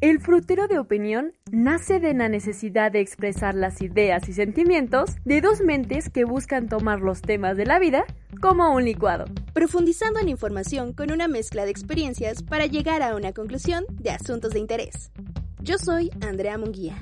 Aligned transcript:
El 0.00 0.18
frutero 0.18 0.66
de 0.66 0.78
opinión 0.78 1.34
nace 1.52 2.00
de 2.00 2.14
la 2.14 2.30
necesidad 2.30 2.90
de 2.90 3.00
expresar 3.00 3.54
las 3.54 3.82
ideas 3.82 4.26
y 4.30 4.32
sentimientos 4.32 5.16
de 5.26 5.42
dos 5.42 5.60
mentes 5.60 6.08
que 6.08 6.24
buscan 6.24 6.70
tomar 6.70 7.00
los 7.00 7.20
temas 7.20 7.54
de 7.58 7.66
la 7.66 7.78
vida 7.78 8.06
como 8.40 8.74
un 8.74 8.86
licuado, 8.86 9.26
profundizando 9.52 10.18
en 10.18 10.30
información 10.30 10.94
con 10.94 11.12
una 11.12 11.28
mezcla 11.28 11.66
de 11.66 11.70
experiencias 11.70 12.42
para 12.42 12.64
llegar 12.64 13.02
a 13.02 13.14
una 13.14 13.34
conclusión 13.34 13.84
de 13.90 14.08
asuntos 14.08 14.52
de 14.52 14.60
interés. 14.60 15.12
Yo 15.60 15.76
soy 15.76 16.10
Andrea 16.22 16.56
Munguía. 16.56 16.96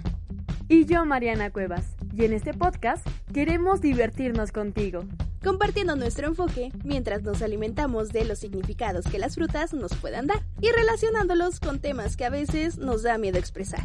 Y 0.68 0.84
yo 0.84 1.04
Mariana 1.04 1.50
Cuevas. 1.50 1.94
Y 2.12 2.24
en 2.24 2.32
este 2.32 2.52
podcast 2.52 3.06
queremos 3.32 3.80
divertirnos 3.80 4.50
contigo 4.50 5.04
compartiendo 5.42 5.96
nuestro 5.96 6.26
enfoque 6.26 6.70
mientras 6.84 7.22
nos 7.22 7.42
alimentamos 7.42 8.10
de 8.10 8.24
los 8.24 8.38
significados 8.38 9.06
que 9.06 9.18
las 9.18 9.34
frutas 9.34 9.72
nos 9.72 9.94
puedan 9.96 10.26
dar 10.26 10.40
y 10.60 10.70
relacionándolos 10.70 11.60
con 11.60 11.80
temas 11.80 12.16
que 12.16 12.24
a 12.24 12.30
veces 12.30 12.78
nos 12.78 13.02
da 13.02 13.18
miedo 13.18 13.38
expresar. 13.38 13.84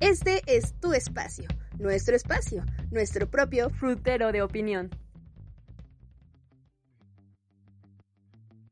Este 0.00 0.42
es 0.46 0.78
tu 0.80 0.92
espacio, 0.92 1.46
nuestro 1.78 2.14
espacio, 2.16 2.64
nuestro 2.90 3.30
propio 3.30 3.70
frutero 3.70 4.32
de 4.32 4.42
opinión. 4.42 4.90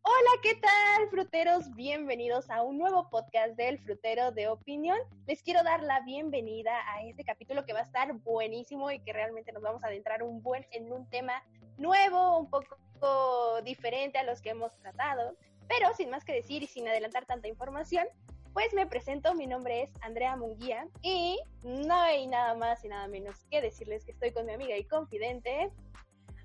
Hola, 0.07 0.31
¿qué 0.43 0.55
tal, 0.55 1.09
fruteros? 1.09 1.75
Bienvenidos 1.75 2.51
a 2.51 2.61
un 2.61 2.77
nuevo 2.77 3.09
podcast 3.09 3.57
del 3.57 3.79
Frutero 3.79 4.33
de 4.33 4.49
Opinión. 4.49 4.99
Les 5.27 5.43
quiero 5.43 5.63
dar 5.63 5.83
la 5.83 6.01
bienvenida 6.01 6.73
a 6.95 7.03
este 7.07 7.25
capítulo 7.25 7.65
que 7.65 7.73
va 7.73 7.81
a 7.81 7.85
estar 7.85 8.13
buenísimo 8.13 8.91
y 8.91 9.01
que 9.01 9.15
realmente 9.15 9.51
nos 9.53 9.63
vamos 9.63 9.83
a 9.83 9.87
adentrar 9.87 10.23
un 10.23 10.43
buen 10.43 10.67
en 10.73 10.93
un 10.93 11.09
tema 11.09 11.43
nuevo, 11.77 12.39
un 12.39 12.51
poco 12.51 13.63
diferente 13.63 14.19
a 14.19 14.25
los 14.25 14.41
que 14.41 14.51
hemos 14.51 14.75
tratado. 14.79 15.37
Pero 15.69 15.95
sin 15.95 16.11
más 16.11 16.25
que 16.25 16.35
decir 16.35 16.63
y 16.63 16.67
sin 16.67 16.89
adelantar 16.89 17.27
tanta 17.27 17.49
información, 17.49 18.07
pues 18.53 18.73
me 18.75 18.87
presento, 18.87 19.35
mi 19.35 19.47
nombre 19.47 19.83
es 19.83 19.91
Andrea 20.03 20.37
Munguía 20.37 20.87
y 21.03 21.39
no 21.63 21.95
hay 21.95 22.27
nada 22.27 22.55
más 22.55 22.85
y 22.85 22.89
nada 22.89 23.09
menos 23.09 23.45
que 23.51 23.61
decirles 23.61 24.05
que 24.05 24.13
estoy 24.13 24.33
con 24.33 24.47
mi 24.47 24.53
amiga 24.53 24.77
y 24.77 24.85
confidente 24.85 25.73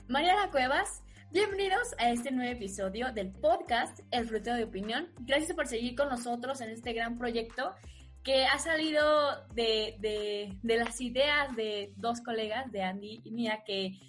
Mariana 0.10 0.50
Cuevas. 0.50 1.04
Bienvenidos 1.32 1.94
a 2.00 2.10
este 2.10 2.32
nuevo 2.32 2.52
episodio 2.52 3.12
del 3.14 3.32
podcast 3.32 4.00
El 4.10 4.28
Frutero 4.28 4.56
de 4.56 4.64
Opinión. 4.64 5.14
Gracias 5.20 5.54
por 5.54 5.68
seguir 5.68 5.96
con 5.96 6.10
nosotros 6.10 6.62
en 6.62 6.72
este 6.72 6.94
gran 6.94 7.20
proyecto 7.20 7.76
que 8.24 8.46
ha 8.48 8.58
salido 8.58 9.46
de, 9.54 9.98
de, 10.00 10.78
las 10.78 11.00
ideas 11.00 11.56
de 11.56 11.94
dos 11.96 12.22
colegas, 12.22 12.72
de 12.72 12.82
Andy 12.82 13.22
y 13.24 13.30
mía, 13.30 13.62
que, 13.64 14.00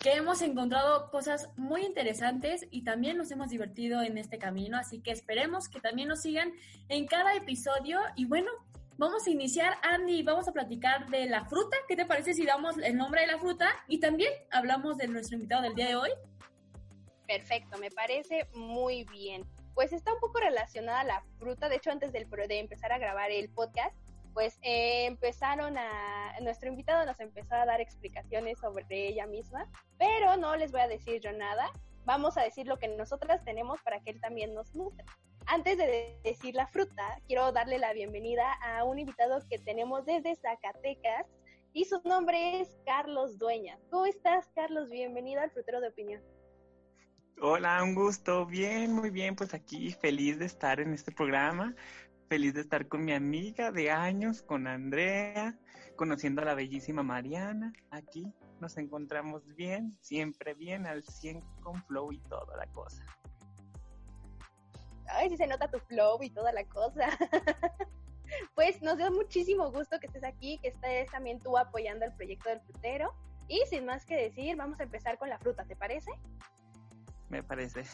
que 0.00 0.14
hemos 0.14 0.40
encontrado 0.40 1.10
cosas 1.10 1.50
muy 1.56 1.84
interesantes 1.84 2.66
y 2.70 2.84
también 2.84 3.18
nos 3.18 3.30
hemos 3.30 3.50
divertido 3.50 4.02
en 4.02 4.16
este 4.16 4.38
camino. 4.38 4.78
Así 4.78 5.00
que 5.00 5.10
esperemos 5.10 5.68
que 5.68 5.78
también 5.78 6.08
nos 6.08 6.22
sigan 6.22 6.52
en 6.88 7.06
cada 7.06 7.34
episodio. 7.34 8.00
Y 8.16 8.24
bueno, 8.24 8.50
Vamos 9.00 9.26
a 9.26 9.30
iniciar, 9.30 9.78
Andy, 9.82 10.22
vamos 10.22 10.46
a 10.46 10.52
platicar 10.52 11.08
de 11.08 11.24
la 11.24 11.46
fruta. 11.46 11.74
¿Qué 11.88 11.96
te 11.96 12.04
parece 12.04 12.34
si 12.34 12.44
damos 12.44 12.76
el 12.76 12.98
nombre 12.98 13.22
de 13.22 13.28
la 13.28 13.38
fruta? 13.38 13.66
Y 13.88 13.98
también 13.98 14.30
hablamos 14.50 14.98
de 14.98 15.08
nuestro 15.08 15.36
invitado 15.36 15.62
del 15.62 15.74
día 15.74 15.88
de 15.88 15.96
hoy. 15.96 16.10
Perfecto, 17.26 17.78
me 17.78 17.90
parece 17.90 18.46
muy 18.52 19.04
bien. 19.04 19.46
Pues 19.72 19.94
está 19.94 20.12
un 20.12 20.20
poco 20.20 20.38
relacionada 20.40 21.00
a 21.00 21.04
la 21.04 21.24
fruta. 21.38 21.70
De 21.70 21.76
hecho, 21.76 21.90
antes 21.90 22.12
del, 22.12 22.28
de 22.28 22.58
empezar 22.58 22.92
a 22.92 22.98
grabar 22.98 23.30
el 23.30 23.48
podcast, 23.48 23.96
pues 24.32 24.58
eh, 24.62 25.06
empezaron 25.06 25.76
a, 25.76 26.38
nuestro 26.40 26.68
invitado 26.68 27.04
nos 27.06 27.20
empezó 27.20 27.54
a 27.54 27.66
dar 27.66 27.80
explicaciones 27.80 28.58
sobre 28.58 28.84
ella 28.90 29.26
misma, 29.26 29.68
pero 29.98 30.36
no 30.36 30.56
les 30.56 30.72
voy 30.72 30.80
a 30.80 30.88
decir 30.88 31.20
yo 31.20 31.32
nada. 31.32 31.70
Vamos 32.04 32.36
a 32.36 32.42
decir 32.42 32.66
lo 32.66 32.78
que 32.78 32.88
nosotras 32.88 33.44
tenemos 33.44 33.80
para 33.82 34.00
que 34.00 34.10
él 34.10 34.20
también 34.20 34.54
nos 34.54 34.74
nutre. 34.74 35.04
Antes 35.46 35.78
de 35.78 36.18
decir 36.24 36.54
la 36.54 36.66
fruta, 36.66 37.18
quiero 37.26 37.52
darle 37.52 37.78
la 37.78 37.92
bienvenida 37.92 38.52
a 38.62 38.84
un 38.84 38.98
invitado 38.98 39.40
que 39.48 39.58
tenemos 39.58 40.06
desde 40.06 40.36
Zacatecas 40.36 41.26
y 41.72 41.84
su 41.84 42.00
nombre 42.04 42.60
es 42.60 42.76
Carlos 42.84 43.38
Dueña. 43.38 43.78
¿Cómo 43.90 44.06
estás, 44.06 44.50
Carlos? 44.54 44.88
Bienvenido 44.88 45.40
al 45.40 45.50
Frutero 45.50 45.80
de 45.80 45.88
Opinión. 45.88 46.22
Hola, 47.42 47.82
un 47.82 47.94
gusto. 47.94 48.44
Bien, 48.44 48.92
muy 48.92 49.10
bien. 49.10 49.34
Pues 49.34 49.54
aquí 49.54 49.92
feliz 49.92 50.38
de 50.38 50.44
estar 50.44 50.78
en 50.78 50.92
este 50.92 51.10
programa. 51.10 51.74
Feliz 52.30 52.54
de 52.54 52.62
estar 52.62 52.88
con 52.88 53.04
mi 53.04 53.12
amiga 53.12 53.70
de 53.72 53.90
años, 53.90 54.40
con 54.40 54.66
Andrea, 54.66 55.58
conociendo 55.96 56.40
a 56.40 56.46
la 56.46 56.54
bellísima 56.54 57.02
Mariana. 57.02 57.74
Aquí 57.90 58.32
nos 58.60 58.78
encontramos 58.78 59.54
bien, 59.54 59.98
siempre 60.00 60.54
bien, 60.54 60.86
al 60.86 61.02
100 61.02 61.42
con 61.60 61.82
flow 61.84 62.12
y 62.12 62.18
toda 62.20 62.56
la 62.56 62.66
cosa 62.68 63.04
ay, 65.12 65.28
sí 65.28 65.36
se 65.36 65.46
nota 65.46 65.70
tu 65.70 65.78
flow 65.78 66.22
y 66.22 66.30
toda 66.30 66.52
la 66.52 66.64
cosa. 66.64 67.08
pues 68.54 68.80
nos 68.82 68.96
dio 68.96 69.10
muchísimo 69.10 69.70
gusto 69.70 69.98
que 69.98 70.06
estés 70.06 70.24
aquí, 70.24 70.58
que 70.58 70.68
estés 70.68 71.10
también 71.10 71.40
tú 71.40 71.56
apoyando 71.56 72.04
el 72.04 72.12
proyecto 72.12 72.48
del 72.48 72.60
frutero. 72.60 73.12
Y 73.48 73.60
sin 73.68 73.84
más 73.84 74.06
que 74.06 74.16
decir, 74.16 74.56
vamos 74.56 74.78
a 74.80 74.84
empezar 74.84 75.18
con 75.18 75.28
la 75.28 75.38
fruta, 75.38 75.64
¿te 75.64 75.74
parece? 75.74 76.12
Me 77.28 77.42
parece. 77.42 77.84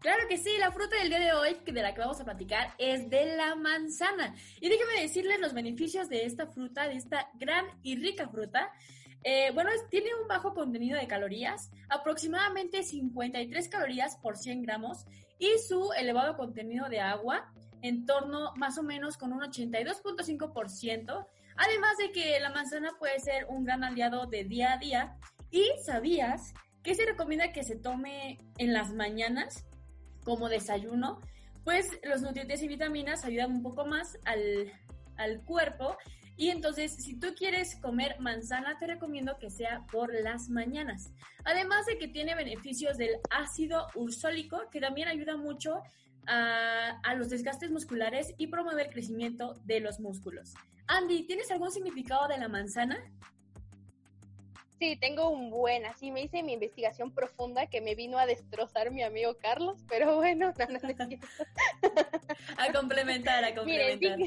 Claro 0.00 0.28
que 0.28 0.36
sí, 0.36 0.50
la 0.58 0.70
fruta 0.70 0.96
del 0.98 1.08
día 1.08 1.18
de 1.18 1.32
hoy 1.32 1.56
de 1.64 1.82
la 1.82 1.94
que 1.94 2.00
vamos 2.00 2.20
a 2.20 2.24
platicar 2.24 2.74
es 2.78 3.08
de 3.08 3.36
la 3.36 3.54
manzana. 3.54 4.34
Y 4.60 4.68
déjeme 4.68 5.00
decirles 5.00 5.40
los 5.40 5.54
beneficios 5.54 6.08
de 6.08 6.26
esta 6.26 6.46
fruta, 6.46 6.88
de 6.88 6.96
esta 6.96 7.30
gran 7.34 7.66
y 7.82 7.96
rica 7.96 8.28
fruta. 8.28 8.70
Eh, 9.22 9.50
bueno, 9.54 9.70
tiene 9.88 10.10
un 10.20 10.28
bajo 10.28 10.52
contenido 10.52 10.98
de 10.98 11.08
calorías, 11.08 11.70
aproximadamente 11.88 12.82
53 12.82 13.68
calorías 13.68 14.18
por 14.18 14.36
100 14.36 14.62
gramos, 14.62 15.06
y 15.38 15.48
su 15.66 15.92
elevado 15.96 16.36
contenido 16.36 16.88
de 16.90 17.00
agua, 17.00 17.50
en 17.80 18.04
torno 18.04 18.52
más 18.56 18.76
o 18.76 18.82
menos 18.82 19.16
con 19.16 19.32
un 19.32 19.40
82.5%, 19.40 21.26
además 21.56 21.96
de 21.98 22.12
que 22.12 22.38
la 22.40 22.50
manzana 22.50 22.92
puede 22.98 23.18
ser 23.20 23.46
un 23.48 23.64
gran 23.64 23.82
aliado 23.84 24.26
de 24.26 24.44
día 24.44 24.74
a 24.74 24.78
día. 24.78 25.16
¿Y 25.50 25.70
sabías 25.84 26.52
que 26.82 26.94
se 26.94 27.06
recomienda 27.06 27.52
que 27.52 27.64
se 27.64 27.76
tome 27.76 28.38
en 28.58 28.72
las 28.72 28.92
mañanas 28.92 29.64
como 30.24 30.48
desayuno? 30.48 31.20
Pues 31.64 31.88
los 32.02 32.22
nutrientes 32.22 32.62
y 32.62 32.68
vitaminas 32.68 33.24
ayudan 33.24 33.52
un 33.52 33.62
poco 33.62 33.86
más 33.86 34.18
al, 34.24 34.72
al 35.16 35.42
cuerpo 35.42 35.96
y 36.36 36.50
entonces, 36.50 36.96
si 36.96 37.18
tú 37.18 37.28
quieres 37.36 37.76
comer 37.76 38.18
manzana, 38.18 38.76
te 38.78 38.86
recomiendo 38.86 39.38
que 39.38 39.50
sea 39.50 39.86
por 39.92 40.12
las 40.12 40.48
mañanas. 40.48 41.12
Además 41.44 41.86
de 41.86 41.96
que 41.96 42.08
tiene 42.08 42.34
beneficios 42.34 42.98
del 42.98 43.20
ácido 43.30 43.86
ursólico, 43.94 44.62
que 44.70 44.80
también 44.80 45.06
ayuda 45.06 45.36
mucho 45.36 45.82
a, 46.26 46.98
a, 47.04 47.14
los 47.14 47.28
desgastes 47.28 47.70
musculares 47.70 48.34
y 48.36 48.48
promueve 48.48 48.82
el 48.82 48.90
crecimiento 48.90 49.54
de 49.64 49.80
los 49.80 50.00
músculos. 50.00 50.54
Andy, 50.88 51.24
¿tienes 51.26 51.50
algún 51.50 51.70
significado 51.70 52.26
de 52.26 52.38
la 52.38 52.48
manzana? 52.48 52.98
Sí, 54.78 54.96
tengo 54.96 55.28
un 55.30 55.50
buen, 55.50 55.86
así 55.86 56.10
me 56.10 56.22
hice 56.22 56.42
mi 56.42 56.54
investigación 56.54 57.12
profunda 57.12 57.66
que 57.66 57.80
me 57.80 57.94
vino 57.94 58.18
a 58.18 58.26
destrozar 58.26 58.90
mi 58.90 59.02
amigo 59.02 59.36
Carlos, 59.38 59.84
pero 59.88 60.16
bueno, 60.16 60.52
no, 60.58 60.66
no, 60.66 60.78
A 62.58 62.72
complementar, 62.72 63.44
a 63.44 63.54
complementar 63.54 64.18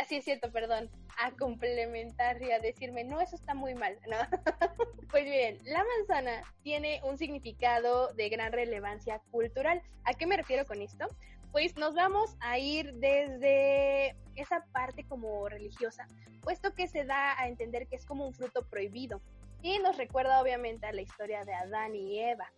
así 0.00 0.16
es 0.16 0.24
cierto, 0.24 0.50
perdón, 0.50 0.90
a 1.18 1.30
complementar 1.32 2.40
y 2.42 2.50
a 2.52 2.58
decirme, 2.58 3.04
no, 3.04 3.20
eso 3.20 3.36
está 3.36 3.54
muy 3.54 3.74
mal, 3.74 3.98
¿no? 4.08 4.16
pues 5.10 5.24
bien, 5.24 5.58
la 5.64 5.84
manzana 5.84 6.42
tiene 6.62 7.00
un 7.04 7.18
significado 7.18 8.12
de 8.14 8.28
gran 8.28 8.52
relevancia 8.52 9.20
cultural. 9.30 9.82
¿A 10.04 10.14
qué 10.14 10.26
me 10.26 10.36
refiero 10.36 10.64
con 10.66 10.82
esto? 10.82 11.08
Pues 11.52 11.76
nos 11.76 11.94
vamos 11.94 12.36
a 12.40 12.58
ir 12.58 12.94
desde 12.94 14.16
esa 14.36 14.64
parte 14.72 15.04
como 15.04 15.48
religiosa, 15.48 16.06
puesto 16.42 16.74
que 16.74 16.88
se 16.88 17.04
da 17.04 17.40
a 17.40 17.48
entender 17.48 17.88
que 17.88 17.96
es 17.96 18.04
como 18.04 18.26
un 18.26 18.34
fruto 18.34 18.66
prohibido 18.68 19.20
y 19.62 19.78
nos 19.78 19.96
recuerda 19.96 20.40
obviamente 20.40 20.86
a 20.86 20.92
la 20.92 21.02
historia 21.02 21.44
de 21.44 21.54
Adán 21.54 21.94
y 21.94 22.20
Eva. 22.20 22.52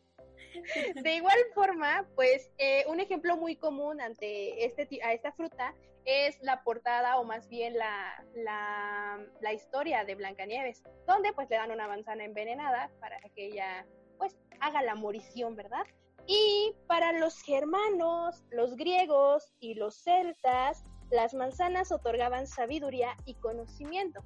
De 1.03 1.15
igual 1.15 1.39
forma, 1.55 2.07
pues 2.15 2.51
eh, 2.59 2.85
un 2.89 3.01
ejemplo 3.01 3.37
muy 3.37 3.57
común 3.57 4.01
ante 4.01 4.65
este, 4.65 4.89
a 5.03 5.13
esta 5.13 5.33
fruta 5.33 5.75
es 6.05 6.41
la 6.43 6.63
portada 6.63 7.19
o 7.19 7.25
más 7.25 7.49
bien 7.49 7.77
la, 7.77 8.25
la, 8.35 9.53
historia 9.53 10.05
de 10.05 10.15
Blancanieves, 10.15 10.83
donde 11.07 11.33
pues 11.33 11.49
le 11.51 11.57
dan 11.57 11.71
una 11.71 11.87
manzana 11.87 12.25
envenenada 12.25 12.91
para 13.01 13.21
que 13.35 13.47
ella 13.47 13.87
pues 14.19 14.37
haga 14.61 14.83
la 14.83 14.95
morición, 14.95 15.57
¿verdad? 15.57 15.85
Y 16.27 16.75
para 16.87 17.13
los 17.13 17.41
germanos, 17.43 18.45
los 18.51 18.77
griegos 18.77 19.53
y 19.61 19.75
los 19.75 19.97
celtas, 19.97 20.85
las 21.11 21.35
manzanas 21.35 21.91
otorgaban 21.91 22.47
sabiduría 22.47 23.17
y 23.25 23.35
conocimiento. 23.35 24.23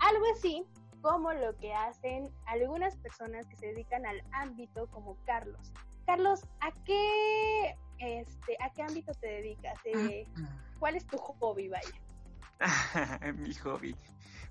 Algo 0.00 0.24
así 0.34 0.64
como 1.00 1.32
lo 1.32 1.56
que 1.58 1.72
hacen 1.74 2.32
algunas 2.46 2.96
personas 2.96 3.46
que 3.46 3.56
se 3.56 3.66
dedican 3.66 4.06
al 4.06 4.22
ámbito 4.32 4.86
como 4.88 5.16
Carlos. 5.26 5.72
Carlos, 6.06 6.46
¿a 6.60 6.72
qué, 6.84 7.76
este, 7.98 8.56
¿a 8.60 8.70
qué 8.72 8.82
ámbito 8.82 9.12
te 9.14 9.26
dedicas? 9.26 9.78
Eh, 9.84 10.26
¿Cuál 10.78 10.96
es 10.96 11.06
tu 11.06 11.18
hobby, 11.18 11.68
vaya? 11.68 12.00
Mi 13.36 13.54
hobby. 13.54 13.94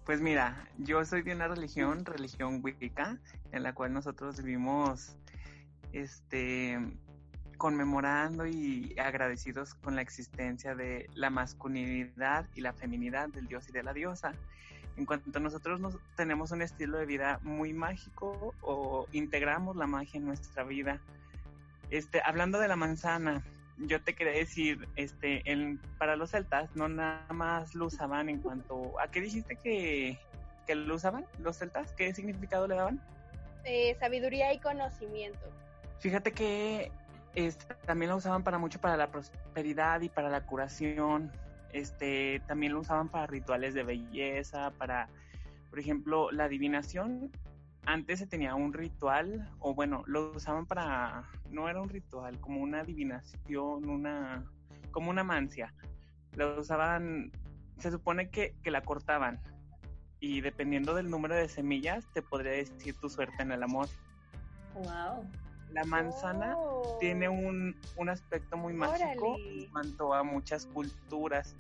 Pues 0.06 0.22
mira, 0.22 0.68
yo 0.78 1.04
soy 1.06 1.22
de 1.22 1.34
una 1.34 1.48
religión, 1.48 2.06
religión 2.06 2.62
wicca, 2.64 3.18
en 3.52 3.64
la 3.64 3.74
cual 3.74 3.94
nosotros 3.94 4.42
vivimos 4.42 5.18
este 5.94 6.78
conmemorando 7.58 8.46
y 8.46 8.94
agradecidos 9.00 9.74
con 9.76 9.96
la 9.96 10.02
existencia 10.02 10.76
de 10.76 11.10
la 11.14 11.30
masculinidad 11.30 12.46
y 12.56 12.62
la 12.62 12.74
feminidad 12.74 13.30
del 13.30 13.48
dios 13.48 13.70
y 13.70 13.72
de 13.72 13.84
la 13.84 13.94
diosa. 13.94 14.34
En 14.98 15.06
cuanto 15.06 15.40
nosotros 15.40 15.80
nos, 15.80 15.98
tenemos 16.18 16.52
un 16.52 16.62
estilo 16.62 16.98
de 16.98 17.06
vida 17.06 17.40
muy 17.42 17.74
mágico 17.74 18.54
o 18.62 19.08
integramos 19.14 19.76
la 19.76 19.88
magia 19.88 20.18
en 20.18 20.26
nuestra 20.26 20.64
vida. 20.64 21.00
Este, 21.90 22.22
hablando 22.26 22.60
de 22.60 22.68
la 22.68 22.76
manzana, 22.76 23.44
yo 23.78 24.02
te 24.02 24.14
quería 24.14 24.34
decir, 24.34 24.88
este, 24.96 25.42
para 25.98 26.16
los 26.16 26.32
celtas 26.32 26.76
no 26.76 26.90
nada 26.90 27.26
más 27.32 27.74
lo 27.76 27.86
usaban 27.86 28.30
en 28.30 28.40
cuanto 28.40 29.00
a 29.00 29.10
qué 29.10 29.22
dijiste 29.22 29.56
que, 29.56 30.20
que 30.68 30.76
lo 30.76 30.96
usaban 30.96 31.26
los 31.40 31.58
celtas, 31.58 31.92
qué 31.94 32.14
significado 32.14 32.68
le 32.68 32.76
daban. 32.76 33.02
Eh, 33.64 33.96
sabiduría 34.00 34.54
y 34.54 34.60
conocimiento. 34.60 35.50
Fíjate 36.00 36.32
que 36.32 36.92
este, 37.36 37.74
también 37.86 38.12
lo 38.12 38.18
usaban 38.18 38.44
para 38.44 38.60
mucho 38.60 38.80
para 38.80 38.98
la 38.98 39.10
prosperidad 39.10 40.02
y 40.02 40.10
para 40.10 40.30
la 40.30 40.46
curación. 40.46 41.32
Este, 41.72 42.42
también 42.48 42.74
lo 42.74 42.82
usaban 42.82 43.10
para 43.10 43.26
rituales 43.26 43.74
de 43.74 43.84
belleza, 43.84 44.72
para, 44.72 45.08
por 45.70 45.80
ejemplo, 45.80 46.32
la 46.32 46.46
adivinación. 46.46 47.32
Antes 47.86 48.20
se 48.20 48.28
tenía 48.28 48.56
un 48.56 48.72
ritual, 48.72 49.50
o 49.60 49.74
bueno, 49.74 50.04
lo 50.06 50.32
usaban 50.32 50.66
para, 50.66 51.24
no 51.50 51.68
era 51.68 51.82
un 51.82 51.90
ritual, 51.90 52.40
como 52.40 52.62
una 52.62 52.82
adivinación, 52.82 53.90
una, 53.90 54.46
como 54.92 55.10
una 55.10 55.24
mancia. 55.24 55.74
Lo 56.36 56.60
usaban, 56.60 57.32
se 57.80 57.92
supone 57.92 58.30
que, 58.30 58.56
que 58.64 58.72
la 58.72 58.82
cortaban. 58.82 59.42
Y 60.20 60.40
dependiendo 60.42 60.94
del 60.94 61.10
número 61.10 61.36
de 61.36 61.50
semillas, 61.50 62.06
te 62.14 62.22
podría 62.22 62.54
decir 62.54 62.96
tu 62.96 63.10
suerte 63.10 63.42
en 63.42 63.52
el 63.52 63.64
amor. 63.64 63.88
Wow 64.76 65.28
la 65.74 65.84
manzana 65.84 66.56
tiene 67.00 67.28
oh. 67.28 67.34
un, 67.34 67.76
un, 67.98 68.10
aspecto 68.10 68.58
muy 68.58 68.74
mágico 68.74 69.38
en 69.38 69.70
cuanto 69.70 70.14
a 70.14 70.24
muchas 70.24 70.66
culturas. 70.68 71.56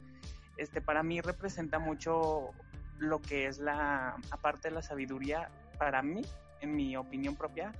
Este, 0.57 0.81
para 0.81 1.04
mí 1.04 1.19
representa 1.19 1.80
mucho 1.80 2.51
lo 3.00 3.21
que 3.21 3.48
es 3.48 3.57
la, 3.57 4.15
aparte 4.31 4.69
de 4.69 4.75
la 4.75 4.81
sabiduría, 4.81 5.50
para 5.77 6.01
mí, 6.01 6.21
en 6.62 6.75
mi 6.75 6.95
opinión 6.95 7.36
propia, 7.36 7.74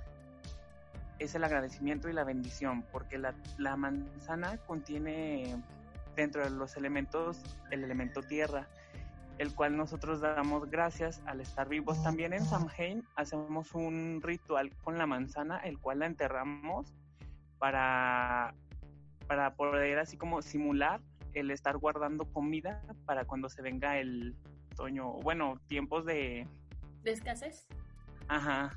es 1.18 1.34
el 1.34 1.44
agradecimiento 1.44 2.08
y 2.08 2.12
la 2.12 2.24
bendición, 2.24 2.82
porque 2.90 3.18
la, 3.18 3.34
la 3.56 3.76
manzana 3.76 4.58
contiene 4.66 5.62
dentro 6.16 6.42
de 6.42 6.50
los 6.50 6.76
elementos 6.76 7.40
el 7.70 7.84
elemento 7.84 8.22
tierra 8.22 8.68
el 9.38 9.54
cual 9.54 9.76
nosotros 9.76 10.20
damos 10.20 10.70
gracias 10.70 11.22
al 11.26 11.40
estar 11.40 11.68
vivos. 11.68 12.02
También 12.02 12.32
en 12.32 12.44
Samhain 12.44 13.04
hacemos 13.16 13.74
un 13.74 14.20
ritual 14.22 14.70
con 14.82 14.98
la 14.98 15.06
manzana, 15.06 15.58
el 15.58 15.78
cual 15.78 16.00
la 16.00 16.06
enterramos 16.06 16.94
para, 17.58 18.54
para 19.26 19.54
poder 19.54 19.98
así 19.98 20.16
como 20.16 20.42
simular 20.42 21.00
el 21.32 21.50
estar 21.50 21.76
guardando 21.78 22.24
comida 22.26 22.82
para 23.06 23.24
cuando 23.24 23.48
se 23.48 23.60
venga 23.60 23.98
el 23.98 24.36
otoño, 24.72 25.12
bueno, 25.14 25.60
tiempos 25.66 26.04
de... 26.04 26.46
¿De 27.02 27.10
escasez? 27.10 27.66
Ajá, 28.28 28.70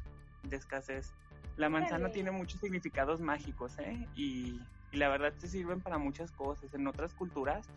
de 0.43 0.55
escasez. 0.55 1.13
La 1.55 1.69
manzana 1.69 2.09
tiene 2.11 2.31
muchos 2.31 2.59
significados 2.59 3.19
mágicos, 3.19 3.77
¿eh? 3.79 4.07
Y, 4.15 4.59
y 4.91 4.97
la 4.97 5.09
verdad 5.09 5.33
te 5.39 5.47
sirven 5.47 5.81
para 5.81 5.97
muchas 5.97 6.31
cosas. 6.31 6.73
En 6.73 6.85
otras 6.87 7.13
culturas 7.13 7.67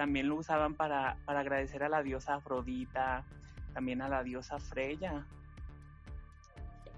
también 0.00 0.30
lo 0.30 0.36
usaban 0.36 0.76
para, 0.76 1.18
agradecer 1.26 1.82
a 1.82 1.90
la 1.90 2.02
diosa 2.02 2.36
Afrodita, 2.36 3.22
también 3.74 4.00
a 4.00 4.08
la 4.08 4.22
diosa 4.22 4.58
Freya. 4.58 5.26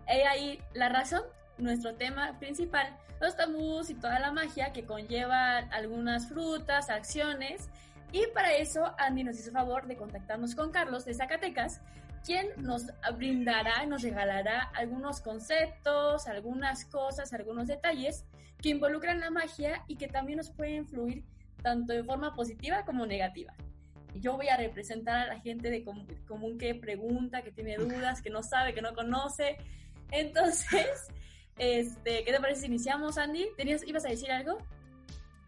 He 0.07 0.25
ahí 0.25 0.63
la 0.73 0.89
razón, 0.89 1.23
nuestro 1.59 1.97
tema 1.97 2.39
principal, 2.39 2.97
los 3.21 3.37
tabús 3.37 3.91
y 3.91 3.95
toda 3.95 4.21
la 4.21 4.31
magia 4.31 4.73
que 4.73 4.85
conlleva 4.85 5.59
algunas 5.73 6.29
frutas, 6.29 6.91
acciones. 6.91 7.71
Y 8.13 8.25
para 8.29 8.53
eso 8.53 8.95
Andy 8.99 9.25
nos 9.25 9.37
hizo 9.37 9.51
favor 9.51 9.89
de 9.89 9.97
contactarnos 9.97 10.55
con 10.55 10.71
Carlos 10.71 11.05
de 11.05 11.15
Zacatecas, 11.15 11.81
quien 12.25 12.51
nos 12.59 12.87
brindará, 13.17 13.85
nos 13.87 14.03
regalará 14.03 14.71
algunos 14.77 15.21
conceptos, 15.21 16.29
algunas 16.29 16.85
cosas, 16.85 17.33
algunos 17.33 17.67
detalles 17.67 18.25
que 18.61 18.69
involucran 18.69 19.19
la 19.19 19.33
magia 19.33 19.83
y 19.89 19.97
que 19.97 20.07
también 20.07 20.37
nos 20.37 20.51
pueden 20.51 20.77
influir 20.77 21.25
tanto 21.63 21.93
de 21.93 22.05
forma 22.05 22.35
positiva 22.35 22.85
como 22.85 23.07
negativa. 23.07 23.55
Yo 24.15 24.37
voy 24.37 24.49
a 24.49 24.57
representar 24.57 25.21
a 25.21 25.35
la 25.35 25.41
gente 25.41 25.71
de 25.71 25.85
común 26.27 26.59
que 26.59 26.75
pregunta, 26.75 27.43
que 27.43 27.51
tiene 27.51 27.77
dudas, 27.77 28.21
que 28.21 28.29
no 28.29 28.43
sabe, 28.43 28.75
que 28.75 28.83
no 28.83 28.95
conoce. 28.95 29.57
Entonces, 30.11 31.09
este, 31.57 32.25
¿qué 32.25 32.33
te 32.33 32.41
parece 32.41 32.63
si 32.63 32.67
iniciamos, 32.67 33.17
Andy? 33.17 33.49
¿Tenías, 33.57 33.87
¿Ibas 33.87 34.05
a 34.05 34.09
decir 34.09 34.31
algo? 34.31 34.59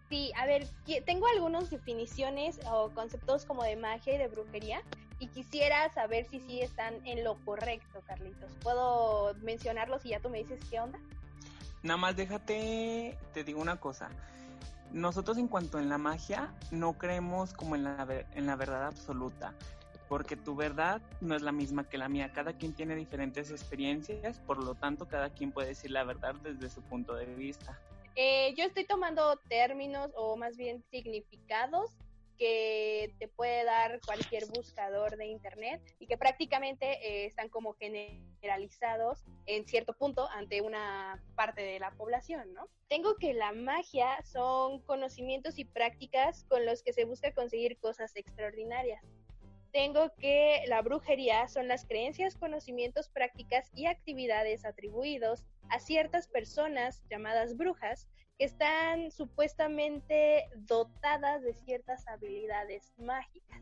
Sí, 0.09 0.33
a 0.37 0.47
ver, 0.47 0.67
tengo 1.05 1.27
algunas 1.27 1.71
definiciones 1.71 2.61
o 2.71 2.91
conceptos 2.91 3.45
como 3.45 3.65
de 3.65 3.77
magia 3.77 4.15
y 4.15 4.19
de 4.19 4.29
brujería 4.29 4.83
y 5.19 5.29
quisiera 5.29 5.91
saber 5.93 6.27
si 6.31 6.41
sí 6.41 6.61
están 6.61 6.95
en 7.07 7.25
lo 7.25 7.37
correcto, 7.45 8.03
Carlitos. 8.07 8.53
¿Puedo 8.63 9.35
mencionarlos 9.43 10.05
y 10.05 10.11
ya 10.11 10.21
tú 10.21 10.29
me 10.31 10.39
dices 10.39 10.61
qué 10.71 10.81
onda? 10.81 10.99
Nada 11.83 11.97
más 11.99 12.17
déjate, 12.17 13.19
te 13.33 13.45
digo 13.45 13.61
una 13.61 13.77
cosa 13.81 14.11
nosotros 14.95 15.39
en 15.39 15.49
cuanto 15.49 15.81
en 15.81 15.89
la 15.89 15.99
magia 15.99 16.55
no 16.71 16.93
creemos 16.95 17.53
como 17.53 17.75
en 17.75 17.83
la, 17.85 18.25
en 18.35 18.47
la 18.47 18.55
verdad 18.55 18.87
absoluta, 18.87 19.53
porque 20.09 20.37
tu 20.37 20.55
verdad 20.55 21.03
no 21.21 21.35
es 21.35 21.43
la 21.43 21.51
misma 21.51 21.89
que 21.89 21.99
la 21.99 22.09
mía. 22.09 22.33
Cada 22.33 22.53
quien 22.53 22.73
tiene 22.73 22.95
diferentes 22.95 23.51
experiencias, 23.51 24.39
por 24.39 24.63
lo 24.63 24.77
tanto 24.77 25.09
cada 25.09 25.31
quien 25.31 25.51
puede 25.51 25.69
decir 25.69 25.91
la 25.91 26.05
verdad 26.05 26.37
desde 26.37 26.71
su 26.71 26.81
punto 26.83 27.15
de 27.15 27.27
vista. 27.27 27.79
Eh, 28.15 28.55
yo 28.57 28.65
estoy 28.65 28.87
tomando 28.87 29.37
términos 29.49 30.13
o 30.15 30.37
más 30.37 30.57
bien 30.57 30.85
significados 30.93 31.91
que 32.39 33.15
te 33.19 33.29
puede 33.29 33.65
dar 33.65 34.01
cualquier 34.05 34.47
buscador 34.47 35.17
de 35.17 35.27
internet 35.27 35.83
y 35.99 36.07
que 36.07 36.19
prácticamente 36.19 36.87
eh, 37.07 37.27
están 37.27 37.49
como 37.49 37.75
generalizados 37.75 39.25
en 39.47 39.67
cierto 39.67 39.95
punto 39.95 40.29
ante 40.31 40.61
una 40.61 41.23
parte 41.35 41.63
de 41.63 41.79
la 41.79 41.91
población, 41.93 42.53
¿no? 42.55 42.69
Tengo 42.89 43.17
que 43.17 43.35
la 43.35 43.53
magia 43.53 44.23
son 44.25 44.81
conocimientos 44.83 45.59
y 45.59 45.65
prácticas 45.65 46.45
con 46.45 46.67
los 46.67 46.83
que 46.83 46.93
se 46.93 47.05
busca 47.05 47.33
conseguir 47.33 47.79
cosas 47.79 48.15
extraordinarias. 48.17 49.03
Tengo 49.73 50.13
que 50.19 50.63
la 50.69 50.83
brujería 50.83 51.49
son 51.49 51.67
las 51.67 51.85
creencias, 51.85 52.37
conocimientos, 52.37 53.09
prácticas 53.09 53.71
y 53.75 53.87
actividades 53.87 54.65
atribuidos 54.65 55.45
a 55.69 55.81
ciertas 55.81 56.29
personas 56.29 57.03
llamadas 57.11 57.57
brujas 57.57 58.09
que 58.39 58.45
están 58.45 59.11
supuestamente 59.11 60.49
dotadas 60.57 61.43
de 61.43 61.55
ciertas 61.55 62.07
habilidades 62.09 62.93
mágicas. 62.99 63.61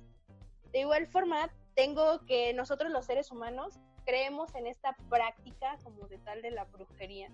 De 0.73 0.81
igual 0.81 1.07
forma, 1.07 1.53
tengo 1.75 2.25
que 2.27 2.53
nosotros 2.55 2.91
los 2.91 3.07
seres 3.07 3.31
humanos 3.31 3.79
creemos 4.05 4.55
en 4.55 4.67
esta 4.67 4.97
práctica 5.09 5.77
como 5.85 6.09
de 6.09 6.19
tal 6.19 6.43
de 6.43 6.51
la 6.51 6.65
brujería 6.65 7.31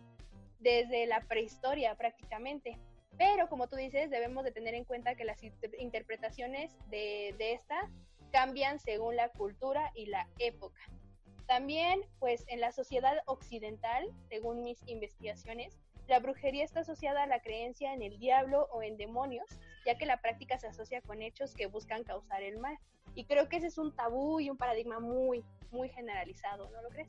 desde 0.58 1.06
la 1.06 1.20
prehistoria 1.20 1.94
prácticamente. 1.94 2.78
Pero 3.16 3.48
como 3.48 3.68
tú 3.68 3.76
dices, 3.76 4.10
debemos 4.10 4.44
de 4.44 4.52
tener 4.52 4.74
en 4.74 4.84
cuenta 4.84 5.14
que 5.14 5.24
las 5.24 5.40
interpretaciones 5.78 6.76
de, 6.88 7.34
de 7.38 7.54
esta 7.54 7.90
cambian 8.30 8.78
según 8.78 9.16
la 9.16 9.28
cultura 9.30 9.90
y 9.94 10.06
la 10.06 10.28
época. 10.38 10.80
También, 11.46 12.02
pues 12.18 12.44
en 12.48 12.60
la 12.60 12.72
sociedad 12.72 13.16
occidental, 13.26 14.06
según 14.28 14.62
mis 14.62 14.86
investigaciones, 14.86 15.78
la 16.08 16.20
brujería 16.20 16.64
está 16.64 16.80
asociada 16.80 17.22
a 17.22 17.26
la 17.26 17.40
creencia 17.40 17.92
en 17.92 18.02
el 18.02 18.18
diablo 18.18 18.66
o 18.72 18.82
en 18.82 18.96
demonios, 18.96 19.46
ya 19.86 19.98
que 19.98 20.06
la 20.06 20.20
práctica 20.20 20.58
se 20.58 20.66
asocia 20.66 21.02
con 21.02 21.22
hechos 21.22 21.54
que 21.54 21.66
buscan 21.66 22.02
causar 22.02 22.42
el 22.42 22.58
mal. 22.58 22.76
Y 23.14 23.24
creo 23.24 23.48
que 23.48 23.58
ese 23.58 23.66
es 23.66 23.78
un 23.78 23.94
tabú 23.94 24.40
y 24.40 24.48
un 24.48 24.56
paradigma 24.56 25.00
muy, 25.00 25.44
muy 25.70 25.90
generalizado, 25.90 26.70
¿no 26.70 26.82
lo 26.82 26.88
crees? 26.88 27.08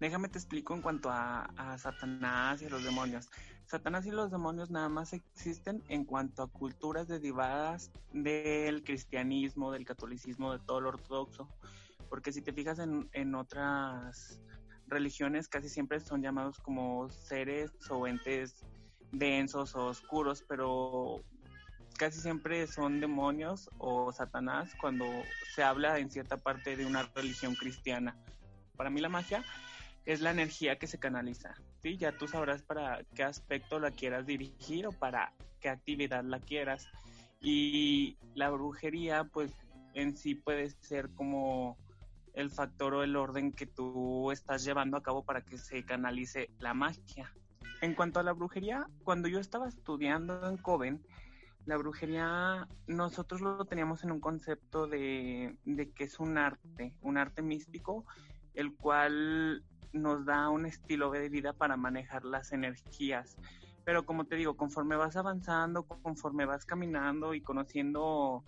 Déjame 0.00 0.28
te 0.28 0.38
explico 0.38 0.74
en 0.74 0.80
cuanto 0.80 1.10
a, 1.10 1.76
Satanás 1.78 2.62
y 2.62 2.68
los 2.68 2.82
demonios. 2.82 3.28
Satanás 3.66 4.06
y 4.06 4.10
los 4.10 4.30
demonios 4.30 4.70
nada 4.70 4.88
más 4.88 5.12
existen 5.12 5.82
en 5.88 6.04
cuanto 6.04 6.42
a 6.42 6.50
culturas 6.50 7.08
derivadas 7.08 7.90
del 8.12 8.82
cristianismo, 8.84 9.70
del 9.70 9.84
catolicismo, 9.84 10.52
de 10.52 10.64
todo 10.64 10.80
lo 10.80 10.88
ortodoxo. 10.90 11.48
Porque 12.08 12.32
si 12.32 12.42
te 12.42 12.52
fijas 12.52 12.78
en, 12.78 13.08
en 13.12 13.34
otras 13.34 14.40
religiones 14.94 15.48
casi 15.48 15.68
siempre 15.68 16.00
son 16.00 16.22
llamados 16.22 16.58
como 16.58 17.10
seres 17.10 17.72
o 17.90 18.06
entes 18.06 18.64
densos 19.12 19.74
o 19.74 19.86
oscuros, 19.86 20.44
pero 20.48 21.20
casi 21.98 22.20
siempre 22.20 22.66
son 22.66 23.00
demonios 23.00 23.68
o 23.78 24.12
Satanás 24.12 24.74
cuando 24.80 25.04
se 25.54 25.62
habla 25.62 25.98
en 25.98 26.10
cierta 26.10 26.36
parte 26.36 26.76
de 26.76 26.86
una 26.86 27.02
religión 27.14 27.54
cristiana. 27.54 28.16
Para 28.76 28.90
mí 28.90 29.00
la 29.00 29.08
magia 29.08 29.44
es 30.06 30.20
la 30.20 30.30
energía 30.30 30.78
que 30.78 30.86
se 30.86 30.98
canaliza, 30.98 31.54
¿sí? 31.82 31.96
Ya 31.96 32.12
tú 32.12 32.28
sabrás 32.28 32.62
para 32.62 33.04
qué 33.14 33.22
aspecto 33.24 33.78
la 33.78 33.90
quieras 33.90 34.26
dirigir 34.26 34.86
o 34.86 34.92
para 34.92 35.32
qué 35.60 35.68
actividad 35.68 36.24
la 36.24 36.40
quieras. 36.40 36.88
Y 37.40 38.16
la 38.34 38.50
brujería, 38.50 39.24
pues 39.24 39.52
en 39.94 40.16
sí 40.16 40.34
puede 40.34 40.70
ser 40.70 41.10
como 41.10 41.76
el 42.34 42.50
factor 42.50 42.94
o 42.94 43.02
el 43.02 43.16
orden 43.16 43.52
que 43.52 43.66
tú 43.66 44.30
estás 44.30 44.64
llevando 44.64 44.96
a 44.96 45.02
cabo 45.02 45.24
para 45.24 45.42
que 45.42 45.58
se 45.58 45.84
canalice 45.84 46.50
la 46.58 46.74
magia. 46.74 47.32
En 47.80 47.94
cuanto 47.94 48.20
a 48.20 48.22
la 48.22 48.32
brujería, 48.32 48.86
cuando 49.04 49.28
yo 49.28 49.38
estaba 49.38 49.68
estudiando 49.68 50.48
en 50.48 50.56
Coven, 50.56 51.02
la 51.66 51.76
brujería 51.76 52.68
nosotros 52.86 53.40
lo 53.40 53.64
teníamos 53.64 54.04
en 54.04 54.10
un 54.10 54.20
concepto 54.20 54.86
de, 54.86 55.56
de 55.64 55.90
que 55.90 56.04
es 56.04 56.18
un 56.18 56.36
arte, 56.36 56.94
un 57.00 57.16
arte 57.16 57.40
místico, 57.40 58.04
el 58.54 58.74
cual 58.74 59.64
nos 59.92 60.24
da 60.24 60.48
un 60.48 60.66
estilo 60.66 61.10
de 61.10 61.28
vida 61.28 61.52
para 61.52 61.76
manejar 61.76 62.24
las 62.24 62.52
energías. 62.52 63.36
Pero 63.84 64.06
como 64.06 64.24
te 64.24 64.36
digo, 64.36 64.56
conforme 64.56 64.96
vas 64.96 65.16
avanzando, 65.16 65.82
conforme 65.82 66.46
vas 66.46 66.64
caminando 66.64 67.34
y 67.34 67.40
conociendo 67.40 68.44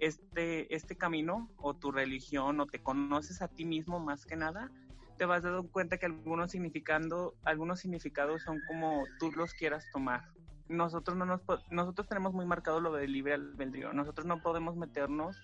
este, 0.00 0.74
este 0.74 0.96
camino 0.96 1.48
o 1.56 1.74
tu 1.74 1.90
religión 1.90 2.60
o 2.60 2.66
te 2.66 2.82
conoces 2.82 3.40
a 3.40 3.48
ti 3.48 3.64
mismo 3.64 3.98
más 3.98 4.26
que 4.26 4.36
nada, 4.36 4.70
te 5.16 5.24
vas 5.24 5.42
dando 5.42 5.66
cuenta 5.68 5.98
que 5.98 6.06
algunos, 6.06 6.52
significando, 6.52 7.34
algunos 7.44 7.80
significados 7.80 8.42
son 8.42 8.60
como 8.68 9.04
tú 9.18 9.32
los 9.32 9.52
quieras 9.52 9.84
tomar. 9.92 10.28
Nosotros, 10.68 11.16
no 11.16 11.24
nos, 11.24 11.40
nosotros 11.70 12.06
tenemos 12.06 12.34
muy 12.34 12.46
marcado 12.46 12.80
lo 12.80 12.92
del 12.92 13.12
libre 13.12 13.34
albedrío. 13.34 13.92
Nosotros 13.92 14.26
no 14.26 14.40
podemos 14.42 14.76
meternos 14.76 15.36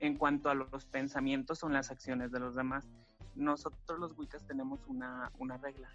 en 0.00 0.16
cuanto 0.16 0.50
a 0.50 0.54
los 0.54 0.84
pensamientos 0.84 1.64
o 1.64 1.68
las 1.68 1.90
acciones 1.90 2.30
de 2.30 2.40
los 2.40 2.54
demás. 2.54 2.86
Nosotros 3.34 3.98
los 3.98 4.16
Wiccas 4.16 4.46
tenemos 4.46 4.80
una, 4.86 5.32
una 5.38 5.56
regla, 5.56 5.88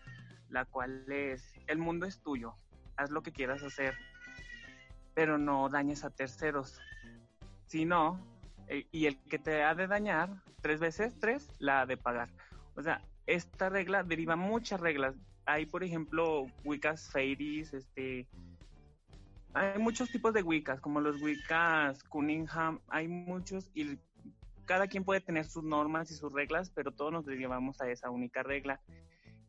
la 0.49 0.65
cual 0.65 1.09
es, 1.11 1.53
el 1.67 1.77
mundo 1.77 2.05
es 2.05 2.19
tuyo, 2.19 2.55
haz 3.01 3.11
lo 3.11 3.23
que 3.23 3.31
quieras 3.31 3.63
hacer, 3.63 3.95
pero 5.13 5.37
no 5.37 5.69
dañes 5.69 6.03
a 6.03 6.09
terceros. 6.09 6.79
Si 7.65 7.85
no, 7.85 8.19
eh, 8.67 8.87
y 8.91 9.05
el 9.05 9.17
que 9.23 9.39
te 9.39 9.63
ha 9.63 9.75
de 9.75 9.87
dañar 9.87 10.29
tres 10.61 10.79
veces, 10.79 11.19
tres, 11.19 11.47
la 11.59 11.81
ha 11.81 11.85
de 11.85 11.97
pagar. 11.97 12.29
O 12.75 12.81
sea, 12.81 13.01
esta 13.25 13.69
regla 13.69 14.03
deriva 14.03 14.35
muchas 14.35 14.79
reglas. 14.79 15.15
Hay, 15.45 15.65
por 15.65 15.83
ejemplo, 15.83 16.45
Wiccas 16.63 17.09
Fairies, 17.11 17.73
este... 17.73 18.27
Hay 19.53 19.79
muchos 19.79 20.09
tipos 20.09 20.33
de 20.33 20.43
Wiccas, 20.43 20.79
como 20.79 21.01
los 21.01 21.21
Wiccas 21.21 22.03
Cunningham, 22.03 22.79
hay 22.87 23.09
muchos 23.09 23.69
y 23.73 23.99
cada 24.65 24.87
quien 24.87 25.03
puede 25.03 25.19
tener 25.19 25.43
sus 25.43 25.65
normas 25.65 26.09
y 26.11 26.15
sus 26.15 26.31
reglas, 26.31 26.69
pero 26.69 26.93
todos 26.93 27.11
nos 27.11 27.27
llevamos 27.27 27.81
a 27.81 27.89
esa 27.89 28.09
única 28.09 28.43
regla. 28.43 28.79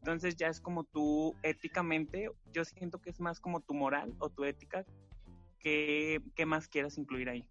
Entonces 0.02 0.34
ya 0.34 0.48
es 0.48 0.60
como 0.60 0.82
tú 0.82 1.36
éticamente, 1.44 2.28
yo 2.52 2.64
siento 2.64 3.00
que 3.00 3.10
es 3.10 3.20
más 3.20 3.38
como 3.38 3.60
tu 3.60 3.72
moral 3.72 4.12
o 4.18 4.30
tu 4.30 4.42
ética 4.42 4.84
que, 5.60 6.20
más 6.44 6.66
quieras 6.66 6.98
incluir 6.98 7.28
ahí. 7.28 7.46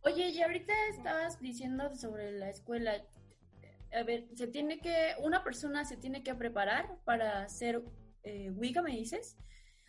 Oye, 0.00 0.30
y 0.30 0.40
ahorita 0.40 0.72
estabas 0.88 1.38
diciendo 1.40 1.94
sobre 1.94 2.32
la 2.32 2.48
escuela. 2.48 2.94
A 3.92 4.02
ver, 4.04 4.28
se 4.34 4.46
tiene 4.46 4.80
que, 4.80 5.14
una 5.18 5.44
persona 5.44 5.84
se 5.84 5.98
tiene 5.98 6.22
que 6.22 6.34
preparar 6.34 6.96
para 7.04 7.46
ser 7.50 7.82
eh, 8.22 8.50
Wicca, 8.50 8.80
me 8.80 8.92
dices. 8.92 9.36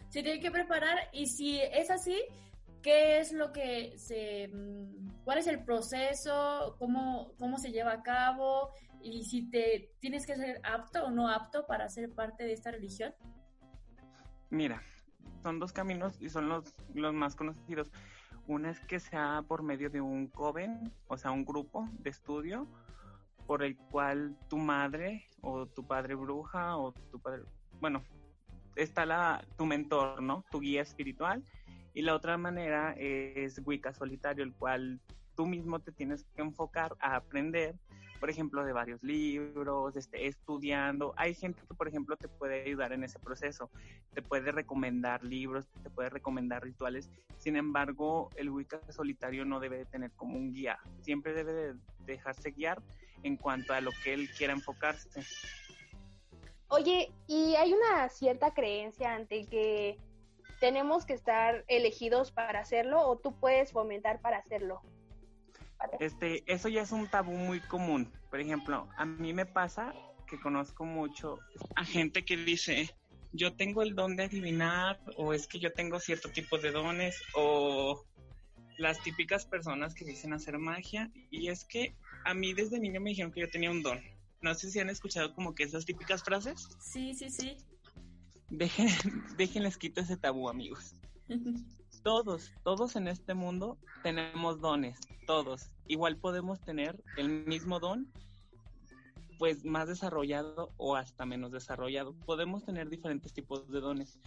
Se 0.09 0.21
tiene 0.21 0.41
que 0.41 0.51
preparar 0.51 0.97
y 1.13 1.27
si 1.27 1.61
es 1.61 1.89
así, 1.89 2.21
¿qué 2.81 3.19
es 3.19 3.31
lo 3.31 3.53
que 3.53 3.97
se, 3.97 4.49
mm, 4.49 5.23
cuál 5.23 5.37
es 5.37 5.47
el 5.47 5.63
proceso, 5.63 6.75
cómo, 6.77 7.31
cómo 7.39 7.57
se 7.57 7.71
lleva 7.71 7.93
a 7.93 8.03
cabo 8.03 8.73
y 9.01 9.23
si 9.25 9.49
te 9.49 9.91
tienes 9.99 10.25
que 10.25 10.35
ser 10.35 10.59
apto 10.63 11.05
o 11.05 11.11
no 11.11 11.29
apto 11.29 11.65
para 11.67 11.89
ser 11.89 12.13
parte 12.13 12.43
de 12.43 12.53
esta 12.53 12.71
religión? 12.71 13.13
Mira, 14.49 14.81
son 15.43 15.59
dos 15.59 15.73
caminos 15.73 16.21
y 16.21 16.29
son 16.29 16.49
los, 16.49 16.75
los 16.93 17.13
más 17.13 17.35
conocidos. 17.35 17.91
Una 18.47 18.71
es 18.71 18.79
que 18.81 18.99
sea 18.99 19.43
por 19.47 19.63
medio 19.63 19.89
de 19.89 20.01
un 20.01 20.27
coven, 20.27 20.93
o 21.07 21.17
sea, 21.17 21.31
un 21.31 21.45
grupo 21.45 21.87
de 21.99 22.09
estudio 22.09 22.67
por 23.45 23.63
el 23.63 23.77
cual 23.77 24.37
tu 24.49 24.57
madre 24.57 25.25
o 25.41 25.65
tu 25.65 25.85
padre 25.85 26.15
bruja 26.15 26.77
o 26.77 26.91
tu 26.91 27.19
padre, 27.19 27.43
bueno, 27.79 28.03
está 28.75 29.05
la, 29.05 29.43
tu 29.57 29.65
mentor, 29.65 30.21
¿no? 30.21 30.45
Tu 30.51 30.59
guía 30.59 30.81
espiritual. 30.81 31.43
Y 31.93 32.03
la 32.03 32.13
otra 32.13 32.37
manera 32.37 32.93
es 32.97 33.59
Wicca 33.65 33.93
solitario, 33.93 34.43
el 34.43 34.53
cual 34.53 35.01
tú 35.35 35.45
mismo 35.45 35.79
te 35.79 35.91
tienes 35.91 36.25
que 36.35 36.41
enfocar 36.41 36.95
a 36.99 37.15
aprender, 37.15 37.75
por 38.19 38.29
ejemplo, 38.29 38.63
de 38.63 38.73
varios 38.73 39.03
libros, 39.03 39.95
este, 39.95 40.27
estudiando. 40.27 41.13
Hay 41.17 41.33
gente 41.33 41.61
que, 41.67 41.73
por 41.73 41.87
ejemplo, 41.87 42.17
te 42.17 42.27
puede 42.27 42.63
ayudar 42.63 42.93
en 42.93 43.03
ese 43.03 43.19
proceso, 43.19 43.69
te 44.13 44.21
puede 44.21 44.51
recomendar 44.51 45.23
libros, 45.23 45.67
te 45.83 45.89
puede 45.89 46.09
recomendar 46.09 46.63
rituales. 46.63 47.09
Sin 47.37 47.55
embargo, 47.55 48.29
el 48.35 48.49
Wicca 48.49 48.79
solitario 48.91 49.45
no 49.45 49.59
debe 49.59 49.77
de 49.77 49.85
tener 49.85 50.11
como 50.11 50.37
un 50.37 50.53
guía, 50.53 50.79
siempre 51.01 51.33
debe 51.33 51.53
de 51.53 51.73
dejarse 52.05 52.51
guiar 52.51 52.81
en 53.23 53.37
cuanto 53.37 53.73
a 53.73 53.81
lo 53.81 53.91
que 54.03 54.13
él 54.13 54.29
quiera 54.37 54.53
enfocarse. 54.53 55.09
Oye, 56.69 57.13
¿y 57.27 57.55
hay 57.55 57.73
una 57.73 58.09
cierta 58.09 58.53
creencia 58.53 59.13
ante 59.13 59.47
que 59.47 59.97
tenemos 60.59 61.05
que 61.05 61.13
estar 61.13 61.63
elegidos 61.67 62.31
para 62.31 62.59
hacerlo 62.59 63.01
o 63.01 63.17
tú 63.17 63.39
puedes 63.39 63.71
fomentar 63.71 64.21
para 64.21 64.37
hacerlo? 64.37 64.81
Este, 65.99 66.43
eso 66.51 66.69
ya 66.69 66.81
es 66.81 66.91
un 66.91 67.07
tabú 67.07 67.33
muy 67.33 67.59
común. 67.59 68.11
Por 68.29 68.39
ejemplo, 68.39 68.87
a 68.97 69.05
mí 69.05 69.33
me 69.33 69.45
pasa 69.45 69.93
que 70.27 70.39
conozco 70.39 70.85
mucho 70.85 71.39
a 71.75 71.85
gente 71.85 72.25
que 72.25 72.37
dice, 72.37 72.89
yo 73.31 73.55
tengo 73.55 73.81
el 73.81 73.95
don 73.95 74.15
de 74.15 74.25
adivinar 74.25 74.99
o 75.15 75.33
es 75.33 75.47
que 75.47 75.59
yo 75.59 75.71
tengo 75.73 75.99
cierto 75.99 76.29
tipo 76.29 76.57
de 76.57 76.71
dones 76.71 77.21
o 77.35 78.03
las 78.77 79.01
típicas 79.01 79.45
personas 79.45 79.95
que 79.95 80.05
dicen 80.05 80.33
hacer 80.33 80.57
magia 80.57 81.11
y 81.31 81.49
es 81.49 81.65
que 81.65 81.95
a 82.25 82.33
mí 82.33 82.53
desde 82.53 82.79
niño 82.79 83.01
me 83.01 83.11
dijeron 83.11 83.31
que 83.31 83.41
yo 83.41 83.49
tenía 83.49 83.71
un 83.71 83.81
don. 83.81 83.99
No 84.41 84.53
sé 84.53 84.69
si 84.69 84.79
han 84.79 84.89
escuchado 84.89 85.33
como 85.33 85.55
que 85.55 85.63
esas 85.63 85.85
típicas 85.85 86.23
frases. 86.23 86.67
Sí, 86.79 87.13
sí, 87.13 87.29
sí. 87.29 87.57
Dejen, 88.49 88.87
déjenles 89.37 89.77
quito 89.77 90.01
ese 90.01 90.17
tabú, 90.17 90.49
amigos. 90.49 90.93
todos, 92.01 92.51
todos 92.63 92.95
en 92.95 93.07
este 93.07 93.33
mundo 93.33 93.77
tenemos 94.03 94.59
dones, 94.59 94.99
todos. 95.25 95.71
Igual 95.87 96.17
podemos 96.17 96.59
tener 96.61 97.01
el 97.17 97.45
mismo 97.45 97.79
don, 97.79 98.11
pues 99.37 99.65
más 99.65 99.87
desarrollado 99.87 100.71
o 100.77 100.95
hasta 100.95 101.25
menos 101.25 101.51
desarrollado. 101.51 102.13
Podemos 102.25 102.63
tener 102.65 102.89
diferentes 102.89 103.33
tipos 103.33 103.69
de 103.69 103.79
dones. 103.79 104.19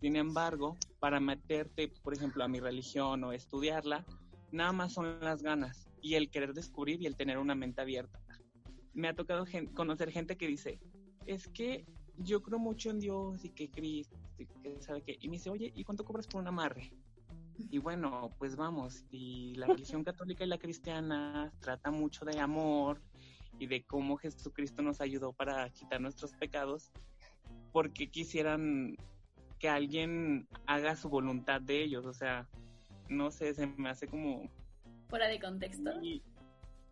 Sin 0.00 0.16
embargo, 0.16 0.76
para 0.98 1.20
meterte, 1.20 1.88
por 2.02 2.14
ejemplo, 2.14 2.44
a 2.44 2.48
mi 2.48 2.60
religión 2.60 3.22
o 3.24 3.32
estudiarla, 3.32 4.04
nada 4.50 4.72
más 4.72 4.92
son 4.92 5.20
las 5.20 5.42
ganas 5.42 5.88
y 6.00 6.14
el 6.14 6.30
querer 6.30 6.54
descubrir 6.54 7.00
y 7.00 7.06
el 7.06 7.16
tener 7.16 7.38
una 7.38 7.54
mente 7.54 7.80
abierta. 7.80 8.20
Me 8.94 9.08
ha 9.08 9.14
tocado 9.14 9.46
conocer 9.74 10.10
gente 10.10 10.36
que 10.36 10.46
dice, 10.46 10.78
es 11.26 11.48
que 11.48 11.86
yo 12.18 12.42
creo 12.42 12.58
mucho 12.58 12.90
en 12.90 13.00
Dios 13.00 13.44
y 13.44 13.50
que 13.50 13.70
Cristo, 13.70 14.16
y 14.38 14.46
que 14.46 14.82
sabe 14.82 15.02
qué. 15.02 15.16
Y 15.20 15.28
me 15.28 15.36
dice, 15.36 15.50
oye, 15.50 15.72
¿y 15.74 15.84
cuánto 15.84 16.04
cobras 16.04 16.26
por 16.26 16.40
un 16.40 16.48
amarre? 16.48 16.92
Y 17.70 17.78
bueno, 17.78 18.30
pues 18.38 18.56
vamos, 18.56 19.04
y 19.10 19.54
la 19.56 19.66
religión 19.66 20.04
católica 20.04 20.44
y 20.44 20.48
la 20.48 20.58
cristiana 20.58 21.52
trata 21.60 21.90
mucho 21.90 22.24
de 22.24 22.38
amor 22.38 23.00
y 23.58 23.66
de 23.66 23.84
cómo 23.84 24.16
Jesucristo 24.16 24.82
nos 24.82 25.00
ayudó 25.00 25.32
para 25.32 25.68
quitar 25.70 26.00
nuestros 26.00 26.32
pecados, 26.32 26.90
porque 27.72 28.08
quisieran 28.08 28.96
que 29.58 29.68
alguien 29.68 30.48
haga 30.66 30.96
su 30.96 31.08
voluntad 31.08 31.60
de 31.60 31.82
ellos, 31.82 32.04
o 32.04 32.12
sea, 32.12 32.48
no 33.08 33.30
sé, 33.30 33.54
se 33.54 33.66
me 33.66 33.88
hace 33.88 34.08
como... 34.08 34.50
Fuera 35.08 35.28
de 35.28 35.38
contexto. 35.38 35.90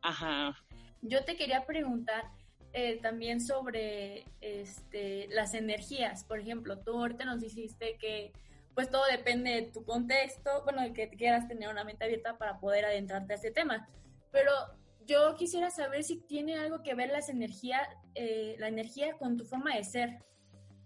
Ajá. 0.03 0.57
Yo 1.03 1.25
te 1.25 1.37
quería 1.37 1.65
preguntar 1.67 2.31
eh, 2.73 3.01
también 3.03 3.41
sobre 3.41 4.25
este, 4.41 5.27
las 5.29 5.55
energías, 5.55 6.25
por 6.25 6.39
ejemplo, 6.39 6.79
tú 6.79 6.93
ahorita 6.93 7.25
nos 7.25 7.41
dijiste 7.41 7.97
que 7.99 8.33
pues 8.75 8.91
todo 8.91 9.05
depende 9.11 9.51
de 9.51 9.63
tu 9.63 9.85
contexto, 9.85 10.63
bueno, 10.65 10.83
de 10.83 10.93
que 10.93 11.09
quieras 11.11 11.49
tener 11.49 11.69
una 11.69 11.85
mente 11.85 12.05
abierta 12.05 12.39
para 12.39 12.61
poder 12.61 12.85
adentrarte 12.85 13.33
a 13.33 13.37
ese 13.37 13.51
tema. 13.51 13.89
Pero 14.31 14.53
yo 15.07 15.35
quisiera 15.37 15.71
saber 15.71 16.05
si 16.05 16.21
tiene 16.21 16.57
algo 16.57 16.83
que 16.83 16.95
ver 16.95 17.11
las 17.11 17.29
energías, 17.29 17.87
eh, 18.15 18.57
la 18.59 18.69
energía 18.69 19.17
con 19.19 19.37
tu 19.37 19.45
forma 19.45 19.75
de 19.75 19.85
ser, 19.85 20.25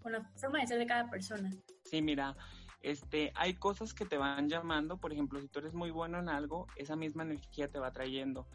con 0.01 0.13
la 0.13 0.23
forma 0.35 0.59
de 0.61 0.67
ser 0.67 0.79
de 0.79 0.87
cada 0.87 1.09
persona. 1.09 1.51
Sí, 1.83 2.01
mira, 2.01 2.35
este, 2.81 3.31
hay 3.35 3.55
cosas 3.55 3.93
que 3.93 4.05
te 4.05 4.17
van 4.17 4.49
llamando, 4.49 4.97
por 4.97 5.11
ejemplo, 5.11 5.39
si 5.41 5.47
tú 5.47 5.59
eres 5.59 5.73
muy 5.73 5.91
bueno 5.91 6.19
en 6.19 6.29
algo, 6.29 6.67
esa 6.75 6.95
misma 6.95 7.23
energía 7.23 7.67
te 7.67 7.79
va 7.79 7.91
trayendo. 7.91 8.47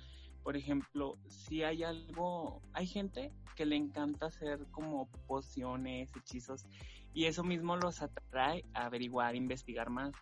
Por 0.42 0.56
ejemplo, 0.56 1.18
si 1.28 1.62
hay 1.62 1.82
algo, 1.82 2.62
hay 2.72 2.86
gente 2.86 3.32
que 3.56 3.66
le 3.66 3.76
encanta 3.76 4.26
hacer 4.26 4.66
como 4.70 5.10
pociones, 5.26 6.10
hechizos, 6.16 6.64
Y 7.12 7.24
eso 7.24 7.42
mismo 7.42 7.76
los 7.76 8.02
atrae 8.02 8.64
a 8.74 8.86
averiguar, 8.86 9.34
investigar 9.34 9.90
más. 9.90 10.12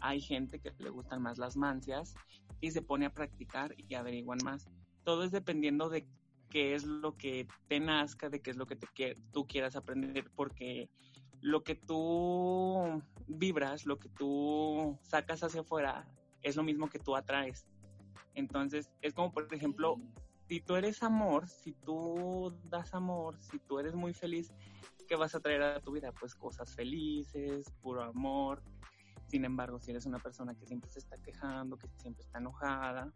Hay 0.00 0.20
gente 0.20 0.60
que 0.60 0.72
le 0.78 0.90
gustan 0.90 1.22
más 1.22 1.38
las 1.38 1.56
mancias 1.56 2.14
y 2.60 2.70
se 2.70 2.82
pone 2.82 3.06
a 3.06 3.12
practicar 3.12 3.74
y 3.76 3.94
averiguan 3.94 4.38
más. 4.44 4.68
Todo 5.04 5.24
es 5.24 5.30
dependiendo 5.30 5.88
de 5.88 6.06
qué 6.50 6.74
es 6.74 6.84
lo 6.84 7.16
que 7.16 7.46
te 7.68 7.80
nazca, 7.80 8.28
de 8.28 8.40
qué 8.40 8.50
es 8.50 8.56
lo 8.56 8.66
que 8.66 8.76
te, 8.76 9.16
tú 9.32 9.46
quieras 9.46 9.76
aprender, 9.76 10.30
porque 10.34 10.88
lo 11.40 11.62
que 11.62 11.74
tú 11.74 13.02
vibras, 13.26 13.86
lo 13.86 13.98
que 13.98 14.08
tú 14.08 14.98
sacas 15.02 15.42
hacia 15.42 15.62
afuera, 15.62 16.06
es 16.42 16.56
lo 16.56 16.62
mismo 16.62 16.88
que 16.88 16.98
tú 16.98 17.16
atraes. 17.16 17.66
Entonces, 18.34 18.90
es 19.00 19.14
como, 19.14 19.32
por 19.32 19.52
ejemplo, 19.52 19.96
si 20.48 20.60
tú 20.60 20.76
eres 20.76 21.02
amor, 21.02 21.48
si 21.48 21.72
tú 21.72 22.54
das 22.64 22.94
amor, 22.94 23.38
si 23.40 23.58
tú 23.58 23.78
eres 23.78 23.94
muy 23.94 24.12
feliz, 24.12 24.52
¿qué 25.06 25.16
vas 25.16 25.34
a 25.34 25.40
traer 25.40 25.62
a 25.62 25.80
tu 25.80 25.92
vida? 25.92 26.12
Pues 26.12 26.34
cosas 26.34 26.74
felices, 26.74 27.70
puro 27.80 28.02
amor. 28.02 28.62
Sin 29.26 29.44
embargo, 29.44 29.80
si 29.80 29.90
eres 29.90 30.06
una 30.06 30.18
persona 30.18 30.54
que 30.54 30.66
siempre 30.66 30.90
se 30.90 30.98
está 30.98 31.16
quejando, 31.18 31.76
que 31.76 31.88
siempre 31.96 32.22
está 32.22 32.38
enojada, 32.38 33.12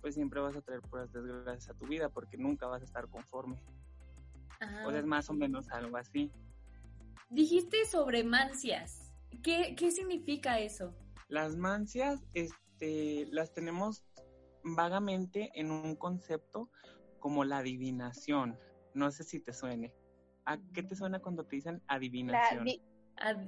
pues 0.00 0.14
siempre 0.14 0.40
vas 0.40 0.56
a 0.56 0.62
traer 0.62 0.80
puras 0.80 1.12
desgracias 1.12 1.68
a 1.70 1.74
tu 1.74 1.86
vida 1.86 2.08
porque 2.08 2.36
nunca 2.36 2.66
vas 2.66 2.82
a 2.82 2.84
estar 2.84 3.08
conforme. 3.08 3.60
o 4.86 4.90
es 4.90 5.04
más 5.04 5.28
o 5.30 5.34
menos 5.34 5.68
algo 5.70 5.96
así. 5.96 6.30
Dijiste 7.28 7.84
sobre 7.86 8.24
mancias. 8.24 9.12
¿Qué, 9.42 9.74
¿Qué 9.76 9.90
significa 9.90 10.58
eso? 10.58 10.94
Las 11.28 11.56
mancias 11.56 12.20
este, 12.34 13.26
las 13.30 13.52
tenemos 13.52 14.04
vagamente 14.64 15.50
en 15.54 15.70
un 15.70 15.94
concepto 15.94 16.70
como 17.20 17.44
la 17.44 17.58
adivinación. 17.58 18.58
No 18.94 19.10
sé 19.10 19.24
si 19.24 19.38
te 19.38 19.52
suene. 19.52 19.94
¿A 20.44 20.58
qué 20.72 20.82
te 20.82 20.96
suena 20.96 21.20
cuando 21.20 21.44
te 21.44 21.56
dicen 21.56 21.82
adivinación? 21.86 22.66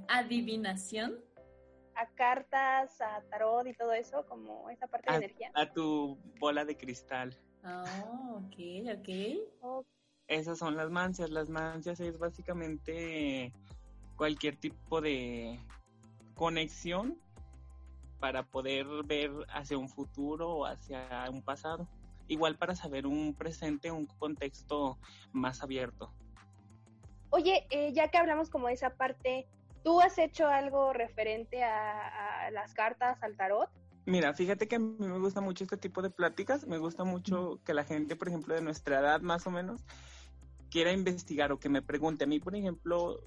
¿Adivinación? 0.07 1.19
A 1.95 2.07
cartas, 2.15 2.99
a 3.01 3.21
tarot 3.29 3.67
y 3.67 3.73
todo 3.73 3.93
eso, 3.93 4.25
como 4.27 4.69
esa 4.69 4.87
parte 4.87 5.11
de 5.11 5.17
energía. 5.17 5.51
A 5.53 5.71
tu 5.71 6.17
bola 6.39 6.65
de 6.65 6.75
cristal. 6.75 7.35
Oh, 7.63 8.41
ok, 8.41 8.55
ok. 8.97 9.83
Esas 10.27 10.57
son 10.57 10.75
las 10.75 10.89
mancias. 10.89 11.29
Las 11.29 11.49
mancias 11.49 11.99
es 11.99 12.17
básicamente 12.17 13.53
cualquier 14.15 14.55
tipo 14.55 15.01
de 15.01 15.59
conexión 16.35 17.19
para 18.19 18.43
poder 18.43 18.87
ver 19.05 19.31
hacia 19.49 19.77
un 19.77 19.89
futuro 19.89 20.49
o 20.49 20.65
hacia 20.65 21.29
un 21.29 21.41
pasado. 21.41 21.87
Igual 22.27 22.57
para 22.57 22.75
saber 22.75 23.05
un 23.05 23.35
presente, 23.35 23.91
un 23.91 24.05
contexto 24.05 24.97
más 25.31 25.61
abierto. 25.61 26.13
Oye, 27.35 27.65
eh, 27.71 27.91
ya 27.93 28.09
que 28.09 28.19
hablamos 28.19 28.51
como 28.51 28.67
de 28.67 28.73
esa 28.73 28.91
parte, 28.91 29.47
¿tú 29.83 29.99
has 30.01 30.19
hecho 30.19 30.47
algo 30.47 30.93
referente 30.93 31.63
a, 31.63 32.51
las 32.51 32.75
cartas, 32.75 33.23
al 33.23 33.35
tarot? 33.35 33.71
Mira, 34.05 34.35
fíjate 34.35 34.67
que 34.67 34.75
a 34.75 34.79
mí 34.79 34.95
me 34.99 35.17
gusta 35.17 35.41
mucho 35.41 35.63
este 35.63 35.77
tipo 35.77 36.03
de 36.03 36.11
pláticas, 36.11 36.67
me 36.67 36.77
gusta 36.77 37.03
mucho 37.03 37.59
que 37.65 37.73
la 37.73 37.85
gente, 37.85 38.15
por 38.15 38.27
ejemplo, 38.27 38.53
de 38.53 38.61
nuestra 38.61 38.99
edad 38.99 39.21
más 39.21 39.47
o 39.47 39.49
menos, 39.49 39.83
quiera 40.69 40.91
investigar 40.91 41.51
o 41.51 41.59
que 41.59 41.69
me 41.69 41.81
pregunte. 41.81 42.25
A 42.25 42.27
mí, 42.27 42.39
por 42.39 42.55
ejemplo, 42.55 43.19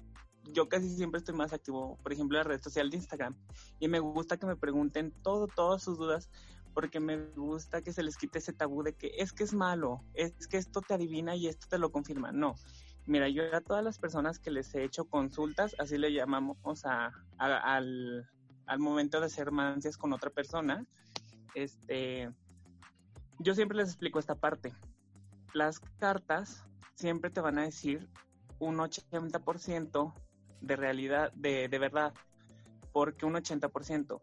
yo 0.53 0.69
casi 0.69 0.87
siempre 0.95 1.19
estoy 1.19 1.35
más 1.35 1.51
activo, 1.51 1.97
por 2.01 2.13
ejemplo, 2.13 2.37
en 2.37 2.45
la 2.45 2.49
red 2.49 2.61
social 2.61 2.89
de 2.89 2.95
Instagram. 2.95 3.35
Y 3.81 3.89
me 3.89 3.99
gusta 3.99 4.37
que 4.37 4.45
me 4.45 4.55
pregunten 4.55 5.11
todo, 5.21 5.47
todas 5.47 5.83
sus 5.83 5.97
dudas, 5.97 6.29
porque 6.73 7.01
me 7.01 7.17
gusta 7.35 7.81
que 7.81 7.91
se 7.91 8.03
les 8.03 8.15
quite 8.15 8.39
ese 8.39 8.53
tabú 8.53 8.83
de 8.83 8.93
que 8.93 9.11
es 9.17 9.33
que 9.33 9.43
es 9.43 9.53
malo, 9.53 10.05
es 10.13 10.47
que 10.47 10.55
esto 10.55 10.79
te 10.79 10.93
adivina 10.93 11.35
y 11.35 11.49
esto 11.49 11.67
te 11.69 11.77
lo 11.77 11.91
confirma. 11.91 12.31
No. 12.31 12.55
Mira, 13.07 13.29
yo 13.29 13.43
a 13.55 13.61
todas 13.61 13.81
las 13.81 13.99
personas 13.99 14.37
que 14.37 14.51
les 14.51 14.75
he 14.75 14.83
hecho 14.83 15.05
consultas, 15.05 15.73
así 15.79 15.97
le 15.97 16.11
llamamos 16.11 16.57
a, 16.85 17.13
al, 17.37 18.27
momento 18.79 19.21
de 19.21 19.27
hacer 19.27 19.49
mancias 19.49 19.97
con 19.97 20.11
otra 20.11 20.29
persona, 20.29 20.85
este, 21.55 22.29
yo 23.39 23.55
siempre 23.55 23.77
les 23.77 23.87
explico 23.87 24.19
esta 24.19 24.35
parte. 24.35 24.73
Las 25.53 25.79
cartas 25.99 26.65
siempre 26.95 27.29
te 27.29 27.39
van 27.39 27.57
a 27.59 27.63
decir 27.63 28.09
un 28.59 28.75
80% 28.75 30.13
de 30.59 30.75
realidad, 30.75 31.31
de, 31.31 31.69
de 31.69 31.79
verdad, 31.79 32.13
porque 32.91 33.25
un 33.25 33.35
80%, 33.35 34.21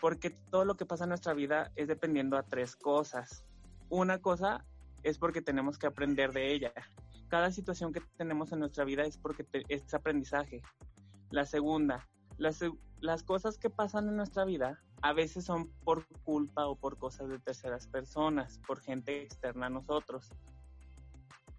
porque 0.00 0.30
todo 0.30 0.64
lo 0.64 0.76
que 0.76 0.86
pasa 0.86 1.04
en 1.04 1.08
nuestra 1.08 1.34
vida 1.34 1.72
es 1.74 1.88
dependiendo 1.88 2.36
a 2.36 2.44
tres 2.44 2.76
cosas. 2.76 3.44
Una 3.88 4.20
cosa 4.20 4.64
es 5.02 5.18
porque 5.18 5.42
tenemos 5.42 5.76
que 5.76 5.88
aprender 5.88 6.32
de 6.32 6.52
ella. 6.52 6.72
Cada 7.32 7.50
situación 7.50 7.94
que 7.94 8.02
tenemos 8.18 8.52
en 8.52 8.58
nuestra 8.58 8.84
vida 8.84 9.04
es 9.04 9.16
porque 9.16 9.46
es 9.70 9.94
aprendizaje. 9.94 10.60
La 11.30 11.46
segunda, 11.46 12.06
las, 12.36 12.60
las 13.00 13.22
cosas 13.22 13.56
que 13.56 13.70
pasan 13.70 14.06
en 14.06 14.16
nuestra 14.16 14.44
vida 14.44 14.82
a 15.00 15.14
veces 15.14 15.46
son 15.46 15.72
por 15.82 16.06
culpa 16.24 16.66
o 16.66 16.76
por 16.76 16.98
cosas 16.98 17.30
de 17.30 17.38
terceras 17.38 17.86
personas, 17.86 18.60
por 18.66 18.82
gente 18.82 19.22
externa 19.22 19.68
a 19.68 19.70
nosotros. 19.70 20.28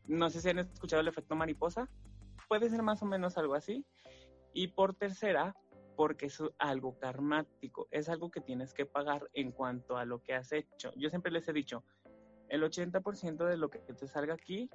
No 0.05 0.29
sé 0.29 0.41
si 0.41 0.49
han 0.49 0.59
escuchado 0.59 1.01
el 1.01 1.07
efecto 1.07 1.35
mariposa. 1.35 1.89
Puede 2.47 2.69
ser 2.69 2.83
más 2.83 3.01
o 3.01 3.07
menos 3.07 3.39
algo 3.39 3.55
así. 3.55 3.83
Y 4.53 4.67
por 4.67 4.93
tercera, 4.93 5.55
porque 5.95 6.27
es 6.27 6.39
algo 6.59 6.99
karmático, 6.99 7.87
es 7.89 8.09
algo 8.09 8.29
que 8.29 8.41
tienes 8.41 8.75
que 8.75 8.85
pagar 8.85 9.27
en 9.33 9.51
cuanto 9.51 9.97
a 9.97 10.05
lo 10.05 10.21
que 10.21 10.35
has 10.35 10.51
hecho. 10.51 10.93
Yo 10.95 11.09
siempre 11.09 11.31
les 11.31 11.47
he 11.47 11.53
dicho, 11.53 11.83
el 12.49 12.61
80% 12.61 13.47
de 13.47 13.57
lo 13.57 13.71
que 13.71 13.79
te 13.79 14.07
salga 14.07 14.35
aquí 14.35 14.69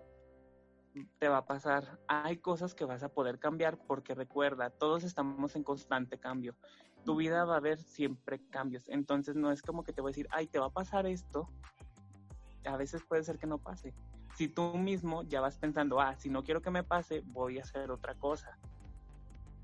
te 1.19 1.29
va 1.29 1.39
a 1.39 1.47
pasar. 1.47 1.99
Hay 2.09 2.39
cosas 2.39 2.75
que 2.75 2.85
vas 2.85 3.03
a 3.03 3.09
poder 3.09 3.39
cambiar 3.39 3.79
porque 3.87 4.15
recuerda, 4.15 4.71
todos 4.71 5.05
estamos 5.05 5.57
en 5.57 5.65
constante 5.65 6.19
cambio. 6.19 6.55
Tu 7.05 7.17
vida 7.17 7.45
va 7.45 7.55
a 7.55 7.59
haber 7.59 7.81
siempre 7.81 8.41
cambios. 8.51 8.89
Entonces 8.89 9.37
no 9.37 9.53
es 9.53 9.63
como 9.63 9.85
que 9.85 9.93
te 9.93 10.01
voy 10.01 10.11
a 10.11 10.13
decir, 10.13 10.29
ay, 10.31 10.47
te 10.47 10.59
va 10.59 10.67
a 10.67 10.71
pasar 10.71 11.07
esto. 11.07 11.49
A 12.65 12.77
veces 12.77 13.03
puede 13.09 13.23
ser 13.23 13.39
que 13.39 13.47
no 13.47 13.59
pase. 13.59 13.95
Si 14.35 14.49
tú 14.49 14.75
mismo 14.75 15.23
ya 15.23 15.41
vas 15.41 15.59
pensando, 15.59 16.01
ah, 16.01 16.17
si 16.17 16.29
no 16.29 16.45
quiero 16.45 16.63
que 16.63 16.71
me 16.71 16.85
pase, 16.85 17.23
voy 17.27 17.59
a 17.59 17.63
hacer 17.63 17.91
otra 17.91 18.15
cosa 18.15 18.59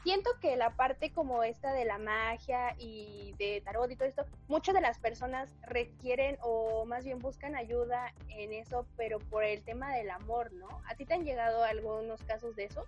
siento 0.05 0.31
que 0.41 0.55
la 0.57 0.71
parte 0.77 1.11
como 1.11 1.43
esta 1.43 1.73
de 1.73 1.87
la 1.87 1.99
magia 1.99 2.77
y 2.79 3.35
de 3.39 3.63
tarot 3.65 3.91
y 3.91 3.97
todo 3.97 4.07
esto, 4.07 4.27
muchas 4.49 4.75
de 4.75 4.83
las 4.83 4.99
personas 4.99 5.57
requieren 5.67 6.37
o 6.43 6.85
más 6.85 7.05
bien 7.05 7.19
buscan 7.19 7.57
ayuda 7.57 8.13
en 8.29 8.53
eso, 8.53 8.87
pero 8.97 9.19
por 9.19 9.45
el 9.45 9.63
tema 9.63 9.93
del 9.95 10.11
amor, 10.11 10.53
¿no? 10.53 10.69
¿A 10.87 10.95
ti 10.95 11.07
te 11.07 11.15
han 11.15 11.25
llegado 11.25 11.65
algunos 11.65 12.23
casos 12.23 12.55
de 12.55 12.65
esos? 12.65 12.87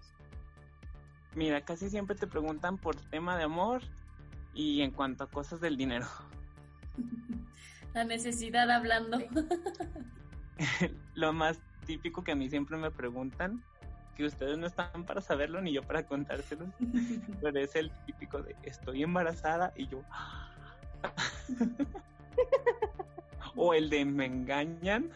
Mira, 1.34 1.62
casi 1.62 1.88
siempre 1.88 2.16
te 2.16 2.26
preguntan 2.26 2.76
por 2.76 2.96
tema 2.96 3.36
de 3.36 3.44
amor 3.44 3.82
y 4.54 4.82
en 4.82 4.90
cuanto 4.90 5.24
a 5.24 5.30
cosas 5.30 5.60
del 5.60 5.76
dinero. 5.76 6.06
La 7.94 8.04
necesidad 8.04 8.70
hablando. 8.70 9.18
Lo 11.14 11.32
más 11.32 11.58
típico 11.86 12.22
que 12.22 12.32
a 12.32 12.36
mí 12.36 12.50
siempre 12.50 12.76
me 12.76 12.90
preguntan 12.90 13.64
que 14.16 14.24
ustedes 14.24 14.58
no 14.58 14.66
están 14.66 15.04
para 15.04 15.20
saberlo 15.20 15.60
ni 15.60 15.72
yo 15.72 15.82
para 15.82 16.06
contárselo, 16.06 16.66
pero 17.40 17.58
es 17.58 17.76
el 17.76 17.90
típico 18.06 18.42
de 18.42 18.56
estoy 18.62 19.02
embarazada 19.02 19.72
y 19.76 19.86
yo... 19.88 20.02
o 23.56 23.72
el 23.74 23.88
de 23.88 24.04
me 24.04 24.26
engañan, 24.26 25.10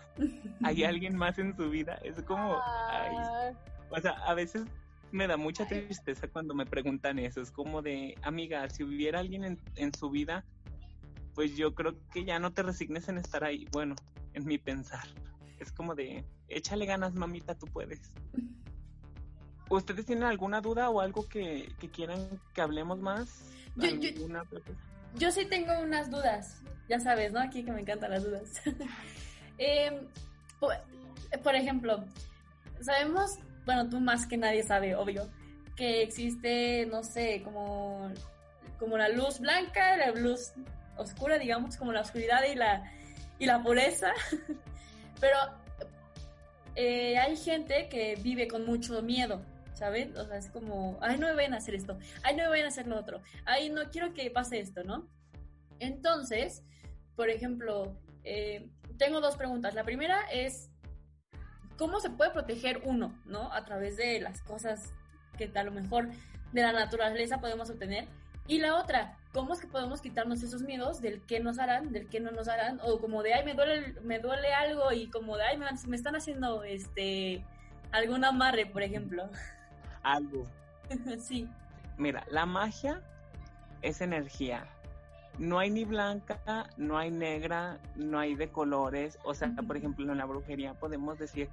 hay 0.62 0.84
alguien 0.84 1.16
más 1.16 1.38
en 1.38 1.56
su 1.56 1.68
vida, 1.70 1.98
es 2.02 2.22
como... 2.22 2.56
Ah. 2.62 3.50
o 3.90 4.00
sea, 4.00 4.12
a 4.26 4.34
veces 4.34 4.64
me 5.12 5.26
da 5.26 5.36
mucha 5.36 5.66
tristeza 5.66 6.28
cuando 6.28 6.54
me 6.54 6.64
preguntan 6.64 7.18
eso, 7.18 7.40
es 7.40 7.50
como 7.50 7.82
de, 7.82 8.16
amiga, 8.22 8.68
si 8.70 8.84
hubiera 8.84 9.18
alguien 9.18 9.44
en, 9.44 9.60
en 9.76 9.92
su 9.92 10.10
vida, 10.10 10.44
pues 11.34 11.56
yo 11.56 11.74
creo 11.74 11.96
que 12.12 12.24
ya 12.24 12.38
no 12.38 12.52
te 12.52 12.62
resignes 12.62 13.08
en 13.08 13.18
estar 13.18 13.44
ahí, 13.44 13.66
bueno, 13.72 13.94
en 14.34 14.44
mi 14.46 14.58
pensar. 14.58 15.06
Es 15.58 15.72
como 15.72 15.94
de, 15.94 16.24
échale 16.48 16.86
ganas, 16.86 17.14
mamita, 17.14 17.54
tú 17.54 17.66
puedes. 17.66 18.12
¿Ustedes 19.70 20.04
tienen 20.04 20.24
alguna 20.24 20.60
duda 20.60 20.90
o 20.90 21.00
algo 21.00 21.28
que, 21.28 21.72
quieran 21.92 22.40
que 22.52 22.60
hablemos 22.60 22.98
más? 22.98 23.40
Yo, 25.14 25.30
sí 25.30 25.46
tengo 25.46 25.78
unas 25.80 26.10
dudas, 26.10 26.60
ya 26.88 26.98
sabes, 26.98 27.32
¿no? 27.32 27.40
Aquí 27.40 27.62
que 27.62 27.70
me 27.70 27.80
encantan 27.80 28.10
las 28.10 28.24
dudas. 28.24 28.60
Em, 29.62 30.08
por, 31.42 31.54
ejemplo, 31.54 32.02
sabemos, 32.80 33.38
bueno, 33.66 33.90
tú 33.90 34.00
más 34.00 34.26
que 34.26 34.38
nadie 34.38 34.62
sabe, 34.62 34.96
obvio, 34.96 35.28
que 35.76 36.02
existe, 36.02 36.86
no 36.86 37.04
sé, 37.04 37.42
como, 37.44 38.10
como 38.78 38.96
la 38.96 39.10
luz 39.10 39.38
blanca, 39.38 39.98
la 39.98 40.12
luz 40.12 40.52
oscura, 40.96 41.38
digamos, 41.38 41.76
como 41.76 41.92
la 41.92 42.00
oscuridad 42.00 42.42
y 42.50 42.54
la, 42.54 42.90
y 43.38 43.44
la 43.44 43.62
pureza. 43.62 44.12
Pero 45.20 45.36
eh, 46.74 47.18
hay 47.18 47.36
gente 47.36 47.88
que 47.90 48.16
vive 48.16 48.48
con 48.48 48.64
mucho 48.64 49.02
miedo. 49.02 49.42
¿Sabes? 49.74 50.16
O 50.16 50.26
sea, 50.26 50.36
es 50.36 50.50
como, 50.50 50.98
ay, 51.00 51.18
no 51.18 51.26
me 51.26 51.34
vayan 51.34 51.54
a 51.54 51.58
hacer 51.58 51.74
esto, 51.74 51.98
ay, 52.22 52.36
no 52.36 52.44
me 52.44 52.48
vayan 52.50 52.66
a 52.66 52.68
hacer 52.68 52.86
lo 52.86 52.98
otro, 52.98 53.22
ay, 53.44 53.70
no 53.70 53.90
quiero 53.90 54.12
que 54.14 54.30
pase 54.30 54.60
esto, 54.60 54.84
¿no? 54.84 55.08
Entonces, 55.78 56.62
por 57.16 57.30
ejemplo, 57.30 57.96
eh, 58.24 58.68
tengo 58.98 59.20
dos 59.20 59.36
preguntas. 59.36 59.74
La 59.74 59.84
primera 59.84 60.20
es, 60.30 60.70
¿cómo 61.76 62.00
se 62.00 62.10
puede 62.10 62.30
proteger 62.30 62.82
uno, 62.84 63.18
¿no? 63.24 63.52
A 63.52 63.64
través 63.64 63.96
de 63.96 64.20
las 64.20 64.42
cosas 64.42 64.92
que 65.38 65.50
a 65.54 65.64
lo 65.64 65.72
mejor 65.72 66.08
de 66.52 66.62
la 66.62 66.72
naturaleza 66.72 67.40
podemos 67.40 67.70
obtener. 67.70 68.06
Y 68.46 68.58
la 68.58 68.76
otra, 68.76 69.16
¿cómo 69.32 69.54
es 69.54 69.60
que 69.60 69.68
podemos 69.68 70.00
quitarnos 70.00 70.42
esos 70.42 70.62
miedos 70.62 71.00
del 71.00 71.22
que 71.22 71.40
nos 71.40 71.58
harán, 71.58 71.92
del 71.92 72.08
que 72.08 72.20
no 72.20 72.30
nos 72.30 72.48
harán? 72.48 72.80
O 72.82 73.00
como 73.00 73.22
de, 73.22 73.34
ay, 73.34 73.44
me 73.44 73.54
duele, 73.54 73.94
me 74.02 74.18
duele 74.18 74.52
algo 74.52 74.92
y 74.92 75.08
como 75.08 75.36
de, 75.36 75.44
ay, 75.44 75.56
me, 75.56 75.66
me 75.86 75.96
están 75.96 76.16
haciendo 76.16 76.64
este 76.64 77.44
algún 77.92 78.24
amarre, 78.24 78.66
por 78.66 78.82
ejemplo. 78.82 79.30
Algo. 80.02 80.44
sí. 81.18 81.48
Mira, 81.98 82.24
la 82.30 82.46
magia 82.46 83.02
es 83.82 84.00
energía. 84.00 84.66
No 85.38 85.58
hay 85.58 85.70
ni 85.70 85.84
blanca, 85.84 86.68
no 86.76 86.98
hay 86.98 87.10
negra, 87.10 87.78
no 87.96 88.18
hay 88.18 88.34
de 88.34 88.48
colores. 88.48 89.18
O 89.24 89.34
sea, 89.34 89.54
por 89.66 89.76
ejemplo, 89.76 90.10
en 90.10 90.18
la 90.18 90.26
brujería 90.26 90.74
podemos 90.74 91.18
decir 91.18 91.48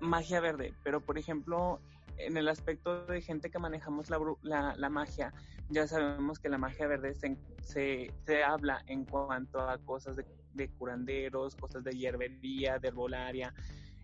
magia 0.00 0.40
verde, 0.40 0.74
pero 0.82 1.00
por 1.00 1.18
ejemplo, 1.18 1.80
en 2.18 2.36
el 2.36 2.48
aspecto 2.48 3.06
de 3.06 3.20
gente 3.20 3.50
que 3.50 3.58
manejamos 3.58 4.10
la, 4.10 4.74
la, 4.76 4.90
magia, 4.90 5.32
ya 5.68 5.86
sabemos 5.86 6.38
que 6.38 6.48
la 6.48 6.58
magia 6.58 6.86
verde 6.86 7.14
se, 7.14 7.36
se, 7.60 8.44
habla 8.44 8.82
en 8.86 9.04
cuanto 9.04 9.60
a 9.60 9.78
cosas 9.78 10.16
de, 10.16 10.24
de, 10.52 10.68
curanderos, 10.68 11.56
cosas 11.56 11.82
de 11.84 11.92
hierbería, 11.92 12.78
de 12.78 12.88
herbolaria. 12.88 13.52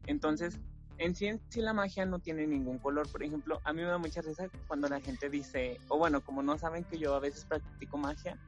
Entonces, 0.06 0.60
en 1.00 1.14
sí, 1.14 1.26
en 1.26 1.40
sí 1.48 1.60
la 1.62 1.72
magia 1.72 2.04
no 2.04 2.18
tiene 2.18 2.46
ningún 2.46 2.78
color. 2.78 3.10
Por 3.10 3.22
ejemplo, 3.22 3.60
a 3.64 3.72
mí 3.72 3.82
me 3.82 3.88
da 3.88 3.98
mucha 3.98 4.20
risa 4.20 4.48
cuando 4.66 4.86
la 4.88 5.00
gente 5.00 5.30
dice, 5.30 5.80
o 5.88 5.98
bueno, 5.98 6.20
como 6.20 6.42
no 6.42 6.58
saben 6.58 6.84
que 6.84 6.98
yo 6.98 7.14
a 7.14 7.20
veces 7.20 7.44
practico 7.46 7.96
magia, 7.96 8.38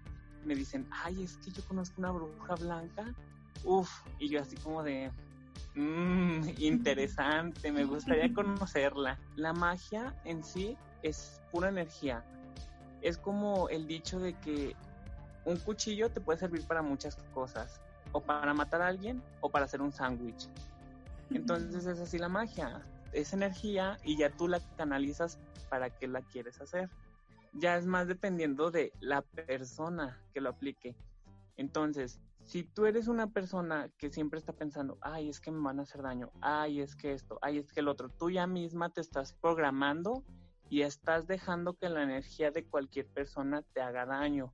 me 0.45 0.55
dicen, 0.55 0.87
ay, 0.91 1.25
es 1.25 1.39
que 1.39 1.51
yo 1.51 1.65
conozco 1.65 1.95
una 1.99 2.11
bruja 2.11 2.55
blanca. 2.57 3.15
Uf, 3.65 3.91
y 4.19 4.29
yo 4.29 4.41
así 4.41 4.57
como 4.57 4.83
de, 4.83 5.11
Mmm, 5.75 6.43
interesante, 6.59 7.73
me 7.73 7.85
gustaría 7.85 8.33
conocerla. 8.35 9.19
La 9.37 9.55
magia 9.55 10.15
en 10.25 10.45
sí 10.45 10.77
es 11.03 11.41
pura 11.51 11.71
energía. 11.71 12.23
Es 13.01 13.17
como 13.17 13.69
el 13.71 13.87
dicho 13.87 14.21
de 14.21 14.35
que 14.35 14.77
un 15.45 15.57
cuchillo 15.57 16.11
te 16.11 16.21
puede 16.21 16.39
servir 16.39 16.67
para 16.67 16.83
muchas 16.83 17.17
cosas, 17.33 17.81
o 18.13 18.21
para 18.21 18.53
matar 18.55 18.83
a 18.83 18.89
alguien 18.89 19.23
o 19.41 19.49
para 19.49 19.65
hacer 19.65 19.81
un 19.81 19.93
sándwich. 19.93 20.49
Entonces 21.35 21.87
es 21.87 22.01
así 22.01 22.19
la 22.19 22.29
magia, 22.29 22.87
es 23.13 23.33
energía 23.33 23.99
y 24.05 24.17
ya 24.17 24.31
tú 24.31 24.49
la 24.49 24.61
canalizas 24.77 25.39
para 25.71 25.91
que 25.91 26.09
la 26.09 26.23
quieres 26.23 26.61
hacer. 26.61 26.91
Ya 27.55 27.77
es 27.77 27.87
más 27.87 28.09
dependiendo 28.09 28.71
de 28.71 28.93
la 29.01 29.23
persona 29.23 30.21
que 30.33 30.41
lo 30.41 30.51
aplique. 30.51 30.97
Entonces, 31.57 32.21
si 32.45 32.65
tú 32.65 32.87
eres 32.87 33.09
una 33.09 33.29
persona 33.29 33.91
que 33.99 34.11
siempre 34.11 34.39
está 34.39 34.53
pensando, 34.53 34.99
ay, 35.01 35.29
es 35.29 35.41
que 35.41 35.51
me 35.51 35.61
van 35.63 35.79
a 35.79 35.83
hacer 35.83 36.03
daño, 36.03 36.31
ay, 36.41 36.81
es 36.81 36.97
que 36.97 37.13
esto, 37.13 37.39
ay, 37.43 37.59
es 37.59 37.73
que 37.73 37.81
el 37.81 37.89
otro, 37.89 38.09
tú 38.09 38.31
ya 38.31 38.47
misma 38.47 38.91
te 38.91 39.01
estás 39.01 39.35
programando 39.35 40.25
y 40.69 40.83
estás 40.83 41.27
dejando 41.27 41.75
que 41.75 41.89
la 41.89 42.03
energía 42.03 42.51
de 42.51 42.65
cualquier 42.65 43.07
persona 43.07 43.63
te 43.75 43.81
haga 43.81 44.07
daño. 44.07 44.53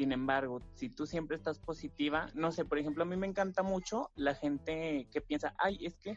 Sin 0.00 0.12
embargo, 0.12 0.62
si 0.76 0.88
tú 0.88 1.04
siempre 1.04 1.36
estás 1.36 1.58
positiva, 1.58 2.30
no 2.32 2.52
sé, 2.52 2.64
por 2.64 2.78
ejemplo, 2.78 3.02
a 3.02 3.06
mí 3.06 3.16
me 3.18 3.26
encanta 3.26 3.62
mucho 3.62 4.10
la 4.16 4.34
gente 4.34 5.06
que 5.12 5.20
piensa, 5.20 5.54
ay, 5.58 5.76
es 5.84 5.98
que 5.98 6.16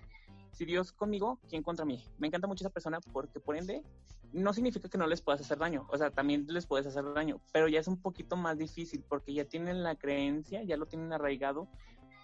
si 0.54 0.64
Dios 0.64 0.94
conmigo, 0.94 1.42
¿quién 1.50 1.64
contra 1.64 1.84
mí? 1.84 2.02
Me 2.18 2.28
encanta 2.28 2.48
mucho 2.48 2.64
esa 2.64 2.70
persona 2.70 3.02
porque 3.12 3.42
por 3.42 3.58
ende 3.58 3.84
no 4.32 4.54
significa 4.54 4.88
que 4.88 4.98
no 4.98 5.06
les 5.06 5.22
puedas 5.22 5.42
hacer 5.42 5.58
daño, 5.58 5.86
o 5.90 5.98
sea, 5.98 6.12
también 6.12 6.46
les 6.48 6.66
puedes 6.66 6.88
hacer 6.88 7.04
daño, 7.14 7.42
pero 7.52 7.68
ya 7.68 7.82
es 7.82 7.90
un 7.90 8.02
poquito 8.02 8.38
más 8.38 8.58
difícil 8.58 9.04
porque 9.10 9.34
ya 9.34 9.44
tienen 9.44 9.84
la 9.84 9.96
creencia, 9.96 10.64
ya 10.64 10.78
lo 10.78 10.86
tienen 10.86 11.12
arraigado 11.12 11.68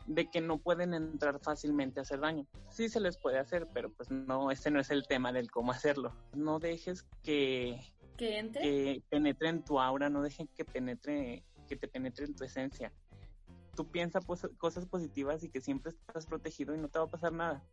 de 0.08 0.30
que 0.30 0.40
no 0.40 0.60
pueden 0.60 0.94
entrar 0.94 1.42
fácilmente 1.42 2.00
a 2.00 2.04
hacer 2.04 2.22
daño. 2.22 2.48
Sí 2.70 2.88
se 2.88 3.02
les 3.02 3.18
puede 3.18 3.38
hacer, 3.38 3.68
pero 3.74 3.92
pues 3.92 4.10
no, 4.10 4.50
ese 4.50 4.72
no 4.72 4.80
es 4.80 4.92
el 4.92 5.06
tema 5.06 5.34
del 5.34 5.52
cómo 5.52 5.74
hacerlo. 5.74 6.16
No 6.34 6.60
dejes 6.60 7.04
que 7.22 7.82
que 8.20 8.38
entre 8.38 8.62
que 8.62 9.04
penetre 9.10 9.50
en 9.50 9.64
tu 9.64 9.80
aura, 9.80 10.10
no 10.10 10.22
dejes 10.22 10.48
que 10.56 10.66
penetre 10.66 11.44
que 11.68 11.76
te 11.76 11.88
penetre 11.88 12.26
en 12.26 12.36
tu 12.36 12.44
esencia. 12.44 12.92
Tú 13.76 13.90
piensas 13.90 14.26
cosas 14.58 14.86
positivas 14.86 15.44
y 15.44 15.50
que 15.50 15.62
siempre 15.62 15.92
estás 15.92 16.26
protegido 16.26 16.76
y 16.76 16.78
no 16.78 16.90
te 16.90 17.00
va 17.00 17.06
a 17.06 17.10
pasar 17.10 17.32
nada 17.32 17.64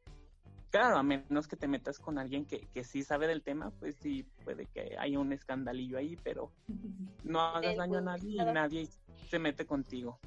claro, 0.70 0.96
a 0.96 1.02
menos 1.02 1.48
que 1.48 1.56
te 1.56 1.68
metas 1.68 1.98
con 1.98 2.18
alguien 2.18 2.44
que, 2.44 2.66
que 2.72 2.85
sí 2.85 3.02
sabe 3.02 3.26
del 3.26 3.42
tema, 3.42 3.70
pues 3.80 3.96
sí 3.96 4.26
puede 4.44 4.66
que 4.66 4.96
haya 4.98 5.18
un 5.18 5.32
escandalillo 5.32 5.96
ahí, 5.98 6.16
pero 6.22 6.52
no 7.24 7.40
hagas 7.40 7.76
daño 7.76 7.98
a 7.98 8.02
nadie 8.02 8.32
y 8.32 8.37
nadie 8.37 8.88
se 9.28 9.38
mete 9.38 9.64
contigo. 9.64 10.18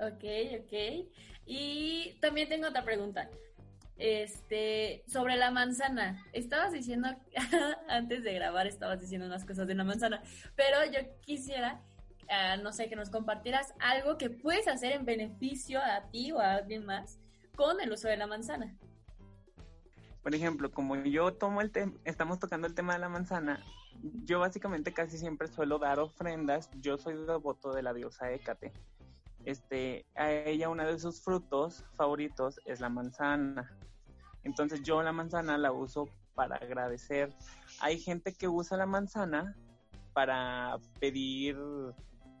Ok, 0.00 0.24
ok. 0.60 1.08
Y 1.46 2.18
también 2.20 2.48
tengo 2.48 2.68
otra 2.68 2.84
pregunta. 2.84 3.30
Este, 3.98 5.04
sobre 5.08 5.36
la 5.36 5.50
manzana. 5.50 6.24
Estabas 6.32 6.72
diciendo, 6.72 7.08
antes 7.88 8.22
de 8.22 8.34
grabar, 8.34 8.66
estabas 8.66 9.00
diciendo 9.00 9.26
unas 9.26 9.44
cosas 9.44 9.66
de 9.66 9.74
la 9.74 9.84
manzana, 9.84 10.22
pero 10.56 10.84
yo 10.86 11.00
quisiera, 11.20 11.82
ah, 12.30 12.56
no 12.56 12.72
sé, 12.72 12.88
que 12.88 12.96
nos 12.96 13.10
compartieras 13.10 13.74
algo 13.80 14.16
que 14.16 14.30
puedes 14.30 14.68
hacer 14.68 14.92
en 14.92 15.04
beneficio 15.04 15.80
a 15.80 16.08
ti 16.10 16.32
o 16.32 16.38
a 16.38 16.54
alguien 16.54 16.86
más 16.86 17.18
con 17.56 17.80
el 17.80 17.92
uso 17.92 18.08
de 18.08 18.16
la 18.16 18.26
manzana 18.26 18.76
por 20.28 20.34
ejemplo, 20.34 20.70
como 20.70 20.94
yo 20.96 21.32
tomo 21.32 21.62
el 21.62 21.70
tema, 21.70 21.94
estamos 22.04 22.38
tocando 22.38 22.66
el 22.66 22.74
tema 22.74 22.92
de 22.92 22.98
la 22.98 23.08
manzana, 23.08 23.64
yo 24.24 24.40
básicamente 24.40 24.92
casi 24.92 25.16
siempre 25.16 25.48
suelo 25.48 25.78
dar 25.78 25.98
ofrendas. 25.98 26.70
Yo 26.80 26.98
soy 26.98 27.14
devoto 27.14 27.72
de 27.72 27.82
la 27.82 27.94
diosa 27.94 28.30
Hécate. 28.30 28.72
Este, 29.44 30.04
a 30.14 30.30
ella 30.30 30.68
uno 30.68 30.84
de 30.84 30.98
sus 30.98 31.22
frutos 31.22 31.84
favoritos 31.96 32.60
es 32.64 32.80
la 32.80 32.88
manzana. 32.88 33.76
Entonces 34.44 34.82
yo 34.82 35.02
la 35.02 35.12
manzana 35.12 35.58
la 35.58 35.72
uso 35.72 36.08
para 36.34 36.56
agradecer. 36.56 37.34
Hay 37.80 37.98
gente 37.98 38.34
que 38.34 38.48
usa 38.48 38.76
la 38.76 38.86
manzana 38.86 39.56
para 40.12 40.78
pedir, 41.00 41.56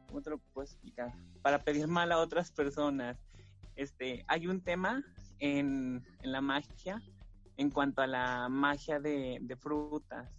¿cómo 0.08 0.22
te 0.22 0.30
lo 0.30 0.38
puedo 0.38 0.64
explicar? 0.64 1.12
Para 1.42 1.58
pedir 1.62 1.86
mal 1.88 2.12
a 2.12 2.18
otras 2.18 2.52
personas. 2.52 3.16
Este, 3.76 4.24
hay 4.28 4.46
un 4.46 4.60
tema 4.60 5.02
en, 5.38 6.04
en 6.22 6.32
la 6.32 6.40
magia 6.40 7.00
en 7.58 7.70
cuanto 7.70 8.00
a 8.00 8.06
la 8.06 8.48
magia 8.48 9.00
de, 9.00 9.56
frutas. 9.60 10.30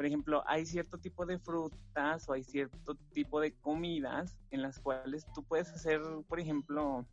Por 0.00 0.06
ejemplo, 0.06 0.42
hay 0.46 0.64
cierto 0.64 0.96
tipo 0.96 1.26
de 1.26 1.38
frutas 1.38 2.26
o 2.26 2.32
hay 2.32 2.42
cierto 2.42 2.94
tipo 3.12 3.38
de 3.38 3.52
comidas 3.52 4.34
en 4.50 4.62
las 4.62 4.78
cuales 4.78 5.26
tú 5.34 5.44
puedes 5.44 5.68
hacer, 5.68 6.00
por 6.26 6.40
ejemplo, 6.40 7.04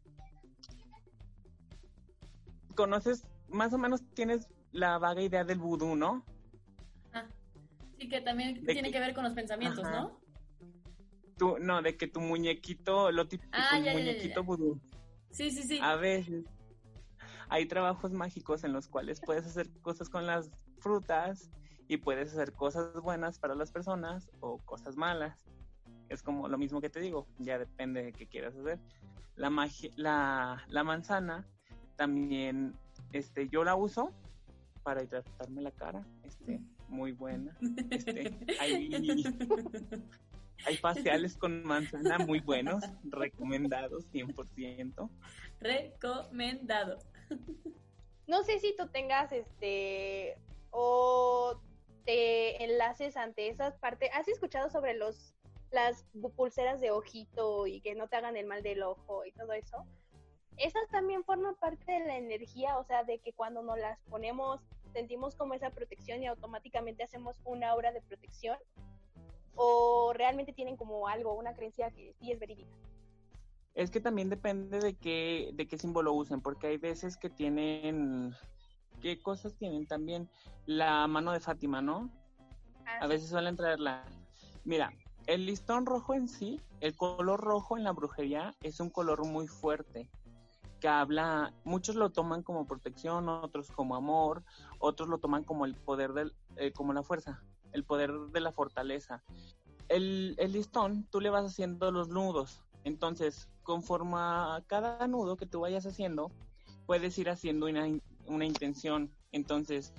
conoces, 2.76 3.28
más 3.50 3.73
o 3.73 3.78
menos 3.78 4.04
tienes 4.13 4.47
la 4.71 4.97
vaga 5.00 5.21
idea 5.21 5.43
del 5.43 5.60
vudú, 5.60 5.97
¿no? 5.97 6.23
Ah, 7.12 7.26
sí, 8.00 8.08
que 8.08 8.21
también 8.21 8.65
tiene 8.65 8.89
que, 8.89 9.02
ver 9.02 9.13
con 9.13 9.26
los 9.26 9.34
pensamientos, 9.34 9.84
¿no? 9.84 10.21
Tú, 11.38 11.58
no, 11.60 11.82
de 11.82 11.97
que 11.97 12.08
tu 12.08 12.21
muñequito, 12.21 13.12
lo 13.12 13.28
típico, 13.28 13.52
ah, 13.52 13.82
muñequito 13.91 14.45
vudú. 14.45 14.80
Sí, 15.32 15.52
sí, 15.52 15.63
sí. 15.63 15.80
A 15.82 15.97
veces 15.97 16.45
hay 17.50 17.65
trabajos 17.65 18.13
mágicos 18.13 18.63
en 18.63 18.71
los 18.71 18.88
cuales 18.88 19.19
puedes 19.19 19.45
hacer 19.45 19.69
cosas 19.82 20.08
con 20.08 20.26
las 20.26 20.50
frutas 20.80 21.52
y 21.88 21.97
puedes 21.97 22.34
hacer 22.34 22.54
cosas 22.54 22.93
buenas 23.02 23.39
para 23.39 23.56
las 23.56 23.71
personas 23.71 24.30
o 24.39 24.58
cosas 24.60 24.95
malas. 24.95 25.45
Es 26.10 26.21
como 26.21 26.47
lo 26.47 26.58
mismo 26.58 26.82
que 26.82 26.89
te 26.89 27.00
digo, 27.00 27.28
ya 27.39 27.58
depende 27.58 28.04
de 28.04 28.13
qué 28.13 28.28
quieras 28.28 28.56
hacer. 28.56 28.80
La, 29.36 29.52
la, 29.95 30.63
la 30.67 30.84
manzana 30.84 31.45
también, 31.95 32.76
este, 33.12 33.50
yo 33.50 33.63
la 33.63 33.76
uso 33.76 34.12
para 34.84 35.04
hidratarme 35.04 35.62
la 35.62 35.71
cara, 35.71 36.06
este, 36.23 36.62
muy 36.88 37.12
buena. 37.12 37.58
Este, 37.89 38.38
hay, 38.60 38.89
hay 40.65 40.78
faciales 40.78 41.36
con 41.38 41.63
manzana 41.63 42.19
muy 42.19 42.39
buenos, 42.39 42.84
recomendados 43.04 44.06
100%. 44.12 45.10
Recomendado. 45.60 47.00
No 48.28 48.43
sé 48.43 48.60
si 48.60 48.76
tú 48.76 48.88
tengas 48.89 49.32
este 49.32 50.38
o 50.71 51.60
te 52.08 52.63
enlaces 52.63 53.17
ante 53.17 53.50
esas 53.50 53.78
partes. 53.78 54.10
¿Has 54.13 54.28
escuchado 54.30 54.70
sobre 54.70 54.96
los 54.96 55.36
las 55.72 56.06
pulseras 56.38 56.80
de 56.80 56.91
ojito 56.91 57.67
y 57.67 57.82
que 57.82 57.93
no 57.93 58.08
te 58.08 58.15
hagan 58.15 58.38
el 58.38 58.46
mal 58.46 58.63
del 58.63 58.82
ojo 58.82 59.26
y 59.26 59.34
todo 59.34 59.52
eso? 59.52 59.86
Esas 60.56 60.88
también 60.89 61.26
forman 61.26 61.56
parte 61.56 61.91
de 61.91 62.00
la 62.00 62.17
energía, 62.17 62.78
o 62.78 62.86
sea, 62.86 63.04
de 63.04 63.20
que 63.20 63.34
cuando 63.34 63.62
nos 63.62 63.78
las 63.78 64.00
ponemos 64.10 64.62
sentimos 64.93 65.36
como 65.36 65.54
esa 65.54 65.70
protección 65.70 66.24
y 66.24 66.28
automáticamente 66.28 67.04
hacemos 67.04 67.36
una 67.43 67.76
obra 67.76 67.91
de 67.91 68.02
protección 68.02 68.58
o 69.56 70.13
realmente 70.13 70.54
tienen 70.54 70.78
como 70.78 71.10
algo, 71.10 71.34
una 71.34 71.54
creencia 71.54 71.91
que 71.91 72.13
sí 72.20 72.32
es 72.32 72.39
verídica. 72.39 72.72
Es 73.76 73.91
que 73.91 74.00
también 74.00 74.30
depende 74.30 74.80
de 74.80 74.96
qué, 74.96 75.52
de 75.54 75.67
qué 75.67 75.78
símbolo 75.78 76.13
usen, 76.13 76.41
porque 76.41 76.67
hay 76.67 76.78
veces 76.78 77.17
que 77.17 77.30
tienen, 77.30 78.34
¿qué 79.02 79.22
cosas 79.22 79.56
tienen 79.56 79.88
también? 79.88 80.30
La 80.66 81.08
mano 81.08 81.32
de 81.32 81.40
Fátima, 81.40 81.82
¿no? 81.82 82.10
Ah, 82.86 83.00
a 83.02 83.08
veces 83.08 83.30
suelen 83.30 83.56
traerla. 83.56 84.04
Mira, 84.64 84.92
el 85.28 85.46
listón 85.46 85.86
rojo 85.86 86.14
en 86.14 86.28
sí, 86.28 86.62
el 86.80 86.96
color 86.96 87.40
rojo 87.40 87.78
en 87.78 87.84
la 87.84 87.92
brujería 87.92 88.56
es 88.62 88.80
un 88.80 88.90
color 88.90 89.26
muy 89.26 89.48
fuerte 89.48 90.10
que 90.80 90.88
habla, 90.88 91.54
muchos 91.64 91.96
lo 91.96 92.12
toman 92.12 92.44
como 92.44 92.68
protección, 92.68 93.30
otros 93.30 93.72
como 93.72 93.96
amor, 93.96 94.44
otros 94.80 95.10
lo 95.10 95.18
toman 95.18 95.44
como 95.44 95.66
el 95.66 95.76
poder 95.76 96.14
del, 96.14 96.34
eh, 96.56 96.72
como 96.72 96.94
la 96.94 97.04
fuerza. 97.04 97.42
el 97.74 97.84
poder 97.84 98.12
de 98.32 98.40
la 98.40 98.52
fortaleza. 98.52 99.24
El, 99.90 100.36
el 100.38 100.54
listón, 100.54 101.06
tú 101.12 101.20
le 101.20 101.30
vas 101.30 101.46
haciendo 101.46 101.92
los 101.92 102.10
nudos. 102.10 102.64
Entonces, 102.84 103.50
conforme 103.64 104.16
a 104.18 104.64
cada 104.68 105.06
nudo 105.08 105.36
que 105.36 105.46
tú 105.46 105.62
vayas 105.62 105.86
haciendo, 105.86 106.32
puedes 106.86 107.18
ir 107.18 107.30
haciendo 107.30 107.66
una, 107.66 107.86
una 108.28 108.46
intención. 108.46 109.12
Entonces, 109.32 109.94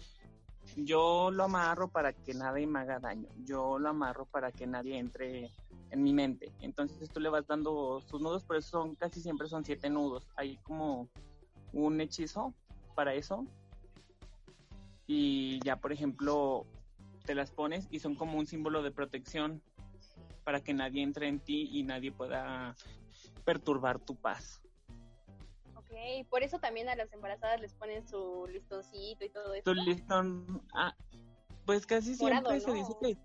yo 0.77 1.31
lo 1.31 1.45
amarro 1.45 1.89
para 1.89 2.13
que 2.13 2.35
nadie 2.35 2.67
me 2.67 2.81
haga 2.81 2.99
daño. 2.99 3.29
Yo 3.45 3.79
lo 3.79 3.89
amarro 3.89 4.27
para 4.27 4.53
que 4.53 4.67
nadie 4.67 4.99
entre 4.99 5.51
en 5.91 6.03
mi 6.03 6.13
mente. 6.13 6.53
Entonces 6.61 7.11
tú 7.11 7.21
le 7.21 7.29
vas 7.29 7.47
dando 7.47 8.01
sus 8.01 8.21
nudos, 8.21 8.45
pero 8.47 8.61
son 8.61 8.95
casi 8.95 9.21
siempre 9.21 9.49
son 9.49 9.65
siete 9.65 9.91
nudos. 9.91 10.29
Hay 10.37 10.57
como 10.59 11.09
un 11.73 12.01
hechizo 12.01 12.55
para 12.95 13.15
eso. 13.15 13.47
Y 15.07 15.61
ya, 15.65 15.77
por 15.77 15.93
ejemplo, 15.93 16.67
te 17.25 17.35
las 17.35 17.51
pones 17.51 17.89
y 17.91 18.01
son 18.01 18.15
como 18.15 18.39
un 18.39 18.47
símbolo 18.47 18.83
de 18.83 18.91
protección 18.91 19.63
para 20.45 20.61
que 20.63 20.75
nadie 20.75 21.03
entre 21.03 21.29
en 21.29 21.41
ti 21.41 21.69
y 21.73 21.83
nadie 21.83 22.13
pueda 22.13 22.75
perturbar 23.45 23.99
tu 23.99 24.17
paz. 24.17 24.63
Ok, 25.99 26.29
por 26.29 26.43
eso 26.43 26.59
también 26.59 26.89
a 26.89 26.97
las 26.97 27.13
embarazadas 27.13 27.61
les 27.61 27.75
ponen 27.75 28.07
su 28.07 28.47
listoncito 28.51 29.25
y 29.25 29.31
todo 29.31 29.55
eso. 29.55 29.65
Tu 29.65 29.75
listón, 29.75 30.63
ah, 30.75 30.95
pues 31.67 31.87
casi 31.87 32.15
siempre 32.15 32.61
se 32.61 32.73
dice 32.73 32.93
que 33.01 33.19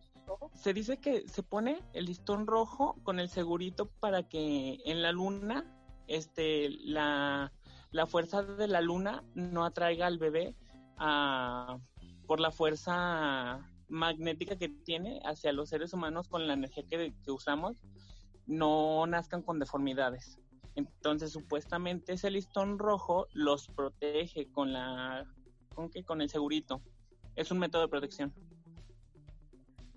se 0.53 0.73
dice 0.73 0.97
que 0.97 1.27
se 1.27 1.43
pone 1.43 1.81
el 1.93 2.05
listón 2.05 2.47
rojo 2.47 2.95
con 3.03 3.19
el 3.19 3.29
segurito 3.29 3.87
para 3.99 4.23
que 4.23 4.79
en 4.85 5.01
la 5.01 5.11
luna, 5.11 5.65
este, 6.07 6.69
la, 6.69 7.51
la 7.91 8.07
fuerza 8.07 8.41
de 8.41 8.67
la 8.67 8.81
luna 8.81 9.23
no 9.35 9.65
atraiga 9.65 10.07
al 10.07 10.17
bebé 10.17 10.55
a, 10.97 11.77
por 12.25 12.39
la 12.39 12.51
fuerza 12.51 13.69
magnética 13.89 14.57
que 14.57 14.69
tiene 14.69 15.21
hacia 15.25 15.51
los 15.51 15.69
seres 15.69 15.93
humanos 15.93 16.29
con 16.29 16.47
la 16.47 16.53
energía 16.53 16.85
que, 16.89 17.13
que 17.23 17.31
usamos, 17.31 17.77
no 18.45 19.05
nazcan 19.05 19.41
con 19.41 19.59
deformidades. 19.59 20.39
Entonces, 20.75 21.31
supuestamente 21.31 22.13
ese 22.13 22.31
listón 22.31 22.79
rojo 22.79 23.27
los 23.33 23.67
protege 23.67 24.51
con 24.51 24.73
la 24.73 25.25
con 25.75 25.89
qué? 25.89 26.03
con 26.03 26.21
el 26.21 26.29
segurito. 26.29 26.81
Es 27.35 27.51
un 27.51 27.59
método 27.59 27.83
de 27.83 27.87
protección. 27.87 28.33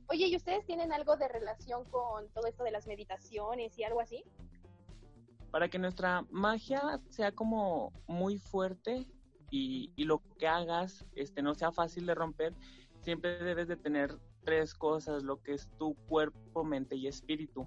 Oye, 0.09 0.29
¿y 0.29 0.37
ustedes 0.37 0.65
tienen 0.65 0.93
algo 0.93 1.17
de 1.17 1.29
relación 1.29 1.85
con 1.91 2.29
todo 2.29 2.47
esto 2.47 2.62
de 2.65 2.71
las 2.71 2.87
meditaciones 2.87 3.77
y 3.79 3.85
algo 3.85 4.01
así? 4.01 4.23
Para 5.51 5.69
que 5.69 5.79
nuestra 5.79 6.25
magia 6.31 7.01
sea 7.09 7.33
como 7.33 7.93
muy 8.07 8.39
fuerte 8.39 9.07
y, 9.51 9.91
y 9.97 10.05
lo 10.05 10.23
que 10.39 10.47
hagas 10.47 11.05
este, 11.15 11.43
no 11.43 11.55
sea 11.55 11.73
fácil 11.73 12.07
de 12.07 12.15
romper, 12.15 12.55
siempre 13.03 13.43
debes 13.43 13.69
de 13.69 13.77
tener 13.77 14.17
tres 14.45 14.75
cosas, 14.75 15.25
lo 15.25 15.43
que 15.43 15.55
es 15.55 15.69
tu 15.77 15.95
cuerpo, 16.07 16.65
mente 16.65 16.95
y 16.95 17.09
espíritu. 17.09 17.67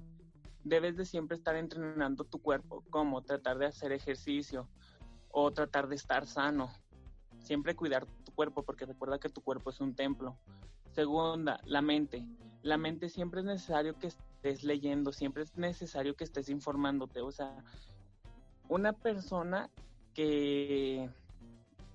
Debes 0.63 0.97
de 0.97 1.05
siempre 1.05 1.37
estar 1.37 1.55
entrenando 1.55 2.23
tu 2.23 2.41
cuerpo, 2.41 2.83
como 2.89 3.21
tratar 3.21 3.57
de 3.57 3.67
hacer 3.67 3.91
ejercicio 3.91 4.67
o 5.31 5.51
tratar 5.51 5.87
de 5.87 5.95
estar 5.95 6.25
sano. 6.27 6.69
Siempre 7.39 7.75
cuidar 7.75 8.05
tu 8.25 8.33
cuerpo 8.33 8.63
porque 8.63 8.85
recuerda 8.85 9.19
que 9.19 9.29
tu 9.29 9.41
cuerpo 9.41 9.69
es 9.69 9.79
un 9.79 9.95
templo. 9.95 10.37
Segunda, 10.91 11.61
la 11.65 11.81
mente. 11.81 12.27
La 12.61 12.77
mente 12.77 13.09
siempre 13.09 13.39
es 13.39 13.45
necesario 13.45 13.97
que 13.97 14.07
estés 14.07 14.63
leyendo, 14.63 15.13
siempre 15.13 15.43
es 15.43 15.55
necesario 15.57 16.15
que 16.15 16.25
estés 16.25 16.49
informándote. 16.49 17.21
O 17.21 17.31
sea, 17.31 17.63
una 18.67 18.93
persona 18.93 19.69
que, 20.13 21.09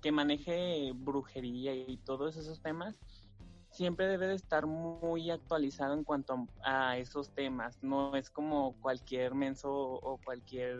que 0.01 0.11
maneje 0.11 0.91
brujería 0.93 1.75
y 1.75 1.97
todos 1.97 2.35
esos 2.37 2.61
temas, 2.61 2.99
siempre 3.75 4.07
debe 4.07 4.27
de 4.27 4.35
estar 4.35 4.65
muy 4.65 5.29
actualizado 5.29 5.93
en 5.93 6.03
cuanto 6.03 6.47
a, 6.63 6.97
esos 6.97 7.33
temas. 7.33 7.77
No 7.83 8.15
es 8.15 8.29
como 8.29 8.73
cualquier 8.79 9.35
menso 9.35 9.71
o 9.71 10.17
cualquier 10.23 10.79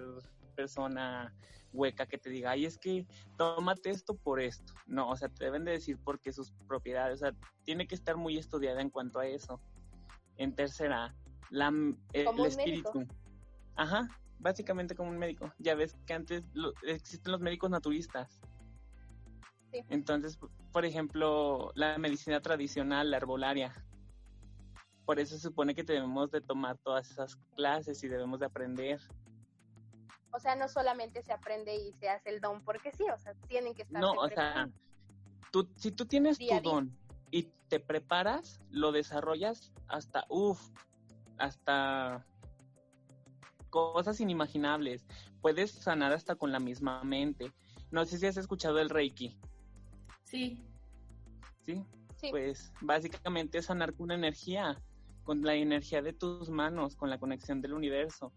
persona 0.56 1.34
hueca 1.74 2.06
que 2.06 2.18
te 2.18 2.30
diga, 2.30 2.52
ay, 2.52 2.66
es 2.66 2.78
que 2.78 3.06
tómate 3.38 3.90
esto 3.90 4.16
por 4.16 4.40
esto. 4.40 4.74
No, 4.88 5.10
o 5.10 5.18
sea, 5.18 5.28
te 5.28 5.44
deben 5.44 5.66
de 5.66 5.74
decir 5.74 5.98
por 5.98 6.22
qué 6.22 6.32
sus 6.32 6.54
propiedades. 6.68 7.22
O 7.22 7.26
sea, 7.26 7.36
tiene 7.66 7.86
que 7.86 7.96
estar 7.96 8.16
muy 8.16 8.38
estudiada 8.38 8.82
en 8.82 8.90
cuanto 8.90 9.20
a 9.20 9.28
eso. 9.28 9.60
En 10.38 10.56
tercera, 10.56 11.14
la, 11.50 11.68
el 12.14 12.46
espíritu. 12.46 13.06
Ajá, 13.76 14.08
básicamente 14.40 14.96
como 14.96 15.10
un 15.10 15.18
médico. 15.18 15.52
Ya 15.60 15.76
ves 15.76 15.98
que 16.06 16.14
antes 16.14 16.44
existen 16.84 17.34
los 17.34 17.42
médicos 17.42 17.70
naturistas. 17.70 18.40
Sí. 19.82 19.86
Entonces, 19.90 20.40
por 20.72 20.86
ejemplo, 20.86 21.72
la 21.76 21.98
medicina 21.98 22.42
tradicional, 22.42 23.12
la 23.12 23.18
herbolaria. 23.18 23.74
Por 25.06 25.20
eso 25.20 25.36
se 25.36 25.42
supone 25.42 25.76
que 25.76 25.84
debemos 25.84 26.32
de 26.32 26.42
tomar 26.42 26.78
todas 26.78 27.12
esas 27.12 27.36
clases 27.56 28.04
y 28.04 28.08
debemos 28.08 28.40
de 28.40 28.46
aprender. 28.46 29.02
O 30.32 30.40
sea, 30.40 30.56
no 30.56 30.68
solamente 30.68 31.22
se 31.22 31.32
aprende 31.32 31.76
y 31.76 31.94
se 31.94 32.10
hace 32.10 32.30
el 32.30 32.42
don 32.42 32.64
porque 32.64 32.92
sí, 32.92 33.04
o 33.14 33.18
sea, 33.18 33.34
tienen 33.48 33.74
que 33.74 33.84
estar. 33.84 34.02
No, 34.02 34.14
o 34.14 34.28
sea, 34.30 34.70
tú, 35.52 35.70
si 35.76 35.92
tú 35.92 36.06
tienes 36.06 36.38
tu 36.38 36.62
don 36.62 36.98
y 37.32 37.44
te 37.68 37.80
preparas, 37.80 38.60
lo 38.70 38.92
desarrollas 38.92 39.72
hasta, 39.88 40.26
uff, 40.30 40.70
hasta 41.38 42.26
cosas 43.70 44.20
inimaginables. 44.22 45.06
Puedes 45.42 45.72
sanar 45.72 46.14
hasta 46.14 46.36
con 46.36 46.52
la 46.52 46.60
misma 46.60 47.04
mente. 47.04 47.52
No 47.92 48.06
sé 48.06 48.18
si 48.18 48.26
has 48.26 48.38
escuchado 48.38 48.80
el 48.80 48.90
Reiki. 48.90 49.38
Sí. 50.36 50.58
¿Sí? 51.66 51.86
Sí. 52.18 52.28
Pues 52.30 52.74
básicamente 52.82 53.60
es 53.60 53.66
sanar 53.68 53.94
con 53.94 54.06
una 54.06 54.16
energía, 54.16 54.82
con 55.24 55.42
la 55.42 55.56
energía 55.56 56.02
de 56.02 56.12
tus 56.12 56.50
manos, 56.50 56.98
con 56.98 57.10
la 57.10 57.18
conexión 57.18 57.62
del 57.62 57.74
universo. 57.74 58.34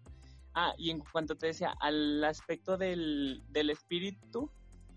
Ah, 0.54 0.74
y 0.78 0.90
en 0.90 1.00
cuanto 1.00 1.36
te 1.36 1.48
decía, 1.48 1.74
al 1.80 2.22
aspecto 2.22 2.76
del, 2.76 3.42
del 3.48 3.70
espíritu, 3.70 4.48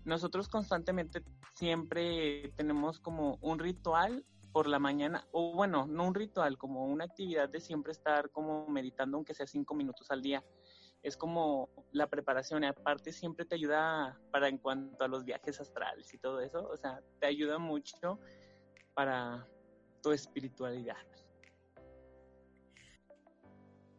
nosotros 0.04 0.48
constantemente 0.48 1.24
siempre 1.54 2.52
tenemos 2.56 3.00
como 3.00 3.36
un 3.40 3.58
ritual 3.58 4.24
por 4.52 4.68
la 4.68 4.78
mañana, 4.78 5.26
o 5.32 5.54
bueno, 5.54 5.86
no 5.88 6.06
un 6.06 6.14
ritual, 6.14 6.56
como 6.56 6.84
una 6.84 7.06
actividad 7.06 7.48
de 7.48 7.60
siempre 7.60 7.90
estar 7.90 8.30
como 8.30 8.68
meditando, 8.68 9.16
aunque 9.16 9.34
sea 9.34 9.46
cinco 9.46 9.74
minutos 9.74 10.08
al 10.12 10.22
día. 10.22 10.44
Es 11.02 11.16
como 11.16 11.68
la 11.92 12.06
preparación, 12.08 12.64
y 12.64 12.66
aparte 12.66 13.12
siempre 13.12 13.44
te 13.44 13.56
ayuda 13.56 14.18
para 14.30 14.48
en 14.48 14.58
cuanto 14.58 15.04
a 15.04 15.08
los 15.08 15.24
viajes 15.24 15.60
astrales 15.60 16.12
y 16.14 16.18
todo 16.18 16.40
eso, 16.40 16.68
o 16.68 16.76
sea, 16.76 17.00
te 17.20 17.26
ayuda 17.26 17.58
mucho 17.58 18.20
para 18.94 19.46
tu 20.02 20.12
espiritualidad 20.12 20.96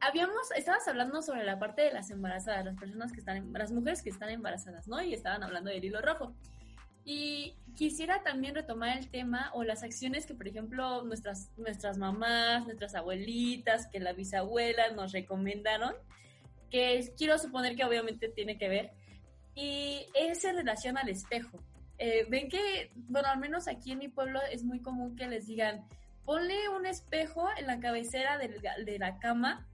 habíamos, 0.03 0.51
estabas 0.55 0.87
hablando 0.87 1.21
sobre 1.21 1.43
la 1.43 1.59
parte 1.59 1.81
de 1.81 1.93
las 1.93 2.09
embarazadas, 2.09 2.65
las 2.65 2.77
personas 2.77 3.11
que 3.11 3.19
están, 3.19 3.53
las 3.53 3.71
mujeres 3.71 4.01
que 4.01 4.09
están 4.09 4.29
embarazadas, 4.29 4.87
¿no? 4.87 5.01
Y 5.01 5.13
estaban 5.13 5.43
hablando 5.43 5.69
del 5.69 5.83
hilo 5.83 6.01
rojo. 6.01 6.35
Y 7.05 7.57
quisiera 7.75 8.23
también 8.23 8.55
retomar 8.55 8.97
el 8.97 9.09
tema 9.09 9.51
o 9.53 9.63
las 9.63 9.83
acciones 9.83 10.25
que, 10.25 10.35
por 10.35 10.47
ejemplo, 10.47 11.03
nuestras, 11.03 11.51
nuestras 11.57 11.97
mamás, 11.97 12.65
nuestras 12.65 12.95
abuelitas, 12.95 13.87
que 13.87 13.99
la 13.99 14.13
bisabuela 14.13 14.91
nos 14.91 15.11
recomendaron, 15.11 15.95
que 16.73 17.13
quiero 17.15 17.37
suponer 17.37 17.75
que 17.75 17.85
obviamente 17.85 18.29
tiene 18.29 18.57
que 18.57 18.67
ver, 18.67 18.93
y 19.53 20.07
es 20.15 20.43
en 20.43 20.55
relación 20.55 20.97
al 20.97 21.07
espejo. 21.07 21.59
Eh, 21.99 22.25
ven 22.31 22.49
que, 22.49 22.91
bueno, 22.95 23.27
al 23.27 23.37
menos 23.37 23.67
aquí 23.67 23.91
en 23.91 23.99
mi 23.99 24.07
pueblo 24.07 24.39
es 24.51 24.63
muy 24.63 24.81
común 24.81 25.15
que 25.15 25.27
les 25.27 25.45
digan, 25.45 25.87
ponle 26.25 26.69
un 26.69 26.87
espejo 26.87 27.47
en 27.59 27.67
la 27.67 27.79
cabecera 27.79 28.39
de 28.39 28.97
la 28.97 29.19
cama 29.19 29.67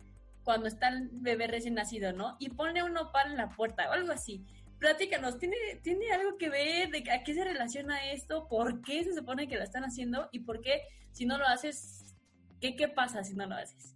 cuando 0.43 0.67
está 0.67 0.89
el 0.89 1.07
bebé 1.13 1.47
recién 1.47 1.75
nacido, 1.75 2.11
¿no? 2.11 2.35
Y 2.37 2.49
pone 2.49 2.83
un 2.83 2.91
nopal 2.91 3.31
en 3.31 3.37
la 3.37 3.47
puerta 3.47 3.89
o 3.89 3.93
algo 3.93 4.11
así. 4.11 4.43
Platícanos, 4.77 5.37
¿tiene, 5.37 5.55
¿tiene 5.81 6.11
algo 6.11 6.37
que 6.37 6.49
ver 6.49 6.89
de 6.89 7.09
a 7.11 7.23
qué 7.23 7.33
se 7.33 7.45
relaciona 7.45 8.11
esto? 8.11 8.49
¿Por 8.49 8.81
qué 8.81 9.05
se 9.05 9.15
supone 9.15 9.47
que 9.47 9.55
lo 9.55 9.63
están 9.63 9.85
haciendo? 9.85 10.27
¿Y 10.33 10.39
por 10.39 10.59
qué 10.59 10.81
si 11.13 11.25
no 11.25 11.37
lo 11.37 11.47
haces, 11.47 12.13
qué, 12.59 12.75
qué 12.75 12.89
pasa 12.89 13.23
si 13.23 13.35
no 13.35 13.45
lo 13.45 13.55
haces? 13.55 13.95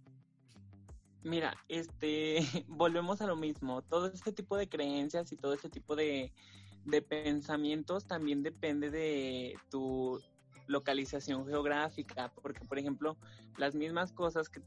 Mira, 1.24 1.56
este, 1.68 2.38
volvemos 2.68 3.20
a 3.22 3.26
lo 3.26 3.34
mismo. 3.34 3.82
Todo 3.82 4.06
este 4.06 4.30
tipo 4.30 4.56
de 4.56 4.68
creencias 4.68 5.32
y 5.32 5.36
todo 5.36 5.54
este 5.54 5.70
tipo 5.70 5.96
de, 5.96 6.32
de 6.84 7.02
pensamientos 7.02 8.06
también 8.06 8.42
depende 8.42 8.90
de 8.90 9.56
tu 9.70 10.20
localización 10.66 11.46
geográfica, 11.46 12.32
porque 12.42 12.64
por 12.66 12.78
ejemplo, 12.78 13.16
las 13.56 13.74
mismas 13.74 14.12
cosas 14.12 14.48
que 14.48 14.62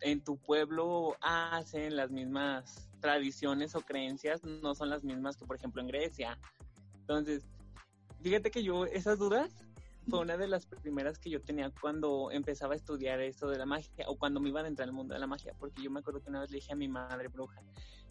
en 0.00 0.22
tu 0.22 0.36
pueblo 0.36 1.16
hacen, 1.20 1.96
las 1.96 2.10
mismas 2.10 2.90
tradiciones 3.00 3.74
o 3.74 3.80
creencias, 3.80 4.44
no 4.44 4.74
son 4.74 4.90
las 4.90 5.04
mismas 5.04 5.36
que 5.36 5.46
por 5.46 5.56
ejemplo 5.56 5.80
en 5.80 5.88
Grecia. 5.88 6.38
Entonces, 7.00 7.44
fíjate 8.22 8.50
que 8.50 8.62
yo 8.62 8.84
esas 8.84 9.18
dudas 9.18 9.50
fue 10.08 10.20
una 10.20 10.36
de 10.36 10.48
las 10.48 10.66
primeras 10.66 11.18
que 11.18 11.30
yo 11.30 11.40
tenía 11.42 11.70
cuando 11.80 12.30
empezaba 12.30 12.74
a 12.74 12.76
estudiar 12.76 13.20
esto 13.20 13.48
de 13.48 13.58
la 13.58 13.66
magia 13.66 14.04
o 14.08 14.16
cuando 14.16 14.40
me 14.40 14.48
iba 14.48 14.60
a 14.60 14.66
entrar 14.66 14.88
al 14.88 14.94
mundo 14.94 15.14
de 15.14 15.20
la 15.20 15.26
magia, 15.26 15.54
porque 15.58 15.82
yo 15.82 15.90
me 15.90 16.00
acuerdo 16.00 16.20
que 16.20 16.30
una 16.30 16.40
vez 16.40 16.50
le 16.50 16.56
dije 16.56 16.72
a 16.72 16.76
mi 16.76 16.88
madre 16.88 17.28
bruja, 17.28 17.62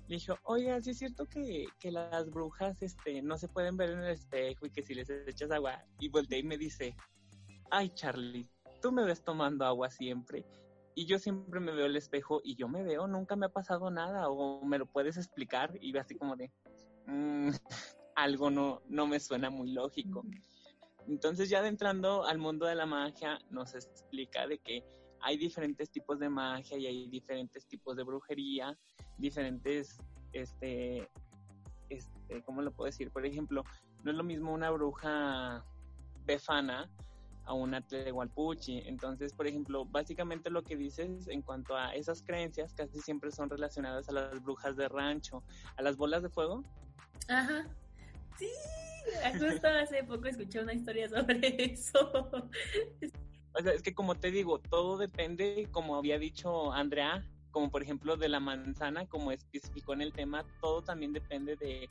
le 0.07 0.15
dije, 0.15 0.33
oiga, 0.43 0.81
¿sí 0.81 0.91
es 0.91 0.97
cierto 0.97 1.25
que, 1.27 1.65
que 1.79 1.91
las 1.91 2.29
brujas 2.29 2.81
este, 2.81 3.21
no 3.21 3.37
se 3.37 3.47
pueden 3.47 3.77
ver 3.77 3.91
en 3.91 3.99
el 3.99 4.11
espejo 4.11 4.65
y 4.65 4.71
que 4.71 4.83
si 4.83 4.93
les 4.93 5.09
echas 5.09 5.51
agua? 5.51 5.83
Y 5.99 6.09
volteé 6.09 6.39
y 6.39 6.43
me 6.43 6.57
dice, 6.57 6.95
ay 7.69 7.89
Charlie, 7.89 8.47
tú 8.81 8.91
me 8.91 9.03
ves 9.03 9.23
tomando 9.23 9.65
agua 9.65 9.89
siempre 9.89 10.45
y 10.95 11.05
yo 11.05 11.19
siempre 11.19 11.59
me 11.59 11.71
veo 11.71 11.85
el 11.85 11.95
espejo 11.95 12.41
y 12.43 12.55
yo 12.55 12.67
me 12.67 12.83
veo, 12.83 13.07
nunca 13.07 13.35
me 13.35 13.45
ha 13.45 13.49
pasado 13.49 13.89
nada 13.91 14.29
o 14.29 14.63
me 14.65 14.77
lo 14.77 14.85
puedes 14.85 15.17
explicar 15.17 15.77
y 15.81 15.95
así 15.97 16.15
como 16.15 16.35
de, 16.35 16.51
mm, 17.07 17.49
algo 18.15 18.49
no, 18.49 18.81
no 18.87 19.07
me 19.07 19.19
suena 19.19 19.49
muy 19.49 19.71
lógico. 19.71 20.23
Entonces 21.07 21.49
ya 21.49 21.59
adentrando 21.59 22.25
al 22.25 22.37
mundo 22.37 22.65
de 22.65 22.75
la 22.75 22.85
magia 22.85 23.39
nos 23.49 23.73
explica 23.73 24.47
de 24.47 24.59
que 24.59 24.83
hay 25.21 25.37
diferentes 25.37 25.89
tipos 25.91 26.19
de 26.19 26.29
magia 26.29 26.77
y 26.77 26.87
hay 26.87 27.07
diferentes 27.07 27.67
tipos 27.67 27.95
de 27.95 28.03
brujería, 28.03 28.77
diferentes, 29.17 29.97
este, 30.33 31.09
este, 31.89 32.41
¿cómo 32.43 32.61
lo 32.61 32.71
puedo 32.71 32.87
decir? 32.87 33.11
Por 33.11 33.25
ejemplo, 33.25 33.63
no 34.03 34.11
es 34.11 34.17
lo 34.17 34.23
mismo 34.23 34.53
una 34.53 34.71
bruja 34.71 35.63
befana 36.25 36.89
a 37.45 37.53
una 37.53 37.81
tlehualpuchi. 37.81 38.83
Entonces, 38.85 39.33
por 39.33 39.47
ejemplo, 39.47 39.85
básicamente 39.85 40.49
lo 40.49 40.63
que 40.63 40.75
dices 40.75 41.27
en 41.27 41.41
cuanto 41.41 41.75
a 41.75 41.93
esas 41.95 42.23
creencias 42.23 42.73
casi 42.73 42.99
siempre 42.99 43.31
son 43.31 43.49
relacionadas 43.49 44.09
a 44.09 44.13
las 44.13 44.41
brujas 44.41 44.75
de 44.75 44.87
rancho, 44.89 45.43
a 45.77 45.81
las 45.81 45.97
bolas 45.97 46.23
de 46.23 46.29
fuego. 46.29 46.63
Ajá. 47.27 47.65
Sí, 48.37 48.49
justo 49.39 49.67
hace 49.67 50.03
poco 50.03 50.27
escuché 50.27 50.61
una 50.61 50.73
historia 50.73 51.09
sobre 51.09 51.39
eso. 51.73 52.29
O 53.53 53.61
sea, 53.61 53.73
es 53.73 53.81
que 53.81 53.93
como 53.93 54.15
te 54.15 54.31
digo, 54.31 54.59
todo 54.59 54.97
depende, 54.97 55.67
como 55.71 55.97
había 55.97 56.17
dicho 56.17 56.71
Andrea, 56.71 57.25
como 57.51 57.69
por 57.69 57.83
ejemplo 57.83 58.17
de 58.17 58.29
la 58.29 58.39
manzana, 58.39 59.05
como 59.07 59.31
especificó 59.31 59.93
en 59.93 60.01
el 60.01 60.13
tema, 60.13 60.45
todo 60.61 60.81
también 60.81 61.13
depende 61.13 61.55
de, 61.57 61.89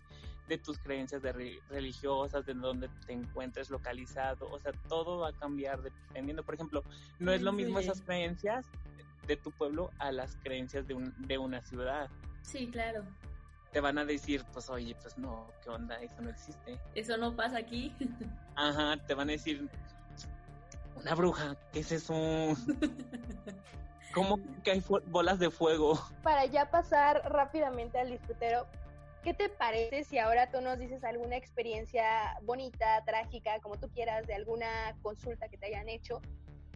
tus 0.65 0.79
creencias 0.79 1.23
de 1.23 1.61
religiosas, 1.69 2.45
de 2.45 2.55
dónde 2.55 2.89
te 3.07 3.13
encuentres 3.13 3.71
localizado, 3.71 4.51
o 4.51 4.59
sea, 4.59 4.73
todo 4.89 5.21
va 5.21 5.29
a 5.29 5.33
cambiar 5.33 5.81
dependiendo, 5.81 6.43
por 6.43 6.57
ejemplo, 6.57 6.83
no 7.21 7.31
es 7.31 7.41
lo 7.43 7.53
mismo 7.53 7.79
esas 7.79 8.01
creencias 8.01 8.67
de 9.29 9.37
tu 9.37 9.53
pueblo 9.53 9.91
a 9.99 10.11
las 10.11 10.35
creencias 10.43 10.89
de, 10.89 10.95
un, 10.95 11.15
de 11.19 11.39
una 11.39 11.63
ciudad. 11.63 12.11
Sí, 12.43 12.67
claro. 12.67 13.05
Te 13.73 13.81
van 13.81 13.99
a 13.99 14.05
decir, 14.05 14.45
pues 14.53 14.69
oye, 14.69 14.97
pues 15.01 15.17
no, 15.17 15.47
¿qué 15.63 15.71
onda? 15.71 15.97
Eso 16.01 16.21
no 16.21 16.31
existe. 16.31 16.79
Eso 16.95 17.17
no 17.17 17.35
pasa 17.37 17.59
aquí. 17.59 17.95
Ajá, 18.57 18.97
te 19.07 19.15
van 19.15 19.29
a 19.29 19.33
decir, 19.33 19.69
una 20.97 21.15
bruja, 21.15 21.57
¿qué 21.73 21.81
es 21.81 21.93
eso? 21.93 22.15
¿Cómo 24.13 24.39
que 24.65 24.73
hay 24.73 24.85
bolas 25.07 25.39
de 25.39 25.51
fuego? 25.51 25.99
Para 26.23 26.45
ya 26.47 26.71
pasar 26.71 27.23
rápidamente 27.31 27.99
al 27.99 28.11
disfrutero, 28.11 28.67
¿qué 29.23 29.35
te 29.35 29.49
parece 29.49 30.03
si 30.03 30.19
ahora 30.19 30.51
tú 30.51 30.61
nos 30.61 30.79
dices 30.79 31.05
alguna 31.05 31.37
experiencia 31.37 32.37
bonita, 32.43 33.05
trágica, 33.05 33.61
como 33.61 33.79
tú 33.79 33.89
quieras, 33.91 34.27
de 34.27 34.35
alguna 34.35 34.97
consulta 35.03 35.49
que 35.49 35.59
te 35.59 35.67
hayan 35.67 35.89
hecho 35.89 36.21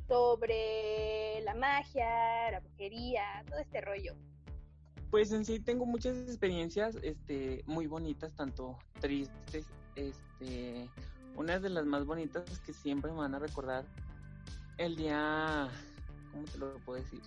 sobre 0.06 1.40
la 1.42 1.54
magia, 1.54 2.52
la 2.52 2.60
brujería, 2.60 3.44
todo 3.48 3.58
este 3.58 3.80
rollo? 3.80 4.14
Pues 5.14 5.30
en 5.30 5.44
sí 5.44 5.60
tengo 5.60 5.86
muchas 5.86 6.16
experiencias 6.16 6.98
este, 7.04 7.62
muy 7.66 7.86
bonitas, 7.86 8.32
tanto 8.34 8.76
tristes. 9.00 9.64
Este, 9.94 10.90
una 11.36 11.60
de 11.60 11.68
las 11.68 11.86
más 11.86 12.04
bonitas 12.04 12.42
que 12.66 12.72
siempre 12.72 13.12
me 13.12 13.18
van 13.18 13.32
a 13.32 13.38
recordar 13.38 13.84
el 14.76 14.96
día 14.96 15.68
¿cómo 16.32 16.44
te 16.46 16.58
lo 16.58 16.74
puedo 16.78 17.00
decir? 17.00 17.20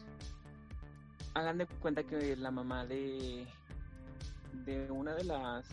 Hagan 1.33 1.59
de 1.59 1.65
cuenta 1.65 2.03
que 2.03 2.35
la 2.35 2.51
mamá 2.51 2.85
de, 2.85 3.47
de 4.65 4.91
una 4.91 5.15
de 5.15 5.23
las, 5.23 5.65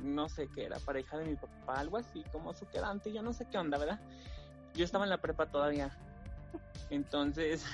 no 0.00 0.28
sé 0.28 0.46
qué 0.46 0.66
era, 0.66 0.78
pareja 0.78 1.18
de 1.18 1.24
mi 1.24 1.34
papá, 1.34 1.80
algo 1.80 1.96
así, 1.96 2.22
como 2.30 2.54
su 2.54 2.68
quedante, 2.68 3.12
yo 3.12 3.20
no 3.20 3.32
sé 3.32 3.48
qué 3.50 3.58
onda, 3.58 3.78
¿verdad? 3.78 4.00
Yo 4.74 4.84
estaba 4.84 5.02
en 5.02 5.10
la 5.10 5.20
prepa 5.20 5.46
todavía. 5.46 5.90
Entonces, 6.88 7.64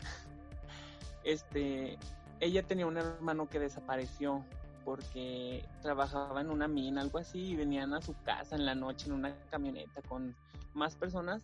este, 1.22 1.98
ella 2.40 2.62
tenía 2.62 2.86
un 2.86 2.96
hermano 2.96 3.48
que 3.48 3.58
desapareció 3.58 4.44
porque 4.84 5.64
trabajaba 5.82 6.40
en 6.40 6.50
una 6.50 6.66
mina, 6.68 7.02
algo 7.02 7.18
así, 7.18 7.50
y 7.50 7.56
venían 7.56 7.92
a 7.92 8.00
su 8.00 8.14
casa 8.22 8.56
en 8.56 8.64
la 8.64 8.74
noche 8.74 9.06
en 9.06 9.12
una 9.12 9.34
camioneta 9.50 10.00
con 10.02 10.34
más 10.74 10.96
personas 10.96 11.42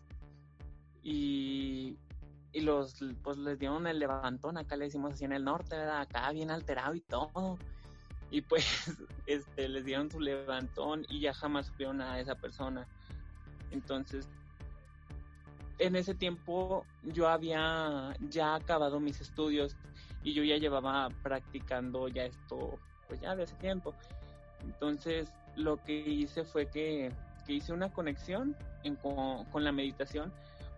y 1.03 1.99
y 2.55 2.61
los 2.61 2.97
pues 3.23 3.37
les 3.37 3.59
dieron 3.59 3.87
el 3.89 3.99
levantón, 3.99 4.57
acá 4.57 4.77
le 4.77 4.85
decimos 4.85 5.15
así 5.15 5.25
en 5.25 5.33
el 5.33 5.45
norte, 5.45 5.77
¿verdad? 5.77 6.03
Acá 6.03 6.31
bien 6.31 6.53
alterado 6.53 6.95
y 6.95 7.01
todo. 7.01 7.59
Y 8.31 8.43
pues 8.43 8.65
este 9.27 9.69
les 9.69 9.85
dieron 9.85 10.11
su 10.11 10.21
levantón 10.21 11.05
y 11.09 11.21
ya 11.21 11.35
jamás 11.35 11.67
supieron 11.67 12.01
a 12.01 12.21
esa 12.21 12.37
persona. 12.37 12.87
Entonces, 13.73 14.29
en 15.79 15.97
ese 15.97 16.15
tiempo 16.15 16.85
yo 17.03 17.29
había 17.29 18.15
ya 18.29 18.55
acabado 18.55 19.01
mis 19.01 19.21
estudios 19.21 19.77
y 20.23 20.33
yo 20.33 20.43
ya 20.45 20.57
llevaba 20.57 21.09
practicando 21.23 22.09
ya 22.09 22.25
esto 22.25 22.79
pues 23.09 23.21
ya 23.21 23.37
de 23.37 23.45
ese 23.45 23.55
tiempo. 23.57 23.95
Entonces, 24.63 25.31
lo 25.57 25.77
que 25.77 25.93
hice 25.93 26.45
fue 26.45 26.67
que, 26.67 27.13
que 27.47 27.53
hice 27.53 27.73
una 27.73 27.93
conexión 27.93 28.57
con, 29.03 29.45
con 29.47 29.65
la 29.65 29.73
meditación 29.73 30.33